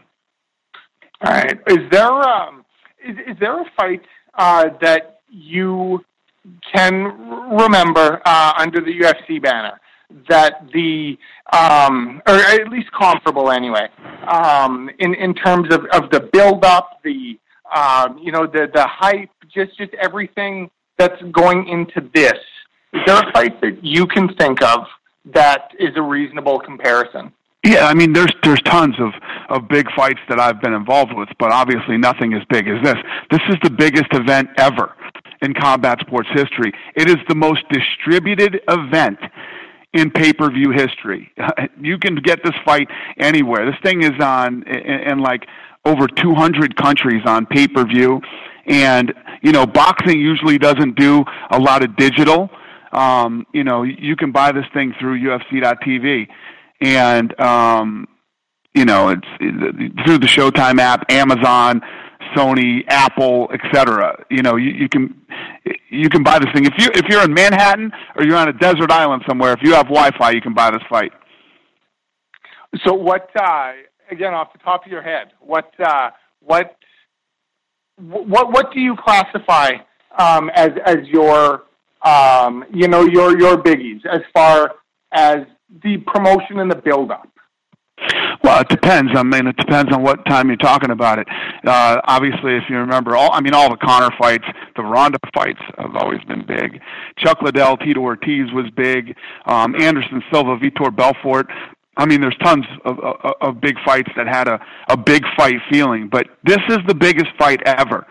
All 1.24 1.32
right. 1.32 1.58
Is 1.68 1.90
there 1.90 2.12
um 2.12 2.64
is 3.04 3.16
is 3.26 3.36
there 3.38 3.60
a 3.60 3.64
fight 3.76 4.02
uh, 4.34 4.70
that 4.80 5.20
you 5.28 6.04
can 6.74 7.04
remember 7.56 8.20
uh, 8.26 8.52
under 8.58 8.80
the 8.80 8.92
UFC 8.92 9.42
banner 9.42 9.80
that 10.28 10.66
the 10.72 11.16
um, 11.52 12.22
or 12.26 12.34
at 12.34 12.68
least 12.68 12.90
comparable 12.92 13.50
anyway 13.50 13.88
um, 14.28 14.90
in 14.98 15.14
in 15.14 15.34
terms 15.34 15.72
of, 15.72 15.84
of 15.92 16.10
the 16.10 16.28
build 16.32 16.64
up, 16.64 17.00
the 17.04 17.38
um, 17.74 18.18
you 18.18 18.32
know 18.32 18.46
the 18.46 18.68
the 18.72 18.86
hype, 18.86 19.30
just 19.52 19.76
just 19.76 19.92
everything 19.94 20.70
that's 20.98 21.20
going 21.32 21.68
into 21.68 22.08
this. 22.14 22.38
Is 22.92 23.00
there 23.06 23.18
a 23.18 23.32
fight 23.32 23.60
that 23.60 23.82
you 23.82 24.06
can 24.06 24.32
think 24.36 24.62
of 24.62 24.86
that 25.32 25.72
is 25.78 25.90
a 25.96 26.02
reasonable 26.02 26.60
comparison? 26.60 27.32
Yeah, 27.64 27.86
I 27.86 27.94
mean, 27.94 28.12
there's 28.12 28.32
there's 28.42 28.60
tons 28.66 28.94
of 29.00 29.12
of 29.48 29.68
big 29.68 29.86
fights 29.96 30.20
that 30.28 30.38
I've 30.38 30.60
been 30.60 30.74
involved 30.74 31.12
with, 31.14 31.28
but 31.38 31.50
obviously 31.50 31.96
nothing 31.96 32.34
as 32.34 32.42
big 32.50 32.68
as 32.68 32.82
this. 32.82 32.96
This 33.30 33.40
is 33.48 33.56
the 33.62 33.70
biggest 33.70 34.08
event 34.12 34.50
ever 34.58 34.94
in 35.42 35.54
combat 35.54 35.98
sports 36.00 36.28
history. 36.32 36.72
It 36.94 37.08
is 37.08 37.16
the 37.28 37.34
most 37.34 37.62
distributed 37.70 38.60
event 38.68 39.18
in 39.94 40.10
pay-per-view 40.10 40.72
history. 40.72 41.32
you 41.80 41.98
can 41.98 42.16
get 42.16 42.40
this 42.44 42.54
fight 42.64 42.88
anywhere. 43.18 43.64
This 43.64 43.80
thing 43.82 44.02
is 44.02 44.20
on 44.20 44.64
in, 44.64 45.20
like 45.20 45.46
over 45.86 46.06
200 46.08 46.76
countries 46.76 47.22
on 47.24 47.46
pay-per-view, 47.46 48.20
and 48.66 49.14
you 49.42 49.52
know 49.52 49.66
boxing 49.66 50.20
usually 50.20 50.58
doesn't 50.58 50.96
do 50.98 51.24
a 51.50 51.58
lot 51.58 51.82
of 51.82 51.96
digital. 51.96 52.50
Um, 52.92 53.46
you 53.52 53.64
know, 53.64 53.82
you 53.82 54.14
can 54.16 54.30
buy 54.30 54.52
this 54.52 54.66
thing 54.74 54.94
through 55.00 55.20
UFC.tv, 55.20 56.28
and 56.80 57.40
um, 57.40 58.08
you 58.74 58.84
know 58.84 59.10
it's 59.10 60.04
through 60.04 60.18
the 60.18 60.26
Showtime 60.26 60.78
app, 60.80 61.10
Amazon. 61.10 61.80
Sony, 62.34 62.82
Apple, 62.88 63.48
etc. 63.52 64.24
You 64.28 64.42
know, 64.42 64.56
you, 64.56 64.70
you 64.72 64.88
can 64.88 65.14
you 65.90 66.08
can 66.08 66.22
buy 66.22 66.38
this 66.38 66.48
thing 66.54 66.66
if 66.66 66.74
you 66.78 66.88
if 66.94 67.06
you're 67.08 67.22
in 67.22 67.32
Manhattan 67.32 67.90
or 68.16 68.24
you're 68.24 68.36
on 68.36 68.48
a 68.48 68.52
desert 68.52 68.90
island 68.90 69.22
somewhere. 69.26 69.52
If 69.52 69.60
you 69.62 69.72
have 69.74 69.86
Wi-Fi, 69.86 70.30
you 70.32 70.40
can 70.40 70.54
buy 70.54 70.70
this 70.70 70.82
fight. 70.88 71.12
So 72.84 72.92
what? 72.92 73.30
Uh, 73.40 73.72
again, 74.10 74.34
off 74.34 74.52
the 74.52 74.58
top 74.58 74.84
of 74.84 74.92
your 74.92 75.02
head, 75.02 75.32
what 75.40 75.72
uh, 75.80 76.10
what 76.40 76.76
what 77.96 78.52
what 78.52 78.72
do 78.72 78.80
you 78.80 78.96
classify 78.96 79.70
um, 80.18 80.50
as 80.54 80.70
as 80.84 80.98
your 81.06 81.64
um, 82.02 82.64
you 82.72 82.88
know 82.88 83.02
your 83.04 83.38
your 83.38 83.56
biggies 83.56 84.04
as 84.10 84.20
far 84.34 84.72
as 85.12 85.38
the 85.82 85.98
promotion 86.06 86.60
and 86.60 86.70
the 86.70 86.76
build 86.76 87.10
up? 87.10 87.28
Well, 88.42 88.60
it 88.60 88.68
depends. 88.68 89.12
I 89.14 89.22
mean, 89.22 89.46
it 89.46 89.56
depends 89.56 89.92
on 89.92 90.02
what 90.02 90.24
time 90.26 90.48
you're 90.48 90.56
talking 90.56 90.90
about 90.90 91.18
it. 91.18 91.26
Uh, 91.66 92.00
obviously, 92.04 92.56
if 92.56 92.64
you 92.68 92.76
remember, 92.76 93.16
all 93.16 93.32
I 93.32 93.40
mean, 93.40 93.54
all 93.54 93.70
the 93.70 93.76
Conor 93.76 94.14
fights, 94.18 94.44
the 94.76 94.82
Ronda 94.82 95.18
fights 95.34 95.60
have 95.78 95.96
always 95.96 96.22
been 96.24 96.44
big. 96.46 96.80
Chuck 97.18 97.40
Liddell, 97.42 97.76
Tito 97.78 98.00
Ortiz 98.00 98.52
was 98.52 98.66
big. 98.76 99.16
Um, 99.46 99.74
Anderson 99.80 100.22
Silva, 100.30 100.58
Vitor 100.58 100.94
Belfort. 100.94 101.46
I 101.96 102.06
mean, 102.06 102.20
there's 102.20 102.36
tons 102.42 102.64
of, 102.84 102.98
of, 102.98 103.34
of 103.40 103.60
big 103.60 103.76
fights 103.84 104.10
that 104.16 104.26
had 104.26 104.48
a, 104.48 104.60
a 104.88 104.96
big 104.96 105.22
fight 105.36 105.54
feeling, 105.70 106.08
but 106.08 106.26
this 106.42 106.58
is 106.68 106.78
the 106.88 106.94
biggest 106.94 107.30
fight 107.38 107.62
ever. 107.64 108.06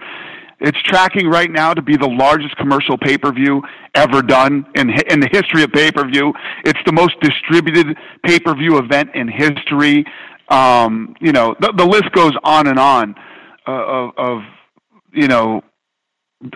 It's 0.63 0.81
tracking 0.83 1.27
right 1.27 1.51
now 1.51 1.73
to 1.73 1.81
be 1.81 1.97
the 1.97 2.07
largest 2.07 2.55
commercial 2.55 2.97
pay 2.97 3.17
per 3.17 3.33
view 3.33 3.61
ever 3.95 4.21
done 4.21 4.65
in 4.75 4.89
in 5.11 5.19
the 5.19 5.27
history 5.29 5.61
of 5.61 5.71
pay 5.73 5.91
per 5.91 6.07
view. 6.07 6.33
It's 6.63 6.79
the 6.85 6.93
most 6.93 7.19
distributed 7.21 7.97
pay 8.25 8.39
per 8.39 8.55
view 8.55 8.77
event 8.77 9.09
in 9.13 9.27
history. 9.27 10.05
Um, 10.47 11.15
you 11.19 11.33
know, 11.33 11.53
the, 11.59 11.73
the 11.75 11.85
list 11.85 12.11
goes 12.13 12.31
on 12.45 12.67
and 12.67 12.79
on 12.79 13.13
uh, 13.67 13.71
of, 13.71 14.11
of 14.17 14.41
you 15.11 15.27
know 15.27 15.61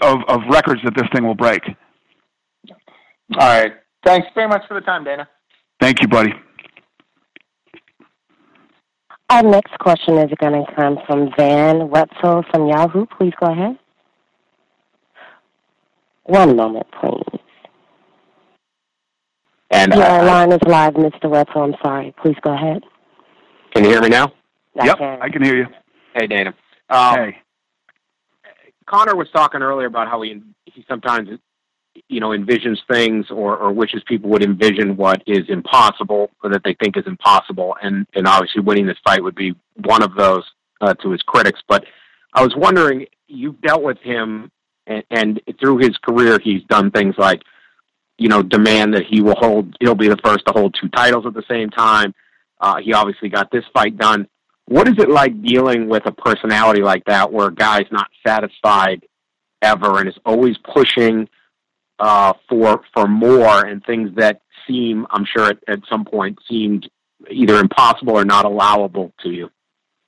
of 0.02 0.20
of 0.30 0.39
records 0.50 0.82
that 0.86 0.96
this 0.96 1.08
thing 1.13 1.26
will 1.26 1.36
break. 1.36 1.62
All 3.38 3.39
right. 3.39 3.74
Thanks 4.06 4.28
very 4.34 4.48
much 4.48 4.62
for 4.70 4.76
the 4.76 4.82
time, 4.82 5.04
Dana. 5.04 5.28
Thank 5.82 6.02
you, 6.02 6.08
buddy. 6.08 6.34
Our 9.30 9.43
next 9.43 9.78
question 9.80 10.17
is 10.17 10.32
going 10.39 10.65
to 10.65 10.76
come 10.76 10.98
from 11.06 11.30
Dan 11.32 11.89
Wetzel 11.89 12.43
from 12.50 12.67
Yahoo. 12.67 13.06
Please 13.17 13.34
go 13.38 13.52
ahead. 13.52 13.78
One 16.27 16.55
moment, 16.55 16.85
please. 17.01 17.39
And 19.71 19.93
Your 19.93 20.03
uh, 20.03 20.25
line 20.25 20.51
is 20.51 20.59
live, 20.65 20.93
Mr. 20.93 21.29
Wetzel. 21.29 21.63
I'm 21.63 21.75
sorry. 21.83 22.13
Please 22.21 22.35
go 22.41 22.53
ahead. 22.53 22.83
can 23.73 23.83
you 23.83 23.89
hear 23.89 24.01
me 24.01 24.09
now? 24.09 24.31
I 24.79 24.85
yep, 24.85 24.97
can. 24.97 25.21
I 25.21 25.29
can 25.29 25.43
hear 25.43 25.57
you. 25.57 25.65
Hey, 26.13 26.27
Dana. 26.27 26.53
Um, 26.89 27.15
hey. 27.15 27.37
Conor 28.87 29.15
was 29.15 29.27
talking 29.33 29.61
earlier 29.61 29.87
about 29.87 30.07
how 30.07 30.21
he 30.21 30.41
he 30.65 30.85
sometimes 30.87 31.29
you 32.09 32.19
know 32.19 32.29
envisions 32.29 32.77
things 32.89 33.25
or, 33.31 33.57
or 33.57 33.71
wishes 33.71 34.01
people 34.07 34.29
would 34.29 34.43
envision 34.43 34.95
what 34.95 35.21
is 35.27 35.49
impossible 35.49 36.29
or 36.43 36.49
that 36.49 36.61
they 36.63 36.75
think 36.81 36.95
is 36.95 37.03
impossible 37.07 37.75
and 37.81 38.05
and 38.13 38.27
obviously 38.27 38.61
winning 38.61 38.85
this 38.85 38.97
fight 39.03 39.21
would 39.21 39.35
be 39.35 39.53
one 39.83 40.03
of 40.03 40.13
those 40.15 40.43
uh, 40.81 40.93
to 40.93 41.11
his 41.11 41.21
critics 41.23 41.59
but 41.67 41.83
I 42.33 42.43
was 42.43 42.53
wondering 42.55 43.07
you've 43.27 43.59
dealt 43.61 43.81
with 43.81 43.97
him 43.99 44.51
and, 44.88 45.04
and 45.12 45.41
through 45.60 45.78
his 45.78 45.97
career 45.97 46.39
he's 46.43 46.63
done 46.63 46.91
things 46.91 47.15
like 47.17 47.41
you 48.17 48.30
know 48.30 48.41
demand 48.41 48.93
that 48.93 49.04
he 49.06 49.21
will 49.21 49.36
hold 49.38 49.76
he'll 49.80 49.95
be 49.95 50.08
the 50.08 50.17
first 50.23 50.45
to 50.45 50.54
hold 50.54 50.76
two 50.80 50.89
titles 50.89 51.26
at 51.26 51.34
the 51.34 51.43
same 51.50 51.69
time 51.69 52.13
uh, 52.60 52.78
he 52.78 52.93
obviously 52.93 53.30
got 53.30 53.52
this 53.52 53.63
fight 53.73 53.97
done 53.97 54.28
what 54.65 54.88
is 54.88 54.95
it 54.97 55.10
like 55.10 55.41
dealing 55.43 55.88
with 55.88 56.06
a 56.06 56.12
personality 56.12 56.82
like 56.82 57.04
that 57.06 57.32
where 57.32 57.47
a 57.47 57.54
guy's 57.54 57.86
not 57.91 58.08
satisfied 58.26 59.06
ever 59.62 60.00
and 60.00 60.10
is 60.10 60.17
always 60.26 60.58
pushing 60.73 61.28
uh, 62.00 62.34
for 62.47 62.82
for 62.93 63.08
more 63.08 63.65
and 63.65 63.84
things 63.86 64.12
that 64.15 64.41
seem, 64.67 65.08
I'm 65.10 65.26
sure, 65.26 65.47
at, 65.47 65.58
at 65.67 65.80
some 65.89 66.06
point 66.06 66.38
seemed 66.50 66.89
either 67.32 67.60
impossible 67.60 68.13
or 68.13 68.26
not 68.26 68.45
allowable 68.45 69.13
to 69.23 69.30
you. 69.30 69.50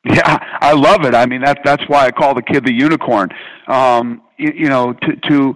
Yeah, 0.05 0.39
I 0.61 0.73
love 0.73 1.03
it. 1.05 1.15
I 1.15 1.25
mean, 1.25 1.41
that 1.41 1.59
that's 1.63 1.83
why 1.87 2.05
I 2.05 2.11
call 2.11 2.33
the 2.33 2.41
kid 2.41 2.65
the 2.65 2.73
unicorn. 2.73 3.29
Um, 3.67 4.21
you, 4.39 4.51
you 4.55 4.69
know, 4.69 4.93
to 4.93 5.15
to 5.29 5.55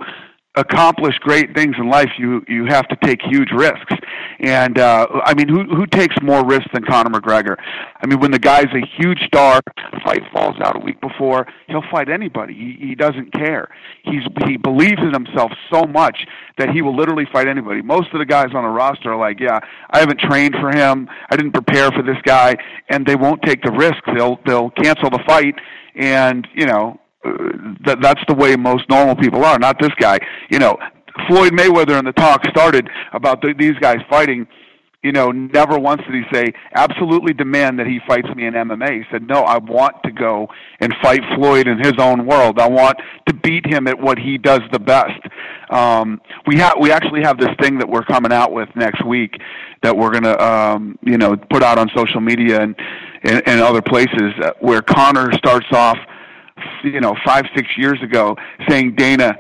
accomplish 0.56 1.18
great 1.20 1.56
things 1.56 1.76
in 1.80 1.90
life, 1.90 2.10
you 2.18 2.44
you 2.48 2.66
have 2.66 2.88
to 2.88 2.96
take 3.04 3.22
huge 3.22 3.50
risks. 3.52 3.94
And 4.40 4.78
uh, 4.78 5.08
I 5.26 5.34
mean, 5.34 5.48
who 5.48 5.64
who 5.64 5.86
takes 5.88 6.16
more 6.22 6.46
risks 6.46 6.70
than 6.74 6.84
Conor 6.84 7.10
McGregor? 7.10 7.56
I 8.02 8.08
mean, 8.08 8.20
when 8.20 8.32
the 8.32 8.40
guy's 8.40 8.68
a 8.74 8.86
huge 8.98 9.20
star, 9.26 9.62
fight 10.04 10.22
falls 10.32 10.56
out 10.62 10.76
a 10.76 10.80
week 10.80 11.02
before, 11.02 11.48
he'll 11.68 11.84
fight 11.92 12.10
anybody. 12.10 12.54
He 12.54 12.88
he 12.88 12.96
doesn't 12.96 13.34
care. 13.34 13.70
He's 14.04 14.24
he 14.46 14.58
believes 14.58 15.02
in 15.02 15.14
himself 15.14 15.52
so 15.72 15.84
much 15.84 16.26
that 16.58 16.70
he 16.70 16.82
will 16.82 16.96
literally 16.96 17.26
fight 17.32 17.48
anybody. 17.48 17.82
Most 17.82 18.14
of 18.14 18.20
the 18.20 18.26
guys 18.26 18.50
on 18.54 18.64
the 18.64 18.70
roster 18.70 19.14
are 19.14 19.20
like, 19.20 19.40
yeah, 19.40 19.60
I 19.90 20.00
haven't 20.00 20.20
trained 20.20 20.56
for 20.60 20.70
him. 20.76 21.10
I 21.30 21.36
didn't 21.36 21.54
prepare 21.54 21.92
for 21.92 22.04
this 22.04 22.18
guy, 22.24 22.56
and 22.90 23.06
they 23.06 23.16
won't 23.16 23.42
take 23.42 23.64
the 23.64 23.72
risk. 23.72 24.04
They'll 24.16 24.40
they'll 24.46 24.70
cancel 24.72 25.10
the 25.10 25.24
fight, 25.26 25.56
and 25.96 26.48
you 26.54 26.68
know 26.68 27.00
that 27.86 28.00
that's 28.02 28.22
the 28.28 28.34
way 28.34 28.56
most 28.56 28.90
normal 28.90 29.16
people 29.16 29.44
are. 29.44 29.58
Not 29.60 29.80
this 29.80 29.94
guy. 30.00 30.20
You 30.50 30.60
know, 30.60 30.78
Floyd 31.28 31.54
Mayweather 31.54 31.98
and 31.98 32.08
the 32.08 32.14
talk 32.14 32.46
started 32.48 32.90
about 33.14 33.42
the, 33.42 33.54
these 33.58 33.78
guys 33.80 33.98
fighting. 34.10 34.48
You 35.04 35.12
know, 35.12 35.32
never 35.32 35.78
once 35.78 36.02
did 36.10 36.16
he 36.16 36.24
say 36.34 36.54
absolutely 36.76 37.34
demand 37.34 37.78
that 37.80 37.88
he 37.88 38.00
fights 38.08 38.30
me 38.38 38.46
in 38.46 38.54
MMA. 38.54 39.00
He 39.00 39.04
said, 39.12 39.28
"No, 39.28 39.42
I 39.42 39.58
want 39.58 40.02
to 40.06 40.12
go 40.12 40.48
and 40.80 40.96
fight 41.02 41.20
Floyd 41.36 41.68
in 41.68 41.78
his 41.78 41.96
own 42.00 42.26
world. 42.26 42.58
I 42.58 42.70
want 42.70 42.98
to 43.28 43.34
beat 43.34 43.66
him 43.66 43.88
at 43.88 44.00
what 44.00 44.18
he 44.18 44.38
does 44.38 44.62
the 44.72 44.80
best." 44.80 45.20
Um, 45.70 46.22
we 46.48 46.56
have 46.58 46.76
we 46.80 46.90
actually 46.90 47.22
have 47.22 47.38
this 47.38 47.50
thing 47.60 47.80
that 47.80 47.90
we're 47.90 48.06
coming 48.06 48.32
out 48.32 48.54
with 48.54 48.70
next 48.78 49.06
week 49.06 49.36
that 49.82 49.96
we're 49.96 50.12
gonna 50.12 50.40
um, 50.40 50.98
you 51.02 51.18
know 51.18 51.36
put 51.36 51.64
out 51.64 51.78
on 51.78 51.90
social 51.94 52.22
media 52.22 52.62
and 52.62 52.74
and, 53.24 53.44
and 53.46 53.60
other 53.60 53.82
places 53.82 54.32
where 54.62 54.82
Conor 54.82 55.34
starts 55.34 55.68
off 55.74 55.98
you 56.84 57.02
know, 57.02 57.16
five, 57.26 57.46
six 57.56 57.68
years 57.78 58.02
ago 58.02 58.36
saying, 58.68 58.96
Dana, 58.96 59.36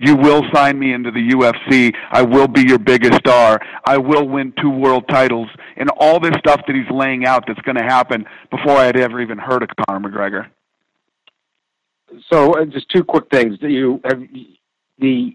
you 0.00 0.16
will 0.16 0.44
sign 0.52 0.78
me 0.78 0.92
into 0.92 1.10
the 1.10 1.30
UFC. 1.30 1.94
I 2.10 2.22
will 2.22 2.48
be 2.48 2.62
your 2.62 2.78
biggest 2.78 3.14
star. 3.14 3.60
I 3.84 3.98
will 3.98 4.28
win 4.28 4.52
two 4.60 4.70
world 4.70 5.04
titles. 5.08 5.48
And 5.76 5.90
all 5.98 6.20
this 6.20 6.34
stuff 6.38 6.60
that 6.66 6.76
he's 6.76 6.90
laying 6.90 7.26
out 7.26 7.44
that's 7.46 7.60
going 7.62 7.76
to 7.76 7.82
happen 7.82 8.24
before 8.50 8.76
I 8.76 8.84
had 8.84 8.96
ever 8.96 9.20
even 9.20 9.38
heard 9.38 9.62
of 9.62 9.70
Conor 9.86 10.08
McGregor. 10.08 10.46
So, 12.32 12.52
uh, 12.54 12.64
just 12.64 12.88
two 12.88 13.04
quick 13.04 13.24
things. 13.30 13.58
Do 13.58 13.68
you 13.68 14.00
have 14.04 14.20
the? 14.98 15.34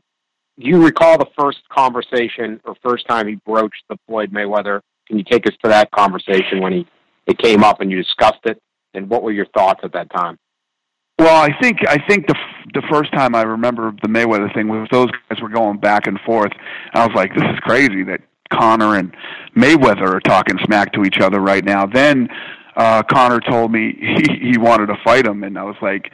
Do 0.59 0.69
you 0.69 0.83
recall 0.83 1.17
the 1.17 1.27
first 1.37 1.59
conversation 1.69 2.59
or 2.63 2.75
first 2.83 3.07
time 3.07 3.27
he 3.27 3.35
broached 3.35 3.83
the 3.89 3.97
Floyd 4.07 4.31
Mayweather? 4.31 4.81
Can 5.07 5.17
you 5.17 5.23
take 5.23 5.47
us 5.47 5.53
to 5.63 5.69
that 5.69 5.89
conversation 5.91 6.61
when 6.61 6.73
he 6.73 6.87
it 7.25 7.37
came 7.37 7.63
up 7.63 7.81
and 7.81 7.91
you 7.91 7.97
discussed 8.01 8.45
it? 8.45 8.61
And 8.93 9.09
what 9.09 9.23
were 9.23 9.31
your 9.31 9.47
thoughts 9.47 9.81
at 9.83 9.93
that 9.93 10.11
time? 10.11 10.37
Well, 11.19 11.41
I 11.41 11.49
think 11.61 11.79
I 11.87 11.97
think 12.07 12.27
the 12.27 12.35
the 12.73 12.81
first 12.89 13.13
time 13.13 13.35
I 13.35 13.43
remember 13.43 13.93
the 14.01 14.07
Mayweather 14.07 14.53
thing 14.53 14.67
was 14.67 14.87
those 14.91 15.09
guys 15.29 15.41
were 15.41 15.49
going 15.49 15.77
back 15.77 16.07
and 16.07 16.19
forth. 16.21 16.51
I 16.93 17.05
was 17.05 17.15
like, 17.15 17.33
this 17.35 17.43
is 17.43 17.59
crazy 17.59 18.03
that 18.03 18.21
Conor 18.51 18.97
and 18.97 19.15
Mayweather 19.55 20.15
are 20.15 20.19
talking 20.19 20.57
smack 20.65 20.91
to 20.93 21.03
each 21.03 21.19
other 21.19 21.39
right 21.39 21.63
now. 21.63 21.85
Then 21.85 22.29
uh 22.75 23.03
Conor 23.03 23.39
told 23.41 23.71
me 23.71 23.93
he 23.99 24.51
he 24.51 24.57
wanted 24.57 24.87
to 24.87 24.97
fight 25.03 25.25
him, 25.25 25.43
and 25.43 25.57
I 25.57 25.63
was 25.63 25.77
like, 25.81 26.11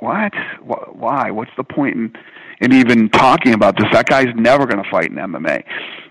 what? 0.00 0.32
Why? 0.62 1.30
What's 1.30 1.52
the 1.56 1.64
point 1.64 1.96
in 1.96 2.12
in 2.60 2.72
even 2.72 3.08
talking 3.10 3.54
about 3.54 3.76
this? 3.76 3.86
That 3.92 4.06
guy's 4.06 4.34
never 4.34 4.66
going 4.66 4.82
to 4.82 4.90
fight 4.90 5.10
in 5.10 5.16
MMA. 5.16 5.62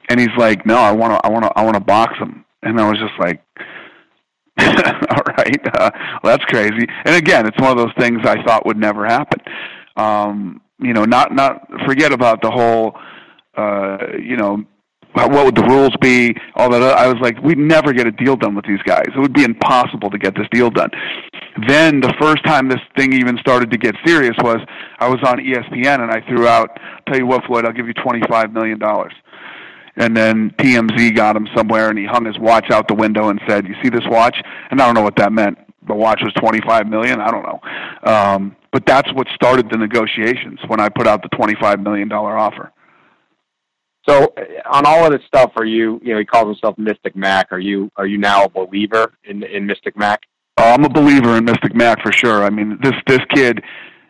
And 0.09 0.19
he's 0.19 0.35
like, 0.37 0.65
no, 0.65 0.77
I 0.77 0.91
want 0.91 1.13
to 1.13 1.25
I 1.25 1.29
want 1.29 1.45
to 1.45 1.51
I 1.55 1.63
want 1.63 1.75
to 1.75 1.83
box 1.83 2.17
him. 2.17 2.45
And 2.63 2.79
I 2.79 2.89
was 2.89 2.99
just 2.99 3.13
like 3.19 3.41
All 5.09 5.23
right, 5.37 5.67
uh, 5.79 5.91
well, 6.23 6.37
that's 6.37 6.45
crazy. 6.45 6.87
And 7.05 7.15
again, 7.15 7.47
it's 7.47 7.59
one 7.59 7.71
of 7.71 7.77
those 7.77 7.93
things 7.97 8.19
I 8.23 8.41
thought 8.43 8.65
would 8.65 8.77
never 8.77 9.05
happen. 9.05 9.39
Um, 9.95 10.61
you 10.79 10.93
know, 10.93 11.03
not 11.03 11.33
not 11.33 11.67
forget 11.85 12.11
about 12.11 12.41
the 12.41 12.51
whole. 12.51 12.97
Uh, 13.57 13.97
you 14.21 14.37
know, 14.37 14.63
what 15.13 15.45
would 15.45 15.55
the 15.55 15.63
rules 15.63 15.95
be? 16.01 16.35
All 16.55 16.69
that. 16.69 16.81
I 16.81 17.07
was 17.07 17.17
like, 17.21 17.41
we'd 17.41 17.57
never 17.57 17.93
get 17.93 18.07
a 18.07 18.11
deal 18.11 18.35
done 18.35 18.55
with 18.55 18.65
these 18.65 18.81
guys. 18.85 19.07
It 19.07 19.19
would 19.19 19.33
be 19.33 19.43
impossible 19.43 20.09
to 20.09 20.17
get 20.17 20.35
this 20.35 20.47
deal 20.51 20.69
done. 20.69 20.89
Then 21.67 21.99
the 21.99 22.13
first 22.21 22.45
time 22.45 22.69
this 22.69 22.79
thing 22.95 23.13
even 23.13 23.37
started 23.39 23.71
to 23.71 23.77
get 23.77 23.95
serious 24.05 24.35
was 24.41 24.59
I 24.99 25.09
was 25.09 25.19
on 25.25 25.39
ESPN 25.39 26.01
and 26.01 26.11
I 26.11 26.21
threw 26.27 26.47
out, 26.47 26.79
"Tell 27.07 27.17
you 27.17 27.25
what, 27.25 27.43
Floyd, 27.45 27.65
I'll 27.65 27.73
give 27.73 27.87
you 27.87 27.93
twenty 27.93 28.21
five 28.29 28.53
million 28.53 28.79
dollars." 28.79 29.13
And 29.95 30.15
then 30.15 30.51
TMZ 30.57 31.15
got 31.15 31.35
him 31.35 31.47
somewhere, 31.55 31.89
and 31.89 31.97
he 31.97 32.05
hung 32.05 32.25
his 32.25 32.37
watch 32.39 32.71
out 32.71 32.87
the 32.87 32.95
window 32.95 33.29
and 33.29 33.39
said, 33.47 33.67
"You 33.67 33.75
see 33.83 33.89
this 33.89 34.05
watch?" 34.07 34.37
And 34.71 34.81
I 34.81 34.85
don't 34.85 34.95
know 34.95 35.01
what 35.01 35.15
that 35.17 35.31
meant. 35.31 35.57
The 35.87 35.95
watch 35.95 36.21
was 36.21 36.33
twenty 36.33 36.61
five 36.61 36.87
million. 36.87 37.19
I 37.19 37.31
don't 37.31 37.43
know, 37.43 38.11
um, 38.11 38.55
but 38.71 38.85
that's 38.85 39.11
what 39.13 39.27
started 39.33 39.69
the 39.69 39.77
negotiations 39.77 40.59
when 40.67 40.79
I 40.79 40.89
put 40.89 41.07
out 41.07 41.21
the 41.23 41.29
twenty 41.29 41.55
five 41.59 41.79
million 41.79 42.07
dollar 42.07 42.37
offer. 42.37 42.71
So 44.07 44.33
uh, 44.37 44.43
on 44.71 44.85
all 44.85 45.05
of 45.05 45.11
this 45.11 45.21
stuff, 45.27 45.51
are 45.55 45.65
you 45.65 45.99
you 46.03 46.13
know 46.13 46.19
he 46.19 46.25
calls 46.25 46.47
himself 46.47 46.77
Mystic 46.77 47.15
Mac? 47.15 47.51
Are 47.51 47.59
you 47.59 47.91
are 47.95 48.07
you 48.07 48.17
now 48.17 48.45
a 48.45 48.49
believer 48.49 49.13
in 49.23 49.43
in 49.43 49.65
Mystic 49.65 49.97
Mac? 49.97 50.21
Uh, 50.57 50.75
I'm 50.77 50.83
a 50.83 50.89
believer 50.89 51.37
in 51.37 51.45
Mystic 51.45 51.73
Mac 51.73 52.01
for 52.01 52.11
sure. 52.11 52.43
I 52.43 52.49
mean, 52.49 52.77
this 52.81 52.93
this 53.07 53.21
kid, 53.33 53.63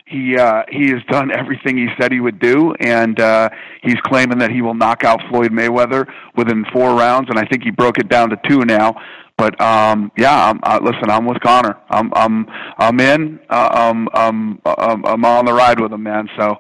he 0.10 0.36
uh, 0.38 0.64
he 0.70 0.90
has 0.90 1.04
done 1.10 1.32
everything 1.32 1.78
he 1.78 1.88
said 2.00 2.12
he 2.12 2.20
would 2.20 2.40
do, 2.40 2.74
and 2.80 3.20
uh, 3.20 3.50
he's 3.84 4.00
claiming 4.04 4.40
that 4.40 4.52
he 4.52 4.62
will 4.62 4.74
knock 4.74 5.04
out 5.04 5.22
Floyd 5.30 5.52
Mayweather 5.52 6.08
within 6.36 6.66
four 6.74 6.96
rounds, 6.96 7.30
and 7.30 7.38
I 7.38 7.46
think 7.46 7.64
he 7.64 7.70
broke 7.70 8.00
it 8.00 8.10
down 8.10 8.30
to 8.32 8.40
two 8.48 8.66
now. 8.66 8.96
But 9.38 9.60
um, 9.62 10.12
yeah, 10.18 10.50
I'm, 10.50 10.60
uh, 10.64 10.80
listen, 10.82 11.10
I'm 11.10 11.26
with 11.26 11.40
Conor. 11.42 11.78
I'm 11.90 12.12
I'm 12.16 12.48
I'm 12.78 13.00
in. 13.00 13.40
Uh, 13.50 13.70
um, 13.72 14.10
I'm 14.14 14.60
I'm 14.66 15.26
on 15.26 15.46
the 15.46 15.54
ride 15.54 15.80
with 15.80 15.94
him, 15.94 16.04
man. 16.04 16.28
So 16.38 16.58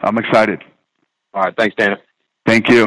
I'm 0.00 0.16
excited. 0.18 0.62
All 1.34 1.42
right, 1.42 1.54
thanks, 1.58 1.74
Dana. 1.76 1.96
Thank 2.46 2.68
you. 2.68 2.86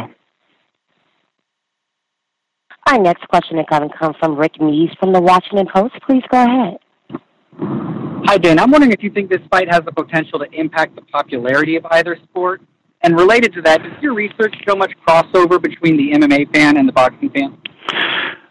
Our 2.87 2.99
next 2.99 3.27
question 3.27 3.59
is 3.59 3.65
going 3.69 3.89
to 3.89 3.97
come 3.97 4.13
from 4.19 4.35
Rick 4.35 4.61
Maese 4.61 4.93
from 4.99 5.11
the 5.11 5.21
Washington 5.21 5.67
Post. 5.73 5.95
Please 6.07 6.23
go 6.31 6.43
ahead. 6.43 8.04
Hi, 8.27 8.39
Dan. 8.39 8.57
I'm 8.57 8.71
wondering 8.71 8.91
if 8.91 9.03
you 9.03 9.11
think 9.11 9.29
this 9.29 9.41
fight 9.51 9.71
has 9.71 9.81
the 9.85 9.91
potential 9.91 10.39
to 10.39 10.47
impact 10.51 10.95
the 10.95 11.03
popularity 11.03 11.75
of 11.75 11.85
either 11.91 12.17
sport. 12.23 12.59
And 13.03 13.15
related 13.15 13.53
to 13.53 13.61
that, 13.61 13.83
does 13.83 13.91
your 14.01 14.15
research 14.15 14.55
show 14.67 14.75
much 14.75 14.93
crossover 15.07 15.61
between 15.61 15.95
the 15.95 16.11
MMA 16.17 16.51
fan 16.51 16.77
and 16.77 16.87
the 16.87 16.91
boxing 16.91 17.29
fan? 17.29 17.55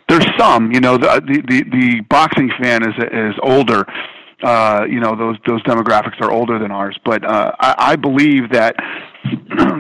There's 0.09 0.27
some, 0.39 0.71
you 0.71 0.79
know, 0.79 0.97
the 0.97 1.21
the 1.27 1.43
the, 1.49 1.65
the 1.73 2.01
boxing 2.09 2.53
fan 2.63 2.89
is 2.89 2.95
is 3.11 3.35
older. 3.43 3.85
Uh, 4.45 4.85
you 4.89 5.01
know, 5.01 5.17
those 5.17 5.39
those 5.45 5.61
demographics 5.65 6.21
are 6.21 6.31
older 6.31 6.57
than 6.61 6.71
ours, 6.71 6.97
but 7.05 7.25
uh, 7.25 7.51
I, 7.59 7.75
I 7.79 7.97
believe 7.97 8.51
that 8.51 8.77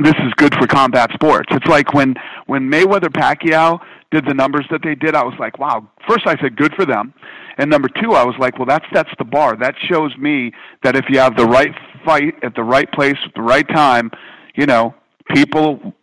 this 0.02 0.14
is 0.26 0.32
good 0.38 0.56
for 0.56 0.66
combat 0.66 1.10
sports. 1.12 1.46
It's 1.52 1.66
like 1.66 1.94
when 1.94 2.16
when 2.46 2.68
Mayweather 2.68 3.12
Pacquiao 3.12 3.78
did 4.14 4.26
the 4.26 4.34
numbers 4.34 4.64
that 4.70 4.82
they 4.82 4.94
did, 4.94 5.16
I 5.16 5.24
was 5.24 5.34
like, 5.40 5.58
wow. 5.58 5.88
First, 6.08 6.26
I 6.26 6.40
said 6.40 6.56
good 6.56 6.72
for 6.74 6.86
them, 6.86 7.12
and 7.58 7.68
number 7.68 7.88
two, 7.88 8.12
I 8.12 8.24
was 8.24 8.36
like, 8.38 8.58
well, 8.58 8.66
that 8.66 8.82
sets 8.92 9.10
the 9.18 9.24
bar. 9.24 9.56
That 9.56 9.74
shows 9.90 10.16
me 10.16 10.52
that 10.84 10.94
if 10.94 11.06
you 11.08 11.18
have 11.18 11.36
the 11.36 11.46
right 11.46 11.74
fight 12.04 12.34
at 12.42 12.54
the 12.54 12.62
right 12.62 12.90
place 12.92 13.16
at 13.24 13.34
the 13.34 13.42
right 13.42 13.68
time, 13.68 14.10
you 14.54 14.66
know, 14.66 14.94
people 15.34 15.94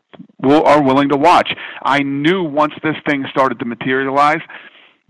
will, 0.41 0.63
are 0.63 0.83
willing 0.83 1.09
to 1.09 1.17
watch. 1.17 1.55
I 1.83 1.99
knew 1.99 2.43
once 2.43 2.73
this 2.83 2.95
thing 3.07 3.25
started 3.31 3.59
to 3.59 3.65
materialize 3.65 4.41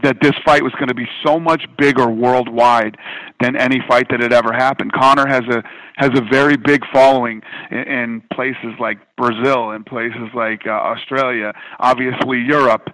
that 0.03 0.17
this 0.21 0.33
fight 0.45 0.63
was 0.63 0.73
going 0.73 0.87
to 0.87 0.95
be 0.95 1.07
so 1.25 1.39
much 1.39 1.65
bigger 1.77 2.09
worldwide 2.09 2.97
than 3.41 3.55
any 3.55 3.79
fight 3.87 4.07
that 4.09 4.21
had 4.21 4.33
ever 4.33 4.53
happened. 4.53 4.91
Conor 4.93 5.27
has 5.27 5.43
a 5.49 5.63
has 5.97 6.11
a 6.15 6.21
very 6.31 6.57
big 6.57 6.81
following 6.91 7.41
in, 7.69 7.77
in 7.77 8.23
places 8.33 8.73
like 8.79 8.97
Brazil 9.17 9.71
and 9.71 9.85
places 9.85 10.29
like 10.33 10.61
uh, 10.65 10.71
Australia, 10.71 11.53
obviously 11.79 12.39
Europe. 12.39 12.87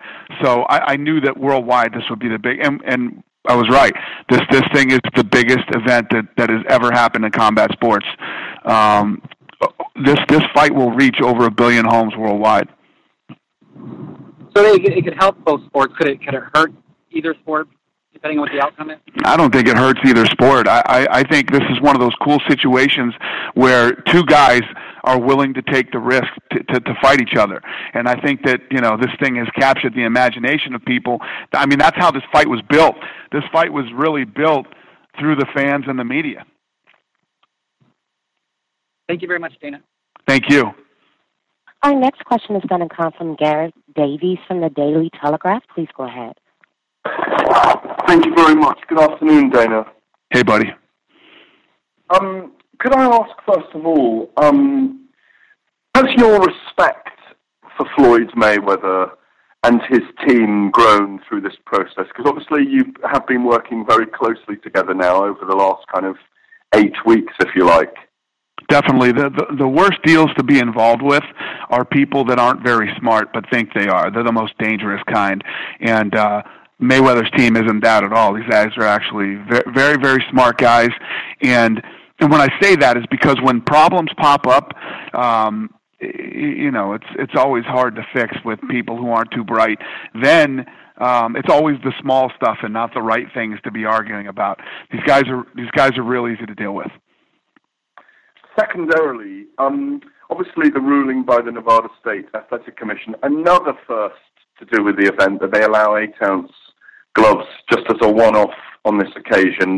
So 0.44 0.64
I, 0.64 0.94
I 0.94 0.96
knew 0.98 1.22
that 1.22 1.38
worldwide 1.38 1.94
this 1.94 2.04
would 2.10 2.20
be 2.20 2.30
the 2.30 2.40
big 2.40 2.60
and 2.66 2.82
and 2.86 3.24
I 3.48 3.56
was 3.56 3.70
right. 3.70 3.94
This 4.30 4.42
this 4.52 4.64
thing 4.74 4.92
is 4.92 5.00
the 5.16 5.24
biggest 5.24 5.66
event 5.70 6.08
that 6.12 6.26
that 6.38 6.50
has 6.50 6.64
ever 6.70 6.92
happened 6.92 7.26
in 7.26 7.32
combat 7.32 7.72
sports. 7.72 8.06
Um, 8.66 9.22
this 10.04 10.18
this 10.28 10.44
fight 10.54 10.74
will 10.74 10.92
reach 10.92 11.18
over 11.24 11.46
a 11.46 11.52
billion 11.52 11.86
homes 11.86 12.14
worldwide. 12.18 12.68
So 14.56 14.66
it, 14.66 14.86
it 14.86 15.04
could 15.04 15.16
help 15.20 15.38
both 15.46 15.66
sports. 15.68 15.94
Could 15.98 16.10
it 16.10 16.22
could 16.22 16.34
it 16.34 16.44
hurt 16.54 16.74
either 17.18 17.34
sport, 17.42 17.68
depending 18.14 18.40
on 18.40 18.44
what 18.44 18.52
the 18.52 18.64
outcome 18.64 18.92
is? 18.92 18.98
I 19.26 19.36
don't 19.36 19.52
think 19.54 19.68
it 19.68 19.78
hurts 19.78 20.00
either 20.06 20.26
sport. 20.26 20.68
I, 20.68 20.82
I, 20.86 21.20
I 21.20 21.24
think 21.24 21.52
this 21.52 21.64
is 21.70 21.82
one 21.82 21.96
of 21.96 22.00
those 22.00 22.16
cool 22.22 22.40
situations 22.48 23.14
where 23.56 23.94
two 23.94 24.24
guys 24.26 24.62
are 25.04 25.20
willing 25.20 25.54
to 25.54 25.62
take 25.62 25.92
the 25.92 26.00
risk 26.00 26.28
to, 26.52 26.64
to, 26.64 26.80
to 26.80 26.94
fight 27.02 27.22
each 27.22 27.36
other. 27.38 27.62
And 27.94 28.08
I 28.08 28.20
think 28.20 28.44
that, 28.44 28.62
you 28.72 28.82
know, 28.82 28.98
this 28.98 29.12
thing 29.22 29.36
has 29.38 29.48
captured 29.58 29.94
the 29.94 30.04
imagination 30.04 30.76
of 30.76 30.84
people. 30.84 31.20
I 31.54 31.66
mean, 31.66 31.80
that's 31.80 31.98
how 31.98 32.12
this 32.12 32.24
fight 32.32 32.48
was 32.48 32.62
built. 32.70 32.96
This 33.32 33.44
fight 33.52 33.72
was 33.72 33.86
really 33.94 34.26
built 34.26 34.68
through 35.20 35.36
the 35.36 35.48
fans 35.56 35.86
and 35.88 35.98
the 35.98 36.04
media. 36.04 36.46
Thank 39.08 39.22
you 39.22 39.28
very 39.28 39.40
much, 39.40 39.54
Dana. 39.62 39.82
Thank 40.28 40.50
you. 40.50 40.72
Our 41.84 41.96
next 41.96 42.26
question 42.26 42.56
is 42.56 42.64
going 42.68 42.82
to 42.82 42.94
come 42.94 43.12
from 43.18 43.36
Gareth 43.36 43.74
Davies 43.96 44.40
from 44.48 44.60
the 44.60 44.70
Daily 44.70 45.10
Telegraph. 45.22 45.64
Please 45.74 45.88
go 45.96 46.04
ahead. 46.04 46.34
Thank 48.08 48.26
you 48.26 48.34
very 48.36 48.56
much. 48.56 48.80
Good 48.88 49.00
afternoon, 49.00 49.50
Dana. 49.50 49.86
Hey, 50.30 50.44
buddy. 50.44 50.72
Um, 52.10 52.54
could 52.80 52.94
I 52.94 53.06
ask 53.06 53.32
first 53.46 53.74
of 53.74 53.86
all, 53.86 54.32
um, 54.38 55.08
has 55.96 56.06
your 56.16 56.40
respect 56.40 57.10
for 57.76 57.86
Floyd 57.96 58.32
Mayweather 58.36 59.12
and 59.64 59.82
his 59.90 60.02
team 60.28 60.72
grown 60.72 61.20
through 61.28 61.42
this 61.42 61.56
process? 61.66 62.06
Because 62.08 62.26
obviously 62.26 62.66
you 62.70 62.94
have 63.10 63.26
been 63.28 63.44
working 63.44 63.86
very 63.88 64.06
closely 64.06 64.58
together 64.64 64.94
now 64.94 65.24
over 65.24 65.46
the 65.46 65.56
last 65.56 65.86
kind 65.94 66.06
of 66.06 66.16
eight 66.76 66.96
weeks, 67.06 67.34
if 67.40 67.50
you 67.56 67.66
like. 67.66 67.94
Definitely. 68.70 69.14
The, 69.14 69.30
the 69.30 69.56
the 69.60 69.68
worst 69.68 70.02
deals 70.04 70.30
to 70.38 70.44
be 70.44 70.60
involved 70.60 71.02
with 71.02 71.24
are 71.70 71.86
people 71.86 72.26
that 72.26 72.38
aren't 72.38 72.64
very 72.64 72.90
smart 73.00 73.32
but 73.34 73.50
think 73.50 73.74
they 73.74 73.88
are. 73.88 74.12
They're 74.12 74.24
the 74.24 74.32
most 74.32 74.58
dangerous 74.58 75.02
kind. 75.08 75.42
And 75.80 76.16
uh 76.16 76.42
Mayweather's 76.82 77.32
team 77.32 77.56
isn't 77.56 77.84
that 77.84 78.04
at 78.04 78.14
all. 78.14 78.34
These 78.34 78.48
guys 78.50 78.70
are 78.78 78.84
actually 78.84 79.36
very, 79.74 79.98
very, 79.98 80.24
smart 80.30 80.58
guys, 80.58 80.92
and 81.42 81.82
and 82.20 82.32
when 82.32 82.42
I 82.42 82.50
say 82.62 82.76
that 82.76 82.98
is 82.98 83.04
because 83.10 83.38
when 83.42 83.62
problems 83.62 84.10
pop 84.18 84.48
up, 84.48 84.74
um, 85.14 85.70
you 86.00 86.70
know, 86.72 86.94
it's 86.94 87.08
it's 87.18 87.34
always 87.36 87.64
hard 87.66 87.96
to 87.96 88.06
fix 88.14 88.36
with 88.46 88.60
people 88.70 88.96
who 88.98 89.10
aren't 89.10 89.32
too 89.32 89.44
bright. 89.44 89.80
Then 90.22 90.66
um, 91.00 91.36
it's 91.36 91.50
always 91.50 91.78
the 91.84 91.94
small 92.00 92.32
stuff 92.36 92.58
and 92.62 92.74
not 92.74 92.94
the 92.94 93.02
right 93.02 93.26
things 93.34 93.60
to 93.64 93.72
be 93.72 93.86
arguing 93.86 94.28
about. 94.28 94.60
These 94.92 95.04
guys 95.06 95.24
are 95.30 95.46
these 95.56 95.72
guys 95.72 95.98
are 95.98 96.04
real 96.04 96.28
easy 96.28 96.46
to 96.46 96.56
deal 96.56 96.74
with. 96.74 96.92
Secondarily, 98.60 99.46
um, 99.58 100.02
obviously 100.30 100.70
the 100.70 100.80
ruling 100.80 101.24
by 101.24 101.42
the 101.42 101.52
Nevada 101.52 101.90
State 102.02 102.26
Athletic 102.36 102.78
Commission, 102.78 103.16
another 103.24 103.74
first 103.88 104.16
to 104.60 104.66
do 104.66 104.84
with 104.84 104.98
the 104.98 105.12
event 105.12 105.40
that 105.42 105.52
they 105.52 105.64
allow 105.64 105.96
eight 105.98 106.14
ounce 106.24 106.52
gloves 107.18 107.48
just 107.72 107.86
as 107.90 108.00
a 108.02 108.12
one-off 108.26 108.58
on 108.86 108.98
this 109.02 109.14
occasion. 109.22 109.70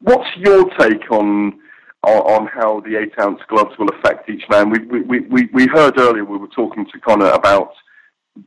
What's 0.00 0.30
your 0.36 0.60
take 0.78 1.10
on 1.10 1.60
on, 2.06 2.46
how 2.58 2.80
the 2.80 2.94
eight-ounce 3.00 3.40
gloves 3.48 3.74
will 3.78 3.88
affect 3.96 4.28
each 4.28 4.44
man? 4.50 4.64
We, 4.70 4.78
we 5.02 5.20
we 5.34 5.40
we 5.58 5.66
heard 5.66 5.98
earlier 5.98 6.24
we 6.24 6.36
were 6.44 6.54
talking 6.60 6.84
to 6.92 7.00
Conor 7.00 7.30
about 7.30 7.70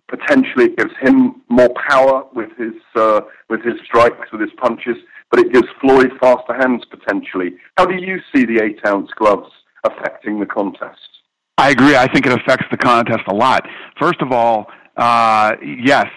potentially 0.07 0.65
it 0.65 0.77
gives 0.77 0.95
him 1.05 1.41
more 1.49 1.73
power 1.89 2.15
with 2.33 2.51
his 2.63 2.77
uh, 2.95 3.21
with 3.49 3.61
his 3.63 3.77
strikes, 3.83 4.31
with 4.31 4.41
his 4.41 4.51
punches, 4.65 4.97
but 5.31 5.39
it 5.39 5.51
gives 5.51 5.67
Floyd 5.81 6.11
faster 6.21 6.53
hands 6.61 6.83
potentially. 6.95 7.49
How 7.77 7.85
do 7.85 7.95
you 7.95 8.19
see 8.31 8.45
the 8.45 8.61
eight-ounce 8.63 9.09
gloves 9.17 9.49
affecting 9.83 10.39
the 10.39 10.45
contest? 10.45 11.09
I 11.57 11.71
agree. 11.71 11.95
I 11.95 12.07
think 12.11 12.27
it 12.27 12.33
affects 12.39 12.67
the 12.69 12.77
contest 12.77 13.23
a 13.27 13.33
lot. 13.33 13.67
First 13.99 14.21
of 14.21 14.31
all, 14.31 14.67
uh, 14.97 15.55
yes, 15.91 16.07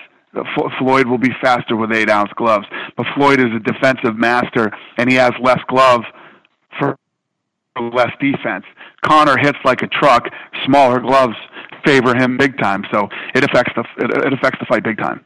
Floyd 0.79 1.07
will 1.07 1.19
be 1.19 1.33
faster 1.41 1.77
with 1.77 1.93
eight 1.93 2.09
ounce 2.09 2.31
gloves. 2.37 2.67
But 2.97 3.07
Floyd 3.15 3.41
is 3.41 3.49
a 3.55 3.59
defensive 3.61 4.17
master, 4.17 4.71
and 4.97 5.11
he 5.11 5.17
has 5.17 5.33
less 5.41 5.61
glove 5.69 6.03
for 6.79 6.97
less 7.93 8.13
defense. 8.21 8.65
Conor 9.05 9.37
hits 9.39 9.59
like 9.65 9.83
a 9.83 9.89
truck. 9.89 10.25
Smaller 10.65 11.01
gloves 11.01 11.35
favor 11.85 12.15
him 12.15 12.37
big 12.37 12.59
time, 12.59 12.85
so 12.93 13.09
it 13.35 13.45
affects 13.45 13.73
the 13.75 13.85
it 14.27 14.33
affects 14.33 14.59
the 14.61 14.67
fight 14.67 14.85
big 14.85 14.99
time. 14.99 15.25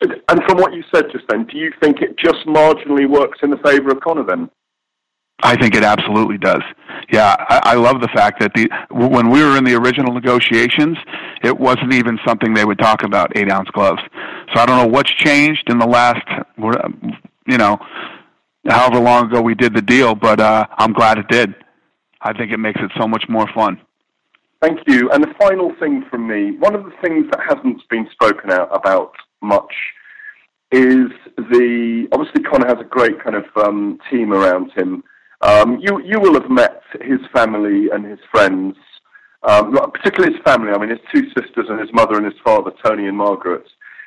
And 0.00 0.42
from 0.48 0.58
what 0.58 0.74
you 0.74 0.82
said 0.94 1.06
just 1.12 1.24
then, 1.28 1.46
do 1.46 1.56
you 1.56 1.72
think 1.82 2.00
it 2.00 2.18
just 2.18 2.46
marginally 2.46 3.08
works 3.08 3.38
in 3.42 3.50
the 3.50 3.56
favor 3.58 3.90
of 3.90 4.00
Conor 4.00 4.24
then? 4.24 4.50
I 5.42 5.56
think 5.56 5.74
it 5.74 5.82
absolutely 5.82 6.38
does. 6.38 6.62
Yeah, 7.12 7.34
I, 7.38 7.60
I 7.64 7.74
love 7.74 8.00
the 8.00 8.08
fact 8.08 8.40
that 8.40 8.52
the 8.54 8.68
when 8.90 9.30
we 9.30 9.42
were 9.42 9.56
in 9.56 9.64
the 9.64 9.74
original 9.74 10.14
negotiations, 10.14 10.96
it 11.42 11.58
wasn't 11.58 11.92
even 11.92 12.18
something 12.26 12.54
they 12.54 12.64
would 12.64 12.78
talk 12.78 13.02
about 13.02 13.36
eight 13.36 13.50
ounce 13.50 13.68
gloves. 13.70 14.00
So 14.54 14.60
I 14.60 14.66
don't 14.66 14.78
know 14.78 14.86
what's 14.86 15.10
changed 15.10 15.68
in 15.68 15.78
the 15.78 15.86
last, 15.86 16.24
you 17.46 17.58
know, 17.58 17.78
however 18.66 19.00
long 19.00 19.26
ago 19.26 19.42
we 19.42 19.54
did 19.54 19.74
the 19.74 19.82
deal, 19.82 20.14
but 20.14 20.40
uh, 20.40 20.66
I'm 20.78 20.92
glad 20.92 21.18
it 21.18 21.28
did. 21.28 21.54
I 22.22 22.32
think 22.32 22.52
it 22.52 22.58
makes 22.58 22.80
it 22.80 22.90
so 22.98 23.06
much 23.06 23.24
more 23.28 23.46
fun. 23.54 23.80
Thank 24.62 24.80
you. 24.86 25.10
And 25.10 25.22
the 25.22 25.34
final 25.38 25.74
thing 25.78 26.06
from 26.10 26.26
me, 26.26 26.56
one 26.56 26.74
of 26.74 26.84
the 26.84 26.92
things 27.02 27.26
that 27.32 27.40
hasn't 27.46 27.86
been 27.90 28.08
spoken 28.12 28.50
out 28.50 28.74
about 28.74 29.12
much 29.42 29.74
is 30.72 31.10
the 31.36 32.08
obviously 32.12 32.42
Conor 32.42 32.66
has 32.66 32.78
a 32.80 32.88
great 32.88 33.22
kind 33.22 33.36
of 33.36 33.44
um, 33.62 33.98
team 34.10 34.32
around 34.32 34.72
him 34.72 35.04
um, 35.48 35.78
you 35.80 36.00
you 36.10 36.18
will 36.20 36.34
have 36.40 36.50
met 36.50 36.82
his 37.02 37.20
family 37.32 37.90
and 37.92 38.04
his 38.04 38.22
friends. 38.32 38.76
um, 39.44 39.76
particularly 39.92 40.32
his 40.34 40.42
family. 40.44 40.70
I 40.72 40.78
mean, 40.78 40.90
his 40.90 41.04
two 41.14 41.24
sisters 41.36 41.66
and 41.68 41.78
his 41.78 41.92
mother 41.92 42.16
and 42.16 42.24
his 42.24 42.40
father, 42.44 42.70
Tony 42.84 43.06
and 43.08 43.16
Margaret. 43.16 43.66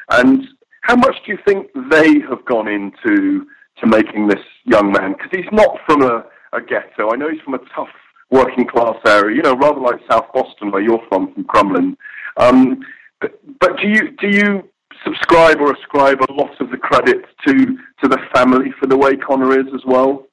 And 0.10 0.44
how 0.82 0.96
much 0.96 1.16
do 1.26 1.32
you 1.34 1.38
think 1.48 1.68
they 1.92 2.20
have 2.30 2.44
gone 2.46 2.68
into 2.68 3.46
to 3.80 3.88
making 3.88 4.28
this 4.28 4.44
young 4.66 4.92
man? 4.92 5.14
Because 5.14 5.32
he's 5.32 5.52
not 5.52 5.78
from 5.86 6.02
a, 6.02 6.26
a 6.54 6.62
ghetto. 6.62 7.12
I 7.12 7.16
know 7.18 7.30
he's 7.30 7.42
from 7.42 7.54
a 7.56 7.66
tough 7.76 7.90
working 8.32 8.66
class 8.68 8.98
area, 9.06 9.36
you 9.36 9.42
know, 9.42 9.56
rather 9.56 9.80
like 9.80 10.00
South 10.10 10.26
Boston, 10.34 10.72
where 10.72 10.82
you're 10.82 11.06
from, 11.10 11.34
from 11.34 11.44
Crumlin. 11.46 11.96
Um, 12.38 12.80
but, 13.22 13.40
but 13.60 13.78
do 13.78 13.88
you 13.88 14.12
do 14.20 14.28
you 14.28 14.70
subscribe 15.04 15.60
or 15.60 15.74
ascribe 15.74 16.20
a 16.22 16.34
lot 16.34 16.60
of 16.60 16.72
the 16.72 16.78
credit 16.78 17.26
to 17.46 17.54
to 18.02 18.08
the 18.08 18.20
family 18.34 18.72
for 18.80 18.88
the 18.88 18.98
way 18.98 19.16
Conor 19.16 19.60
is 19.60 19.68
as 19.74 19.82
well? 19.86 20.26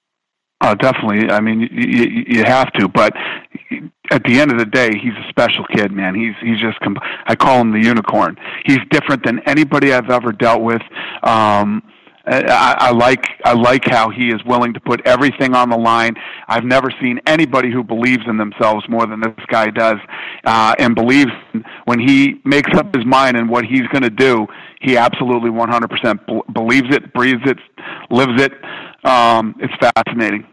Oh, 0.61 0.75
definitely. 0.75 1.31
I 1.31 1.41
mean, 1.41 1.61
you, 1.61 2.25
you 2.27 2.45
have 2.45 2.73
to, 2.75 2.89
but 2.89 3.13
at 4.11 4.23
the 4.25 4.41
end 4.41 4.53
of 4.53 4.59
the 4.59 4.67
day, 4.67 4.91
he's 4.93 5.13
a 5.13 5.29
special 5.29 5.65
kid, 5.67 5.93
man. 5.93 6.15
He's 6.15 6.35
he's 6.41 6.61
just 6.61 6.79
I 7.27 7.35
call 7.35 7.61
him 7.61 7.73
the 7.73 7.81
unicorn. 7.81 8.37
He's 8.65 8.79
different 8.91 9.25
than 9.25 9.41
anybody 9.47 9.93
I've 9.93 10.11
ever 10.11 10.33
dealt 10.33 10.63
with. 10.63 10.83
Um, 11.23 11.83
I, 12.27 12.77
I 12.79 12.91
like 12.93 13.27
I 13.45 13.53
like 13.53 13.85
how 13.85 14.09
he 14.09 14.29
is 14.29 14.43
willing 14.47 14.73
to 14.75 14.81
put 14.81 15.03
everything 15.07 15.55
on 15.55 15.69
the 15.69 15.77
line. 15.77 16.15
I've 16.49 16.65
never 16.65 16.91
seen 17.01 17.21
anybody 17.27 17.71
who 17.71 17.85
believes 17.85 18.23
in 18.27 18.39
themselves 18.39 18.89
more 18.89 19.07
than 19.07 19.21
this 19.21 19.35
guy 19.49 19.69
does, 19.69 19.99
uh, 20.45 20.75
and 20.79 20.95
believes 20.95 21.31
when 21.85 22.01
he 22.01 22.41
makes 22.45 22.73
up 22.79 22.95
his 22.95 23.05
mind 23.05 23.37
and 23.37 23.49
what 23.49 23.65
he's 23.67 23.87
going 23.89 24.03
to 24.03 24.11
do. 24.11 24.47
He 24.81 24.99
absolutely 24.99 25.49
100% 25.51 26.53
believes 26.53 26.95
it, 26.95 27.13
breathes 27.15 27.41
it, 27.47 27.59
lives 28.11 28.41
it. 28.43 28.53
Um, 29.05 29.55
it's 29.61 29.75
fascinating. 29.95 30.47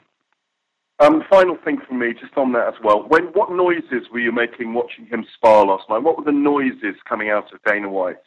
Um, 0.99 1.24
final 1.32 1.58
thing 1.66 1.80
from 1.88 1.99
me, 1.99 2.14
just 2.14 2.38
on 2.38 2.52
that 2.52 2.68
as 2.68 2.74
well. 2.84 3.04
When 3.08 3.26
what 3.34 3.52
noises 3.52 4.08
were 4.12 4.20
you 4.20 4.32
making 4.32 4.74
watching 4.74 5.08
him 5.08 5.26
spar 5.36 5.66
last 5.66 5.89
night? 5.89 6.04
What 6.04 6.18
were 6.18 6.24
the 6.24 6.32
noises 6.32 6.95
coming 7.10 7.30
out 7.30 7.52
of 7.52 7.60
Dana 7.66 7.89
White? 7.89 8.18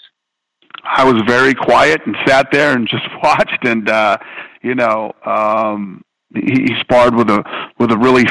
I 0.82 1.04
was 1.04 1.22
very 1.26 1.54
quiet 1.54 2.00
and 2.04 2.16
sat 2.26 2.48
there 2.50 2.74
and 2.74 2.88
just 2.88 3.04
watched, 3.22 3.64
and 3.64 3.88
uh, 3.88 4.16
you 4.62 4.74
know, 4.74 5.12
um, 5.24 6.02
he, 6.34 6.64
he 6.66 6.80
sparred 6.80 7.14
with 7.14 7.30
a 7.30 7.44
with 7.78 7.92
a 7.92 7.98
really 7.98 8.24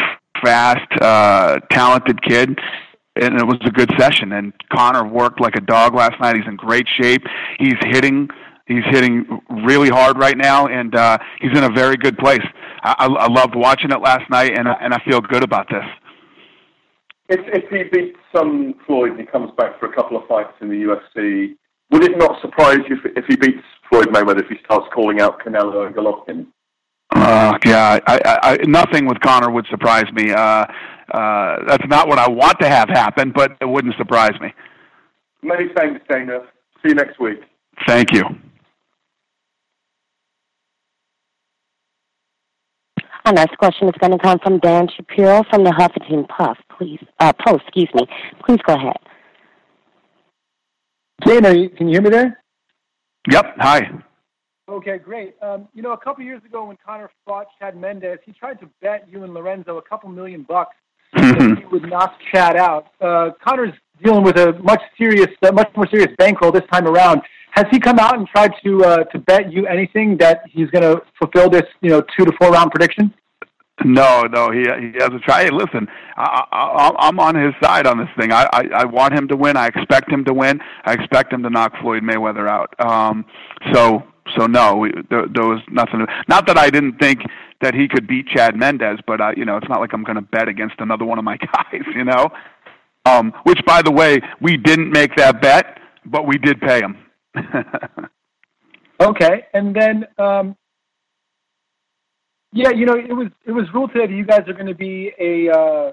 fast, 0.44 0.92
uh, 1.02 1.60
talented 1.70 2.22
kid, 2.22 2.60
and 3.16 3.40
it 3.40 3.46
was 3.46 3.60
a 3.66 3.72
good 3.72 3.92
session. 3.98 4.34
And 4.34 4.52
Conor 4.74 5.08
worked 5.08 5.40
like 5.40 5.56
a 5.56 5.62
dog 5.62 5.96
last 5.96 6.20
night. 6.20 6.36
He's 6.36 6.48
in 6.48 6.58
great 6.58 6.88
shape. 7.02 7.24
He's 7.60 7.78
hitting. 7.82 8.30
He's 8.66 8.84
hitting 8.92 9.26
really 9.66 9.90
hard 9.90 10.18
right 10.18 10.38
now, 10.38 10.68
and 10.68 10.96
uh, 10.96 11.18
he's 11.42 11.52
in 11.58 11.66
a 11.66 11.70
very 11.70 11.98
good 11.98 12.18
place. 12.18 12.44
I, 12.84 12.96
I, 13.00 13.06
I 13.08 13.28
loved 13.28 13.56
watching 13.56 13.92
it 13.92 14.00
last 14.00 14.30
night, 14.30 14.58
and 14.58 14.68
and 14.68 14.94
I 14.94 15.02
feel 15.04 15.20
good 15.20 15.44
about 15.44 15.68
this. 15.70 15.84
If 17.30 17.42
if 17.48 17.70
he 17.70 17.84
beats 17.92 18.18
some 18.36 18.76
Floyd 18.86 19.12
and 19.12 19.20
he 19.20 19.26
comes 19.26 19.52
back 19.58 19.80
for 19.80 19.88
a 19.88 19.94
couple 19.94 20.18
of 20.18 20.28
fights 20.28 20.54
in 20.62 20.70
the 20.70 20.76
UFC, 20.76 21.56
would 21.92 22.04
it 22.04 22.18
not 22.18 22.42
surprise 22.42 22.80
you 22.88 22.98
if, 23.04 23.18
if 23.18 23.26
he 23.28 23.36
beats 23.36 23.64
Floyd 23.90 24.08
Mayweather 24.08 24.42
if 24.42 24.48
he 24.48 24.56
starts 24.66 24.86
calling 24.94 25.20
out 25.20 25.40
Canelo 25.40 25.86
and 25.86 25.96
Golovkin? 25.96 26.48
Uh, 27.16 27.58
yeah, 27.66 28.00
I, 28.08 28.20
I, 28.26 28.38
I, 28.42 28.58
nothing 28.66 29.06
with 29.06 29.20
Conor 29.20 29.52
would 29.52 29.68
surprise 29.70 30.12
me. 30.14 30.32
Uh, 30.32 30.66
uh, 31.14 31.58
that's 31.68 31.86
not 31.88 32.08
what 32.08 32.18
I 32.18 32.30
want 32.30 32.60
to 32.62 32.68
have 32.68 32.90
happen, 32.90 33.32
but 33.36 33.56
it 33.62 33.66
wouldn't 33.66 33.96
surprise 33.98 34.34
me. 34.42 34.54
Many 35.44 35.66
thanks, 35.76 36.02
Dana. 36.10 36.40
See 36.82 36.90
you 36.90 36.96
next 36.96 37.20
week. 37.20 37.42
Thank 37.86 38.12
you. 38.14 38.24
Our 43.26 43.34
next 43.34 43.58
question 43.58 43.88
is 43.88 43.96
going 44.00 44.12
to 44.12 44.18
come 44.18 44.40
from 44.40 44.60
Dan 44.60 44.88
Shapiro 44.96 45.44
from 45.50 45.64
the 45.64 45.72
Huffington 45.72 46.28
Puff. 46.28 46.58
Please, 46.78 47.00
uh, 47.20 47.32
Post. 47.46 47.64
Excuse 47.68 47.90
me. 47.94 48.06
Please 48.46 48.60
go 48.66 48.74
ahead. 48.76 48.98
Dana, 51.26 51.70
can 51.70 51.88
you 51.88 51.94
hear 51.94 52.02
me 52.02 52.10
there? 52.10 52.44
Yep. 53.32 53.56
Hi. 53.60 53.90
Okay, 54.68 54.98
great. 54.98 55.36
Um, 55.42 55.70
you 55.74 55.82
know, 55.82 55.94
a 55.94 55.98
couple 55.98 56.24
years 56.24 56.42
ago 56.46 56.66
when 56.66 56.78
Conor 56.86 57.10
fought 57.26 57.48
Chad 57.60 57.78
Mendes, 57.78 58.20
he 58.26 58.34
tried 58.34 58.60
to 58.60 58.70
bet 58.82 59.08
you 59.10 59.24
and 59.24 59.34
Lorenzo 59.34 59.78
a 59.78 59.82
couple 59.82 60.10
million 60.10 60.44
bucks 60.44 60.76
that 61.14 61.58
he 61.60 61.66
would 61.66 61.84
knock 61.84 62.16
Chad 62.32 62.58
out. 62.58 62.88
Uh, 63.00 63.32
Conor's 63.46 63.74
dealing 64.04 64.24
with 64.24 64.38
a 64.38 64.54
much 64.62 64.82
serious, 64.98 65.28
uh, 65.44 65.52
much 65.52 65.70
more 65.76 65.88
serious 65.88 66.10
bankroll 66.18 66.52
this 66.52 66.64
time 66.72 66.88
around. 66.88 67.22
Has 67.54 67.66
he 67.70 67.80
come 67.80 68.00
out 68.00 68.18
and 68.18 68.28
tried 68.28 68.52
to 68.64 68.84
uh, 68.84 69.04
to 69.06 69.20
bet 69.20 69.54
you 69.54 69.68
anything 69.68 70.18
that 70.18 70.42
he's 70.50 70.72
going 70.72 70.82
to 70.82 71.04
fulfill 71.20 71.52
this, 71.52 71.64
you 71.82 71.90
know, 71.92 72.02
two 72.18 72.26
to 72.26 72.32
four 72.40 72.50
round 72.50 72.72
prediction? 72.72 73.14
No, 73.86 74.24
no, 74.24 74.50
he 74.50 74.62
he 74.62 74.94
hasn't 74.98 75.22
tried. 75.22 75.46
Hey, 75.46 75.50
listen, 75.52 75.88
I, 76.18 76.46
I, 76.52 76.92
I'm 76.98 77.20
on 77.20 77.36
his 77.36 77.54
side 77.62 77.86
on 77.86 78.00
this 78.00 78.10
thing. 78.20 78.32
I, 78.32 78.48
I 78.52 78.64
I 78.78 78.86
want 78.86 79.14
him 79.14 79.28
to 79.28 79.36
win. 79.36 79.56
I 79.56 79.68
expect 79.68 80.12
him 80.12 80.26
to 80.26 80.34
win. 80.34 80.62
I 80.86 80.94
expect 80.94 81.32
him 81.32 81.44
to 81.44 81.50
knock 81.52 81.74
Floyd 81.80 82.02
Mayweather 82.02 82.50
out. 82.50 82.74
Um, 82.80 83.24
so 83.72 84.04
so 84.36 84.48
no, 84.48 84.78
we, 84.78 84.92
there, 85.12 85.28
there 85.28 85.46
was 85.46 85.62
nothing. 85.70 86.08
Not 86.28 86.48
that 86.48 86.58
I 86.58 86.72
didn't 86.72 86.98
think 86.98 87.20
that 87.62 87.76
he 87.76 87.88
could 87.88 88.08
beat 88.08 88.28
Chad 88.28 88.56
Mendes, 88.56 89.00
but 89.06 89.22
uh, 89.22 89.32
you 89.38 89.46
know, 89.46 89.58
it's 89.58 89.70
not 89.70 89.80
like 89.80 89.94
I'm 89.94 90.04
going 90.04 90.16
to 90.16 90.22
bet 90.22 90.48
against 90.48 90.76
another 90.80 91.06
one 91.06 91.20
of 91.20 91.24
my 91.24 91.38
guys. 91.54 91.84
You 91.94 92.06
know, 92.06 92.30
um, 93.06 93.32
which 93.44 93.60
by 93.66 93.84
the 93.84 93.92
way, 93.92 94.22
we 94.42 94.58
didn't 94.58 94.92
make 94.92 95.16
that 95.18 95.40
bet, 95.40 95.80
but 96.06 96.26
we 96.26 96.40
did 96.40 96.60
pay 96.62 96.80
him. 96.80 96.98
okay, 99.02 99.46
and 99.54 99.76
then 99.76 100.06
um, 100.18 100.56
yeah, 102.56 102.70
you 102.70 102.86
know, 102.86 102.94
it 102.94 103.12
was 103.12 103.30
it 103.46 103.52
was 103.52 103.66
ruled 103.74 103.92
today 103.94 104.06
that 104.06 104.14
you 104.14 104.26
guys 104.26 104.42
are 104.48 104.54
going 104.54 104.68
to 104.68 104.76
be 104.76 105.12
a 105.20 105.50
uh, 105.50 105.92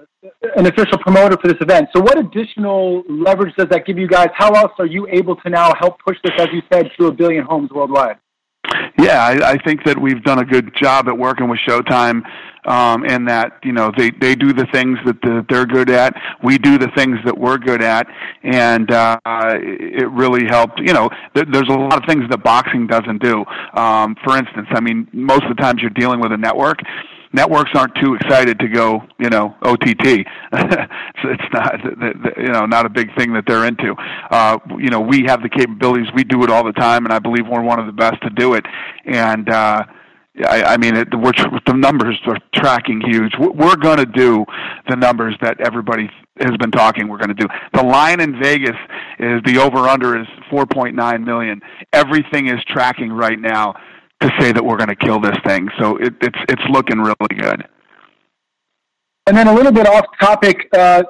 an 0.55 0.67
official 0.67 0.99
promoter 0.99 1.35
for 1.41 1.47
this 1.47 1.57
event. 1.59 1.89
So, 1.95 2.01
what 2.01 2.19
additional 2.19 3.03
leverage 3.09 3.55
does 3.55 3.67
that 3.69 3.87
give 3.87 3.97
you 3.97 4.07
guys? 4.07 4.27
How 4.35 4.51
else 4.51 4.71
are 4.77 4.85
you 4.85 5.07
able 5.09 5.35
to 5.37 5.49
now 5.49 5.73
help 5.79 5.97
push 6.05 6.17
this, 6.23 6.33
as 6.37 6.49
you 6.53 6.61
said, 6.71 6.91
to 6.99 7.07
a 7.07 7.11
billion 7.11 7.45
homes 7.45 7.71
worldwide? 7.71 8.17
Yeah, 8.99 9.25
I, 9.25 9.53
I 9.53 9.57
think 9.63 9.83
that 9.85 9.99
we've 9.99 10.23
done 10.23 10.37
a 10.37 10.45
good 10.45 10.71
job 10.75 11.07
at 11.07 11.17
working 11.17 11.49
with 11.49 11.59
Showtime, 11.67 12.21
um, 12.65 13.05
in 13.05 13.25
that 13.25 13.59
you 13.63 13.71
know 13.71 13.91
they 13.97 14.11
they 14.11 14.35
do 14.35 14.53
the 14.53 14.67
things 14.71 14.97
that 15.05 15.21
the, 15.21 15.45
they're 15.49 15.65
good 15.65 15.89
at. 15.89 16.15
We 16.43 16.57
do 16.57 16.77
the 16.77 16.89
things 16.95 17.17
that 17.25 17.37
we're 17.37 17.57
good 17.57 17.81
at, 17.81 18.07
and 18.43 18.91
uh, 18.91 19.17
it 19.25 20.09
really 20.11 20.45
helped. 20.47 20.79
You 20.79 20.93
know, 20.93 21.09
th- 21.33 21.47
there's 21.51 21.69
a 21.69 21.73
lot 21.73 22.01
of 22.01 22.07
things 22.07 22.23
that 22.29 22.43
boxing 22.43 22.87
doesn't 22.87 23.21
do. 23.21 23.43
Um, 23.73 24.15
for 24.23 24.37
instance, 24.37 24.67
I 24.71 24.81
mean, 24.81 25.07
most 25.13 25.43
of 25.43 25.55
the 25.55 25.61
times 25.61 25.81
you're 25.81 25.89
dealing 25.91 26.19
with 26.19 26.31
a 26.31 26.37
network 26.37 26.79
networks 27.33 27.71
aren't 27.73 27.95
too 27.95 28.15
excited 28.15 28.59
to 28.59 28.67
go, 28.67 29.01
you 29.17 29.29
know, 29.29 29.55
OTT. 29.61 30.05
it's 30.53 31.53
not, 31.53 31.75
you 32.37 32.51
know, 32.51 32.65
not 32.65 32.85
a 32.85 32.89
big 32.89 33.15
thing 33.15 33.33
that 33.33 33.43
they're 33.47 33.65
into. 33.65 33.95
Uh, 34.29 34.57
you 34.77 34.89
know, 34.89 34.99
we 34.99 35.23
have 35.27 35.41
the 35.41 35.49
capabilities. 35.49 36.07
We 36.15 36.23
do 36.23 36.43
it 36.43 36.49
all 36.49 36.63
the 36.63 36.73
time, 36.73 37.05
and 37.05 37.13
I 37.13 37.19
believe 37.19 37.47
we're 37.47 37.61
one 37.61 37.79
of 37.79 37.85
the 37.85 37.93
best 37.93 38.21
to 38.23 38.29
do 38.29 38.53
it. 38.55 38.65
And 39.05 39.49
uh, 39.49 39.83
I, 40.47 40.63
I 40.63 40.77
mean, 40.77 40.95
it, 40.95 41.13
we're, 41.13 41.33
the 41.65 41.73
numbers 41.73 42.19
are 42.25 42.37
tracking 42.55 43.01
huge. 43.01 43.33
We're 43.37 43.75
going 43.75 43.97
to 43.97 44.05
do 44.05 44.45
the 44.87 44.95
numbers 44.95 45.35
that 45.41 45.59
everybody 45.59 46.09
has 46.39 46.55
been 46.57 46.71
talking. 46.71 47.09
We're 47.09 47.17
going 47.17 47.35
to 47.35 47.47
do. 47.47 47.47
The 47.73 47.83
line 47.83 48.21
in 48.21 48.41
Vegas 48.41 48.77
is 49.19 49.41
the 49.45 49.57
over 49.57 49.89
under 49.89 50.19
is 50.19 50.27
4.9 50.49 51.25
million. 51.25 51.61
Everything 51.91 52.47
is 52.47 52.63
tracking 52.65 53.11
right 53.11 53.39
now 53.39 53.73
to 54.21 54.31
say 54.39 54.51
that 54.51 54.63
we're 54.63 54.77
going 54.77 54.89
to 54.89 54.95
kill 54.95 55.19
this 55.19 55.37
thing. 55.45 55.67
So 55.79 55.97
it, 55.97 56.13
it's 56.21 56.37
it's 56.47 56.63
looking 56.69 56.99
really 56.99 57.35
good. 57.37 57.67
And 59.27 59.35
then 59.35 59.47
a 59.47 59.53
little 59.53 59.71
bit 59.71 59.87
off 59.87 60.05
topic. 60.19 60.67
Uh, 60.73 61.03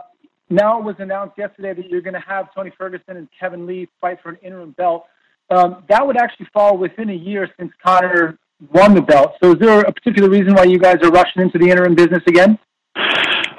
now 0.49 0.79
it 0.79 0.83
was 0.83 0.95
announced 0.99 1.37
yesterday 1.37 1.73
that 1.73 1.89
you're 1.89 2.01
going 2.01 2.13
to 2.13 2.23
have 2.27 2.53
Tony 2.53 2.71
Ferguson 2.77 3.17
and 3.17 3.27
Kevin 3.39 3.65
Lee 3.65 3.87
fight 3.99 4.17
for 4.21 4.29
an 4.29 4.37
interim 4.43 4.71
belt. 4.71 5.05
Um, 5.49 5.83
that 5.89 6.05
would 6.05 6.17
actually 6.17 6.47
fall 6.53 6.77
within 6.77 7.09
a 7.09 7.15
year 7.15 7.49
since 7.57 7.71
Conor 7.85 8.37
won 8.69 8.93
the 8.93 9.01
belt. 9.01 9.33
So 9.43 9.51
is 9.53 9.59
there 9.59 9.81
a 9.81 9.91
particular 9.91 10.29
reason 10.29 10.53
why 10.53 10.63
you 10.63 10.79
guys 10.79 10.97
are 11.03 11.09
rushing 11.09 11.41
into 11.41 11.57
the 11.57 11.69
interim 11.69 11.95
business 11.95 12.23
again? 12.27 12.59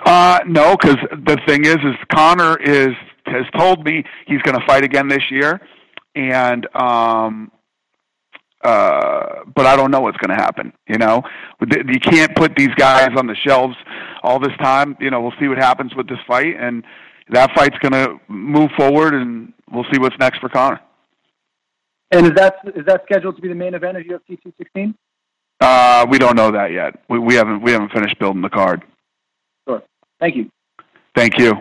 Uh, 0.05 0.41
no, 0.47 0.77
because 0.77 0.97
the 1.27 1.39
thing 1.47 1.65
is, 1.65 1.77
is 1.77 1.97
Conor 2.13 2.61
is 2.61 2.95
has 3.27 3.45
told 3.57 3.85
me 3.85 4.05
he's 4.27 4.43
going 4.43 4.59
to 4.59 4.67
fight 4.67 4.85
again 4.85 5.09
this 5.09 5.23
year, 5.31 5.61
and 6.15 6.67
um, 6.75 7.51
uh, 8.65 9.45
but 9.55 9.67
I 9.67 9.77
don't 9.77 9.91
know 9.91 10.01
what's 10.01 10.19
going 10.19 10.37
to 10.37 10.43
happen. 10.43 10.73
You 10.89 10.99
know, 10.99 11.23
you 11.61 12.01
can't 12.01 12.35
put 12.37 12.55
these 12.57 12.75
guys 12.77 13.11
on 13.17 13.27
the 13.27 13.37
shelves 13.37 13.77
all 14.23 14.39
this 14.39 14.57
time. 14.61 14.97
You 15.01 15.11
know, 15.11 15.21
we'll 15.21 15.35
see 15.41 15.49
what 15.49 15.59
happens 15.59 15.95
with 15.95 16.09
this 16.09 16.19
fight, 16.27 16.57
and 16.59 16.85
that 17.31 17.51
fight's 17.55 17.79
going 17.79 17.93
to 17.93 18.21
move 18.29 18.71
forward, 18.77 19.15
and 19.15 19.53
we'll 19.71 19.87
see 19.93 19.99
what's 19.99 20.17
next 20.19 20.39
for 20.41 20.49
Conor. 20.49 20.81
And 22.13 22.27
is 22.27 22.33
that 22.35 22.57
is 22.77 22.85
that 22.87 23.03
scheduled 23.05 23.37
to 23.37 23.43
be 23.43 23.49
the 23.49 23.55
main 23.55 23.75
event 23.75 23.97
of 23.97 24.05
UFC 24.05 24.41
216? 24.43 24.95
Uh, 25.61 26.07
we 26.09 26.19
don't 26.19 26.37
know 26.37 26.51
that 26.51 26.73
yet. 26.73 27.03
We, 27.09 27.19
we 27.19 27.35
haven't 27.35 27.63
we 27.63 27.73
haven't 27.73 27.93
finished 27.93 28.19
building 28.19 28.43
the 28.43 28.51
card. 28.51 28.83
Sure. 29.67 29.83
Thank 30.21 30.37
you. 30.37 30.51
Thank 31.17 31.39
you. 31.39 31.55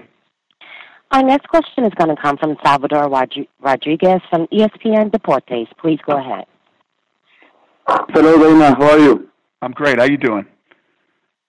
Our 1.11 1.23
next 1.23 1.47
question 1.47 1.85
is 1.85 1.93
going 1.95 2.13
to 2.15 2.21
come 2.21 2.37
from 2.37 2.57
Salvador 2.63 3.09
Rodriguez 3.09 4.21
from 4.29 4.47
ESPN 4.47 5.11
Deportes. 5.11 5.67
Please 5.77 5.99
go 6.05 6.17
ahead. 6.17 6.45
Hello, 7.87 8.37
Dana. 8.41 8.75
How 8.75 8.91
are 8.91 8.99
you? 8.99 9.29
I'm 9.61 9.71
great. 9.71 9.97
How 9.97 10.05
are 10.05 10.11
you 10.11 10.17
doing? 10.17 10.45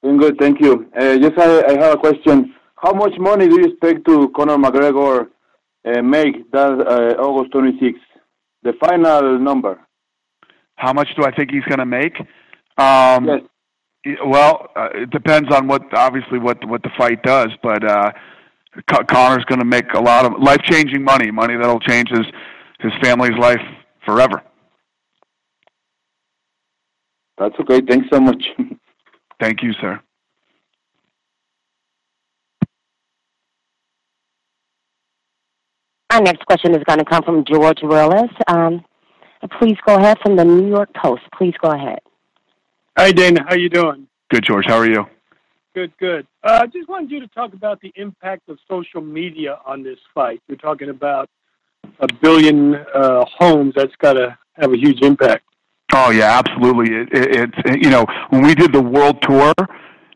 Doing 0.03 0.18
good, 0.18 0.36
thank 0.40 0.61
you. 0.61 0.90
Uh, 0.98 1.16
yes, 1.20 1.32
I, 1.38 1.62
I 1.68 1.72
have 1.80 1.94
a 1.94 1.96
question. 1.96 2.55
how 2.74 2.92
much 2.92 3.16
money 3.18 3.46
do 3.48 3.61
you 3.61 3.66
expect 3.66 4.05
to 4.07 4.28
Conor 4.30 4.57
McGregor 4.57 5.28
uh, 5.84 6.03
make 6.03 6.50
that 6.50 6.72
uh, 6.72 7.22
August 7.22 7.53
26th? 7.53 8.00
The 8.62 8.72
final 8.80 9.38
number. 9.38 9.80
How 10.76 10.92
much 10.92 11.08
do 11.16 11.24
I 11.24 11.30
think 11.30 11.50
he's 11.50 11.64
going 11.64 11.78
to 11.78 11.86
make? 11.86 12.18
Um, 12.78 13.26
yes. 14.04 14.18
Well, 14.24 14.68
uh, 14.74 14.88
it 14.94 15.10
depends 15.10 15.54
on 15.54 15.68
what 15.68 15.82
obviously 15.94 16.38
what 16.38 16.64
what 16.68 16.82
the 16.82 16.90
fight 16.98 17.22
does, 17.22 17.50
but 17.62 17.88
uh, 17.88 18.10
Conor's 19.08 19.44
going 19.44 19.60
to 19.60 19.64
make 19.64 19.92
a 19.94 20.00
lot 20.00 20.24
of 20.24 20.40
life 20.42 20.60
changing 20.62 21.04
money, 21.04 21.30
money 21.30 21.56
that'll 21.56 21.80
change 21.80 22.08
his 22.08 22.26
his 22.80 22.92
family's 23.00 23.38
life 23.38 23.60
forever. 24.04 24.42
That's 27.38 27.54
okay. 27.60 27.80
Thanks 27.88 28.08
so 28.12 28.20
much. 28.20 28.44
Thank 29.40 29.62
you, 29.62 29.72
sir. 29.80 30.00
Our 36.12 36.20
next 36.20 36.44
question 36.44 36.74
is 36.74 36.84
going 36.84 36.98
to 36.98 37.06
come 37.06 37.22
from 37.22 37.42
George 37.46 37.78
Willis. 37.82 38.30
Um, 38.46 38.84
please 39.58 39.78
go 39.86 39.96
ahead 39.96 40.18
from 40.22 40.36
the 40.36 40.44
New 40.44 40.68
York 40.68 40.90
Post. 40.94 41.22
Please 41.38 41.54
go 41.58 41.70
ahead. 41.70 42.00
Hi, 42.98 43.12
Dana. 43.12 43.46
How 43.48 43.54
you 43.54 43.70
doing? 43.70 44.06
Good, 44.30 44.44
George. 44.44 44.66
How 44.68 44.76
are 44.76 44.86
you? 44.86 45.06
Good, 45.74 45.96
good. 45.96 46.26
Uh, 46.44 46.60
I 46.64 46.66
just 46.66 46.86
wanted 46.86 47.10
you 47.10 47.20
to 47.20 47.28
talk 47.28 47.54
about 47.54 47.80
the 47.80 47.90
impact 47.96 48.50
of 48.50 48.58
social 48.68 49.00
media 49.00 49.58
on 49.64 49.82
this 49.82 49.98
fight. 50.14 50.42
You're 50.48 50.58
talking 50.58 50.90
about 50.90 51.30
a 52.00 52.08
billion 52.20 52.74
uh, 52.74 53.24
homes. 53.38 53.72
That's 53.74 53.96
got 53.96 54.12
to 54.12 54.36
have 54.52 54.70
a 54.74 54.76
huge 54.76 55.00
impact. 55.00 55.44
Oh 55.94 56.10
yeah, 56.10 56.38
absolutely. 56.38 56.94
It, 56.94 57.08
it, 57.10 57.54
it's 57.64 57.84
you 57.84 57.90
know 57.90 58.04
when 58.28 58.42
we 58.42 58.54
did 58.54 58.70
the 58.72 58.82
world 58.82 59.22
tour, 59.22 59.54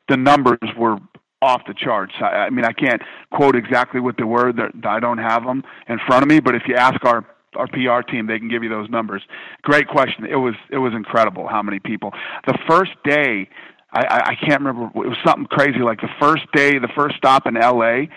the 0.09 0.17
numbers 0.19 0.59
were 0.77 0.99
off 1.47 1.63
the 1.67 1.75
charts. 1.75 2.13
I, 2.21 2.47
I 2.47 2.51
mean, 2.51 2.65
I 2.65 2.73
can't 2.73 3.01
quote 3.31 3.57
exactly 3.57 4.01
what 4.01 4.17
they 4.19 4.25
were. 4.25 4.53
I 4.85 5.01
don't 5.01 5.19
have 5.19 5.45
them 5.45 5.63
in 5.89 5.99
front 6.07 6.23
of 6.23 6.29
me. 6.29 6.41
But 6.41 6.55
if 6.55 6.63
you 6.67 6.75
ask 6.75 7.03
our 7.05 7.25
our 7.55 7.69
PR 7.69 8.03
team, 8.11 8.27
they 8.27 8.39
can 8.39 8.49
give 8.49 8.63
you 8.63 8.69
those 8.69 8.91
numbers. 8.91 9.23
Great 9.63 9.89
question. 9.89 10.27
It 10.27 10.37
was 10.37 10.55
it 10.71 10.79
was 10.79 10.93
incredible 10.95 11.49
how 11.49 11.63
many 11.63 11.79
people. 11.79 12.13
The 12.47 12.59
first 12.69 12.93
day, 13.05 13.49
I, 13.93 14.33
I, 14.33 14.47
can't 14.47 14.61
remember. 14.63 14.87
It 14.87 15.09
was 15.09 15.17
something 15.25 15.47
crazy. 15.47 15.79
Like 15.79 16.01
the 16.01 16.13
first 16.21 16.43
day, 16.53 16.79
the 16.79 16.91
first 16.95 17.17
stop 17.17 17.47
in 17.47 17.57
L.A 17.57 18.11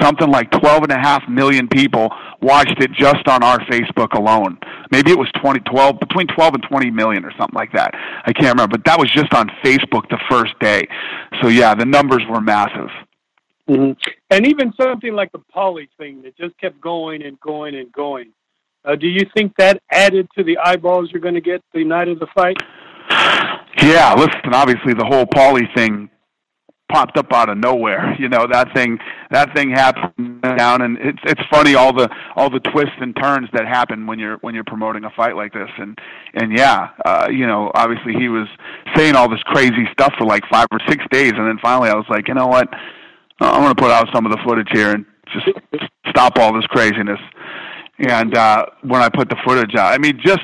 something 0.00 0.28
like 0.28 0.50
12 0.50 0.84
and 0.84 0.92
a 0.92 0.98
half 0.98 1.22
million 1.28 1.68
people 1.68 2.10
watched 2.42 2.80
it 2.80 2.90
just 2.92 3.28
on 3.28 3.42
our 3.42 3.58
Facebook 3.66 4.12
alone. 4.14 4.58
Maybe 4.90 5.10
it 5.10 5.18
was 5.18 5.30
20, 5.42 5.60
12, 5.60 6.00
between 6.00 6.26
12 6.28 6.54
and 6.54 6.62
20 6.68 6.90
million 6.90 7.24
or 7.24 7.32
something 7.38 7.54
like 7.54 7.72
that. 7.72 7.92
I 7.94 8.32
can't 8.32 8.54
remember, 8.54 8.76
but 8.78 8.84
that 8.84 8.98
was 8.98 9.10
just 9.10 9.32
on 9.34 9.48
Facebook 9.64 10.08
the 10.10 10.20
first 10.30 10.58
day. 10.60 10.86
So 11.42 11.48
yeah, 11.48 11.74
the 11.74 11.84
numbers 11.84 12.22
were 12.28 12.40
massive. 12.40 12.90
Mm-hmm. 13.68 13.92
And 14.30 14.46
even 14.46 14.72
something 14.80 15.12
like 15.12 15.32
the 15.32 15.42
Paulie 15.54 15.88
thing 15.98 16.22
that 16.22 16.36
just 16.36 16.56
kept 16.58 16.80
going 16.80 17.22
and 17.22 17.38
going 17.40 17.74
and 17.74 17.90
going. 17.92 18.32
Uh, 18.84 18.94
do 18.94 19.08
you 19.08 19.22
think 19.36 19.52
that 19.58 19.82
added 19.90 20.28
to 20.38 20.44
the 20.44 20.56
eyeballs 20.58 21.10
you're 21.12 21.20
going 21.20 21.34
to 21.34 21.40
get 21.40 21.62
the 21.74 21.82
night 21.82 22.08
of 22.08 22.20
the 22.20 22.28
fight? 22.34 22.56
Yeah, 23.82 24.14
listen, 24.14 24.54
obviously 24.54 24.94
the 24.94 25.04
whole 25.04 25.26
Paulie 25.26 25.72
thing 25.74 26.08
popped 26.90 27.18
up 27.18 27.32
out 27.32 27.48
of 27.48 27.58
nowhere. 27.58 28.14
You 28.26 28.30
know 28.30 28.46
that 28.50 28.72
thing 28.74 28.98
that 29.30 29.54
thing 29.54 29.70
happened 29.70 30.40
down, 30.42 30.82
and 30.82 30.96
it's 30.98 31.18
it's 31.24 31.40
funny 31.50 31.74
all 31.74 31.92
the 31.92 32.08
all 32.34 32.48
the 32.48 32.60
twists 32.60 32.96
and 32.98 33.14
turns 33.14 33.48
that 33.52 33.66
happen 33.66 34.06
when 34.06 34.18
you're 34.18 34.38
when 34.38 34.54
you're 34.54 34.64
promoting 34.64 35.04
a 35.04 35.10
fight 35.10 35.36
like 35.36 35.52
this. 35.52 35.68
And 35.76 35.98
and 36.34 36.56
yeah, 36.56 36.88
uh, 37.04 37.28
you 37.30 37.46
know, 37.46 37.70
obviously 37.74 38.14
he 38.14 38.28
was 38.28 38.48
saying 38.96 39.14
all 39.14 39.28
this 39.28 39.42
crazy 39.44 39.86
stuff 39.92 40.14
for 40.18 40.24
like 40.24 40.42
five 40.50 40.66
or 40.72 40.80
six 40.88 41.04
days, 41.10 41.32
and 41.36 41.46
then 41.46 41.58
finally 41.62 41.90
I 41.90 41.94
was 41.94 42.06
like, 42.08 42.26
you 42.26 42.34
know 42.34 42.46
what, 42.46 42.68
I'm 43.40 43.62
going 43.62 43.74
to 43.74 43.80
put 43.80 43.90
out 43.90 44.08
some 44.14 44.24
of 44.24 44.32
the 44.32 44.38
footage 44.44 44.68
here 44.72 44.92
and 44.92 45.04
just 45.32 45.46
stop 46.08 46.38
all 46.38 46.54
this 46.54 46.66
craziness. 46.66 47.20
And 47.98 48.36
uh, 48.36 48.66
when 48.82 49.02
I 49.02 49.08
put 49.08 49.28
the 49.28 49.36
footage 49.44 49.74
out, 49.74 49.92
I 49.92 49.98
mean, 49.98 50.18
just 50.24 50.42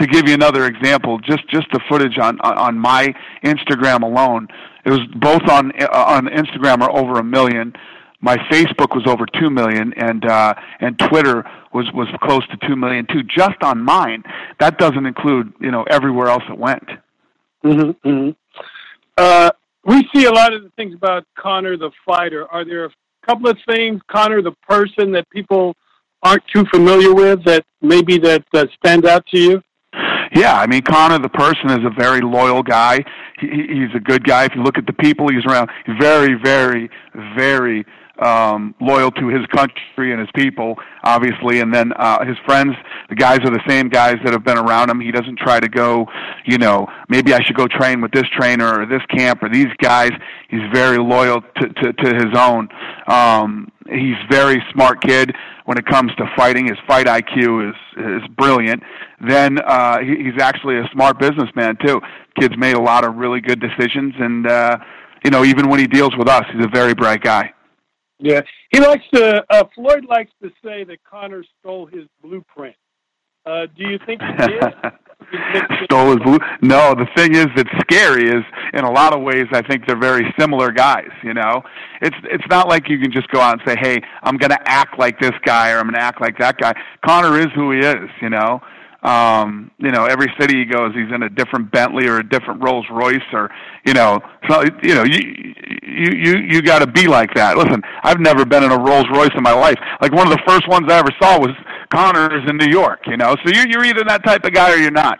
to 0.00 0.06
give 0.06 0.28
you 0.28 0.34
another 0.34 0.66
example, 0.66 1.18
just 1.18 1.48
just 1.48 1.66
the 1.72 1.80
footage 1.88 2.18
on 2.18 2.40
on 2.40 2.78
my 2.78 3.14
Instagram 3.44 4.02
alone 4.02 4.48
it 4.84 4.90
was 4.90 5.00
both 5.16 5.42
on 5.48 5.72
uh, 5.80 5.88
on 5.90 6.26
Instagram 6.26 6.80
are 6.82 6.90
over 6.90 7.18
a 7.18 7.24
million. 7.24 7.72
My 8.20 8.36
Facebook 8.50 8.94
was 8.94 9.06
over 9.06 9.26
two 9.26 9.50
million, 9.50 9.92
and 9.94 10.24
uh, 10.24 10.54
and 10.80 10.98
Twitter 10.98 11.44
was 11.72 11.90
was 11.92 12.08
close 12.22 12.46
to 12.48 12.56
two 12.66 12.76
million 12.76 13.06
too, 13.06 13.22
just 13.22 13.62
on 13.62 13.82
mine. 13.82 14.22
That 14.60 14.78
doesn't 14.78 15.06
include 15.06 15.52
you 15.60 15.70
know 15.70 15.84
everywhere 15.90 16.28
else 16.28 16.44
it 16.48 16.58
went. 16.58 16.88
Mm-hmm, 17.64 18.08
mm-hmm. 18.08 18.30
Uh, 19.16 19.50
we 19.86 20.08
see 20.14 20.24
a 20.24 20.30
lot 20.30 20.52
of 20.52 20.62
the 20.62 20.70
things 20.70 20.94
about 20.94 21.24
Conor 21.38 21.76
the 21.76 21.90
fighter. 22.06 22.50
Are 22.50 22.64
there 22.64 22.86
a 22.86 22.90
couple 23.26 23.48
of 23.48 23.58
things, 23.68 24.00
Conor 24.10 24.42
the 24.42 24.52
person, 24.68 25.12
that 25.12 25.28
people 25.30 25.74
aren't 26.22 26.46
too 26.48 26.64
familiar 26.72 27.14
with 27.14 27.44
that 27.44 27.64
maybe 27.82 28.18
that 28.18 28.44
uh, 28.54 28.66
stands 28.78 29.06
out 29.06 29.26
to 29.28 29.38
you? 29.38 29.62
Yeah, 30.34 30.58
I 30.58 30.66
mean 30.66 30.82
Conor, 30.82 31.18
the 31.18 31.28
person, 31.28 31.70
is 31.70 31.84
a 31.84 31.90
very 31.90 32.20
loyal 32.20 32.62
guy. 32.62 33.04
He, 33.40 33.48
he's 33.48 33.94
a 33.94 34.00
good 34.00 34.24
guy. 34.24 34.44
If 34.44 34.54
you 34.54 34.62
look 34.62 34.78
at 34.78 34.86
the 34.86 34.92
people 34.92 35.28
he's 35.28 35.44
around, 35.44 35.70
very, 35.98 36.34
very, 36.34 36.90
very 37.36 37.84
um, 38.18 38.74
loyal 38.80 39.10
to 39.12 39.28
his 39.28 39.44
country 39.46 40.12
and 40.12 40.20
his 40.20 40.28
people, 40.34 40.76
obviously. 41.02 41.60
And 41.60 41.74
then 41.74 41.92
uh, 41.96 42.24
his 42.24 42.36
friends, 42.46 42.74
the 43.08 43.16
guys 43.16 43.40
are 43.40 43.50
the 43.50 43.62
same 43.66 43.88
guys 43.88 44.16
that 44.24 44.32
have 44.32 44.44
been 44.44 44.58
around 44.58 44.90
him. 44.90 45.00
He 45.00 45.10
doesn't 45.10 45.38
try 45.38 45.60
to 45.60 45.68
go, 45.68 46.06
you 46.44 46.58
know, 46.58 46.86
maybe 47.08 47.32
I 47.32 47.42
should 47.42 47.56
go 47.56 47.66
train 47.66 48.00
with 48.00 48.12
this 48.12 48.24
trainer 48.36 48.80
or 48.80 48.86
this 48.86 49.02
camp 49.16 49.42
or 49.42 49.48
these 49.48 49.72
guys. 49.80 50.10
He's 50.48 50.62
very 50.72 50.98
loyal 50.98 51.40
to 51.40 51.68
to, 51.68 51.92
to 51.92 52.14
his 52.14 52.36
own. 52.36 52.68
Um, 53.06 53.72
he's 53.88 54.16
very 54.30 54.62
smart 54.72 55.02
kid 55.02 55.34
when 55.64 55.78
it 55.78 55.86
comes 55.86 56.14
to 56.16 56.24
fighting. 56.36 56.66
His 56.66 56.78
fight 56.86 57.06
IQ 57.06 57.70
is 57.70 57.76
is 57.96 58.28
brilliant. 58.36 58.82
Then 59.26 59.58
uh, 59.60 60.00
he, 60.00 60.24
he's 60.24 60.40
actually 60.40 60.78
a 60.78 60.88
smart 60.92 61.18
businessman 61.18 61.76
too. 61.84 62.00
Kid's 62.38 62.56
made 62.56 62.76
a 62.76 62.82
lot 62.82 63.04
of 63.04 63.16
really 63.16 63.40
good 63.40 63.60
decisions, 63.60 64.14
and 64.18 64.46
uh, 64.46 64.76
you 65.24 65.30
know, 65.30 65.44
even 65.44 65.68
when 65.68 65.80
he 65.80 65.86
deals 65.86 66.16
with 66.16 66.28
us, 66.28 66.44
he's 66.52 66.64
a 66.64 66.68
very 66.68 66.94
bright 66.94 67.22
guy. 67.22 67.52
Yeah, 68.18 68.42
he 68.70 68.80
likes 68.80 69.04
to. 69.14 69.44
Uh, 69.50 69.64
Floyd 69.74 70.04
likes 70.08 70.30
to 70.42 70.50
say 70.64 70.84
that 70.84 70.98
Conor 71.04 71.44
stole 71.60 71.86
his 71.86 72.04
blueprint. 72.22 72.76
Uh, 73.46 73.66
do 73.76 73.88
you 73.88 73.98
think 74.06 74.22
he 74.22 74.46
did? 74.46 74.62
stole 75.84 76.10
his 76.10 76.18
blue. 76.18 76.38
No, 76.62 76.94
the 76.94 77.06
thing 77.16 77.34
is 77.34 77.46
that's 77.56 77.70
scary 77.80 78.28
is 78.28 78.44
in 78.72 78.84
a 78.84 78.90
lot 78.90 79.14
of 79.14 79.22
ways 79.22 79.46
I 79.52 79.62
think 79.62 79.86
they're 79.86 79.98
very 79.98 80.32
similar 80.38 80.70
guys. 80.70 81.10
You 81.22 81.34
know, 81.34 81.62
it's 82.00 82.16
it's 82.24 82.46
not 82.48 82.68
like 82.68 82.88
you 82.88 82.98
can 82.98 83.12
just 83.12 83.28
go 83.28 83.40
out 83.40 83.60
and 83.60 83.62
say, 83.66 83.76
hey, 83.80 84.00
I'm 84.22 84.36
going 84.36 84.50
to 84.50 84.62
act 84.68 84.98
like 84.98 85.20
this 85.20 85.34
guy 85.44 85.72
or 85.72 85.78
I'm 85.78 85.84
going 85.84 85.94
to 85.94 86.02
act 86.02 86.20
like 86.20 86.38
that 86.38 86.58
guy. 86.58 86.74
Conor 87.04 87.38
is 87.38 87.48
who 87.54 87.72
he 87.72 87.78
is. 87.78 88.10
You 88.20 88.30
know, 88.30 88.60
um, 89.04 89.70
you 89.78 89.90
know, 89.90 90.06
every 90.06 90.32
city 90.40 90.60
he 90.60 90.64
goes, 90.64 90.94
he's 90.94 91.12
in 91.14 91.22
a 91.22 91.28
different 91.28 91.70
Bentley 91.70 92.08
or 92.08 92.18
a 92.18 92.28
different 92.28 92.62
Rolls 92.62 92.86
Royce, 92.90 93.20
or 93.32 93.50
you 93.86 93.92
know, 93.92 94.20
so 94.48 94.64
you 94.82 94.94
know, 94.94 95.04
you 95.04 95.54
you 95.82 96.10
you 96.12 96.38
you 96.38 96.62
got 96.62 96.78
to 96.78 96.86
be 96.86 97.06
like 97.06 97.34
that. 97.34 97.58
Listen, 97.58 97.82
I've 98.02 98.18
never 98.18 98.46
been 98.46 98.64
in 98.64 98.72
a 98.72 98.78
Rolls 98.78 99.04
Royce 99.12 99.30
in 99.36 99.42
my 99.42 99.52
life. 99.52 99.76
Like 100.00 100.12
one 100.12 100.26
of 100.26 100.32
the 100.32 100.42
first 100.46 100.66
ones 100.68 100.86
I 100.90 100.98
ever 100.98 101.10
saw 101.20 101.38
was 101.38 101.50
Conor's 101.94 102.48
in 102.48 102.56
New 102.56 102.70
York. 102.70 103.00
You 103.06 103.18
know, 103.18 103.36
so 103.44 103.52
you're 103.52 103.68
you're 103.68 103.84
either 103.84 104.04
that 104.04 104.24
type 104.24 104.44
of 104.44 104.54
guy 104.54 104.72
or 104.72 104.76
you're 104.76 104.90
not. 104.90 105.18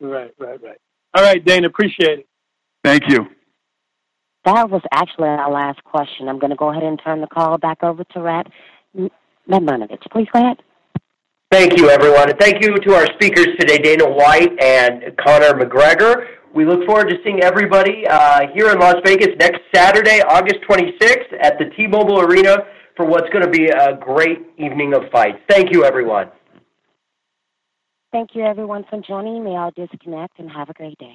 Right, 0.00 0.34
right, 0.38 0.60
right. 0.62 0.78
All 1.14 1.22
right, 1.22 1.42
Dana, 1.44 1.68
appreciate 1.68 2.18
it. 2.18 2.26
Thank 2.82 3.04
you. 3.08 3.28
That 4.44 4.68
was 4.68 4.82
actually 4.92 5.28
our 5.28 5.50
last 5.50 5.82
question. 5.84 6.28
I'm 6.28 6.38
going 6.38 6.50
to 6.50 6.56
go 6.56 6.70
ahead 6.70 6.82
and 6.82 7.00
turn 7.02 7.20
the 7.20 7.26
call 7.26 7.56
back 7.56 7.82
over 7.82 8.04
to 8.04 8.20
Rat 8.20 8.46
Medmanovich. 9.48 10.02
Please 10.10 10.28
go 10.32 10.40
ahead. 10.40 10.58
Thank 11.54 11.78
you, 11.78 11.88
everyone. 11.88 12.30
And 12.30 12.38
thank 12.40 12.64
you 12.64 12.74
to 12.74 12.94
our 12.94 13.06
speakers 13.14 13.46
today, 13.60 13.78
Dana 13.78 14.10
White 14.10 14.60
and 14.60 15.16
Conor 15.16 15.54
McGregor. 15.54 16.26
We 16.52 16.64
look 16.64 16.84
forward 16.84 17.08
to 17.10 17.16
seeing 17.22 17.44
everybody 17.44 18.04
uh, 18.08 18.48
here 18.52 18.72
in 18.72 18.80
Las 18.80 18.96
Vegas 19.04 19.28
next 19.38 19.60
Saturday, 19.72 20.20
August 20.22 20.56
26th 20.68 21.32
at 21.40 21.56
the 21.60 21.66
T-Mobile 21.76 22.22
Arena 22.22 22.56
for 22.96 23.06
what's 23.06 23.28
going 23.30 23.44
to 23.44 23.50
be 23.50 23.68
a 23.68 23.96
great 23.96 24.38
evening 24.58 24.94
of 24.94 25.02
fights. 25.12 25.38
Thank 25.48 25.72
you, 25.72 25.84
everyone. 25.84 26.28
Thank 28.10 28.30
you, 28.34 28.42
everyone, 28.42 28.84
for 28.90 29.00
joining. 29.00 29.44
May 29.44 29.50
all 29.50 29.70
disconnect 29.76 30.40
and 30.40 30.50
have 30.50 30.70
a 30.70 30.74
great 30.74 30.98
day. 30.98 31.14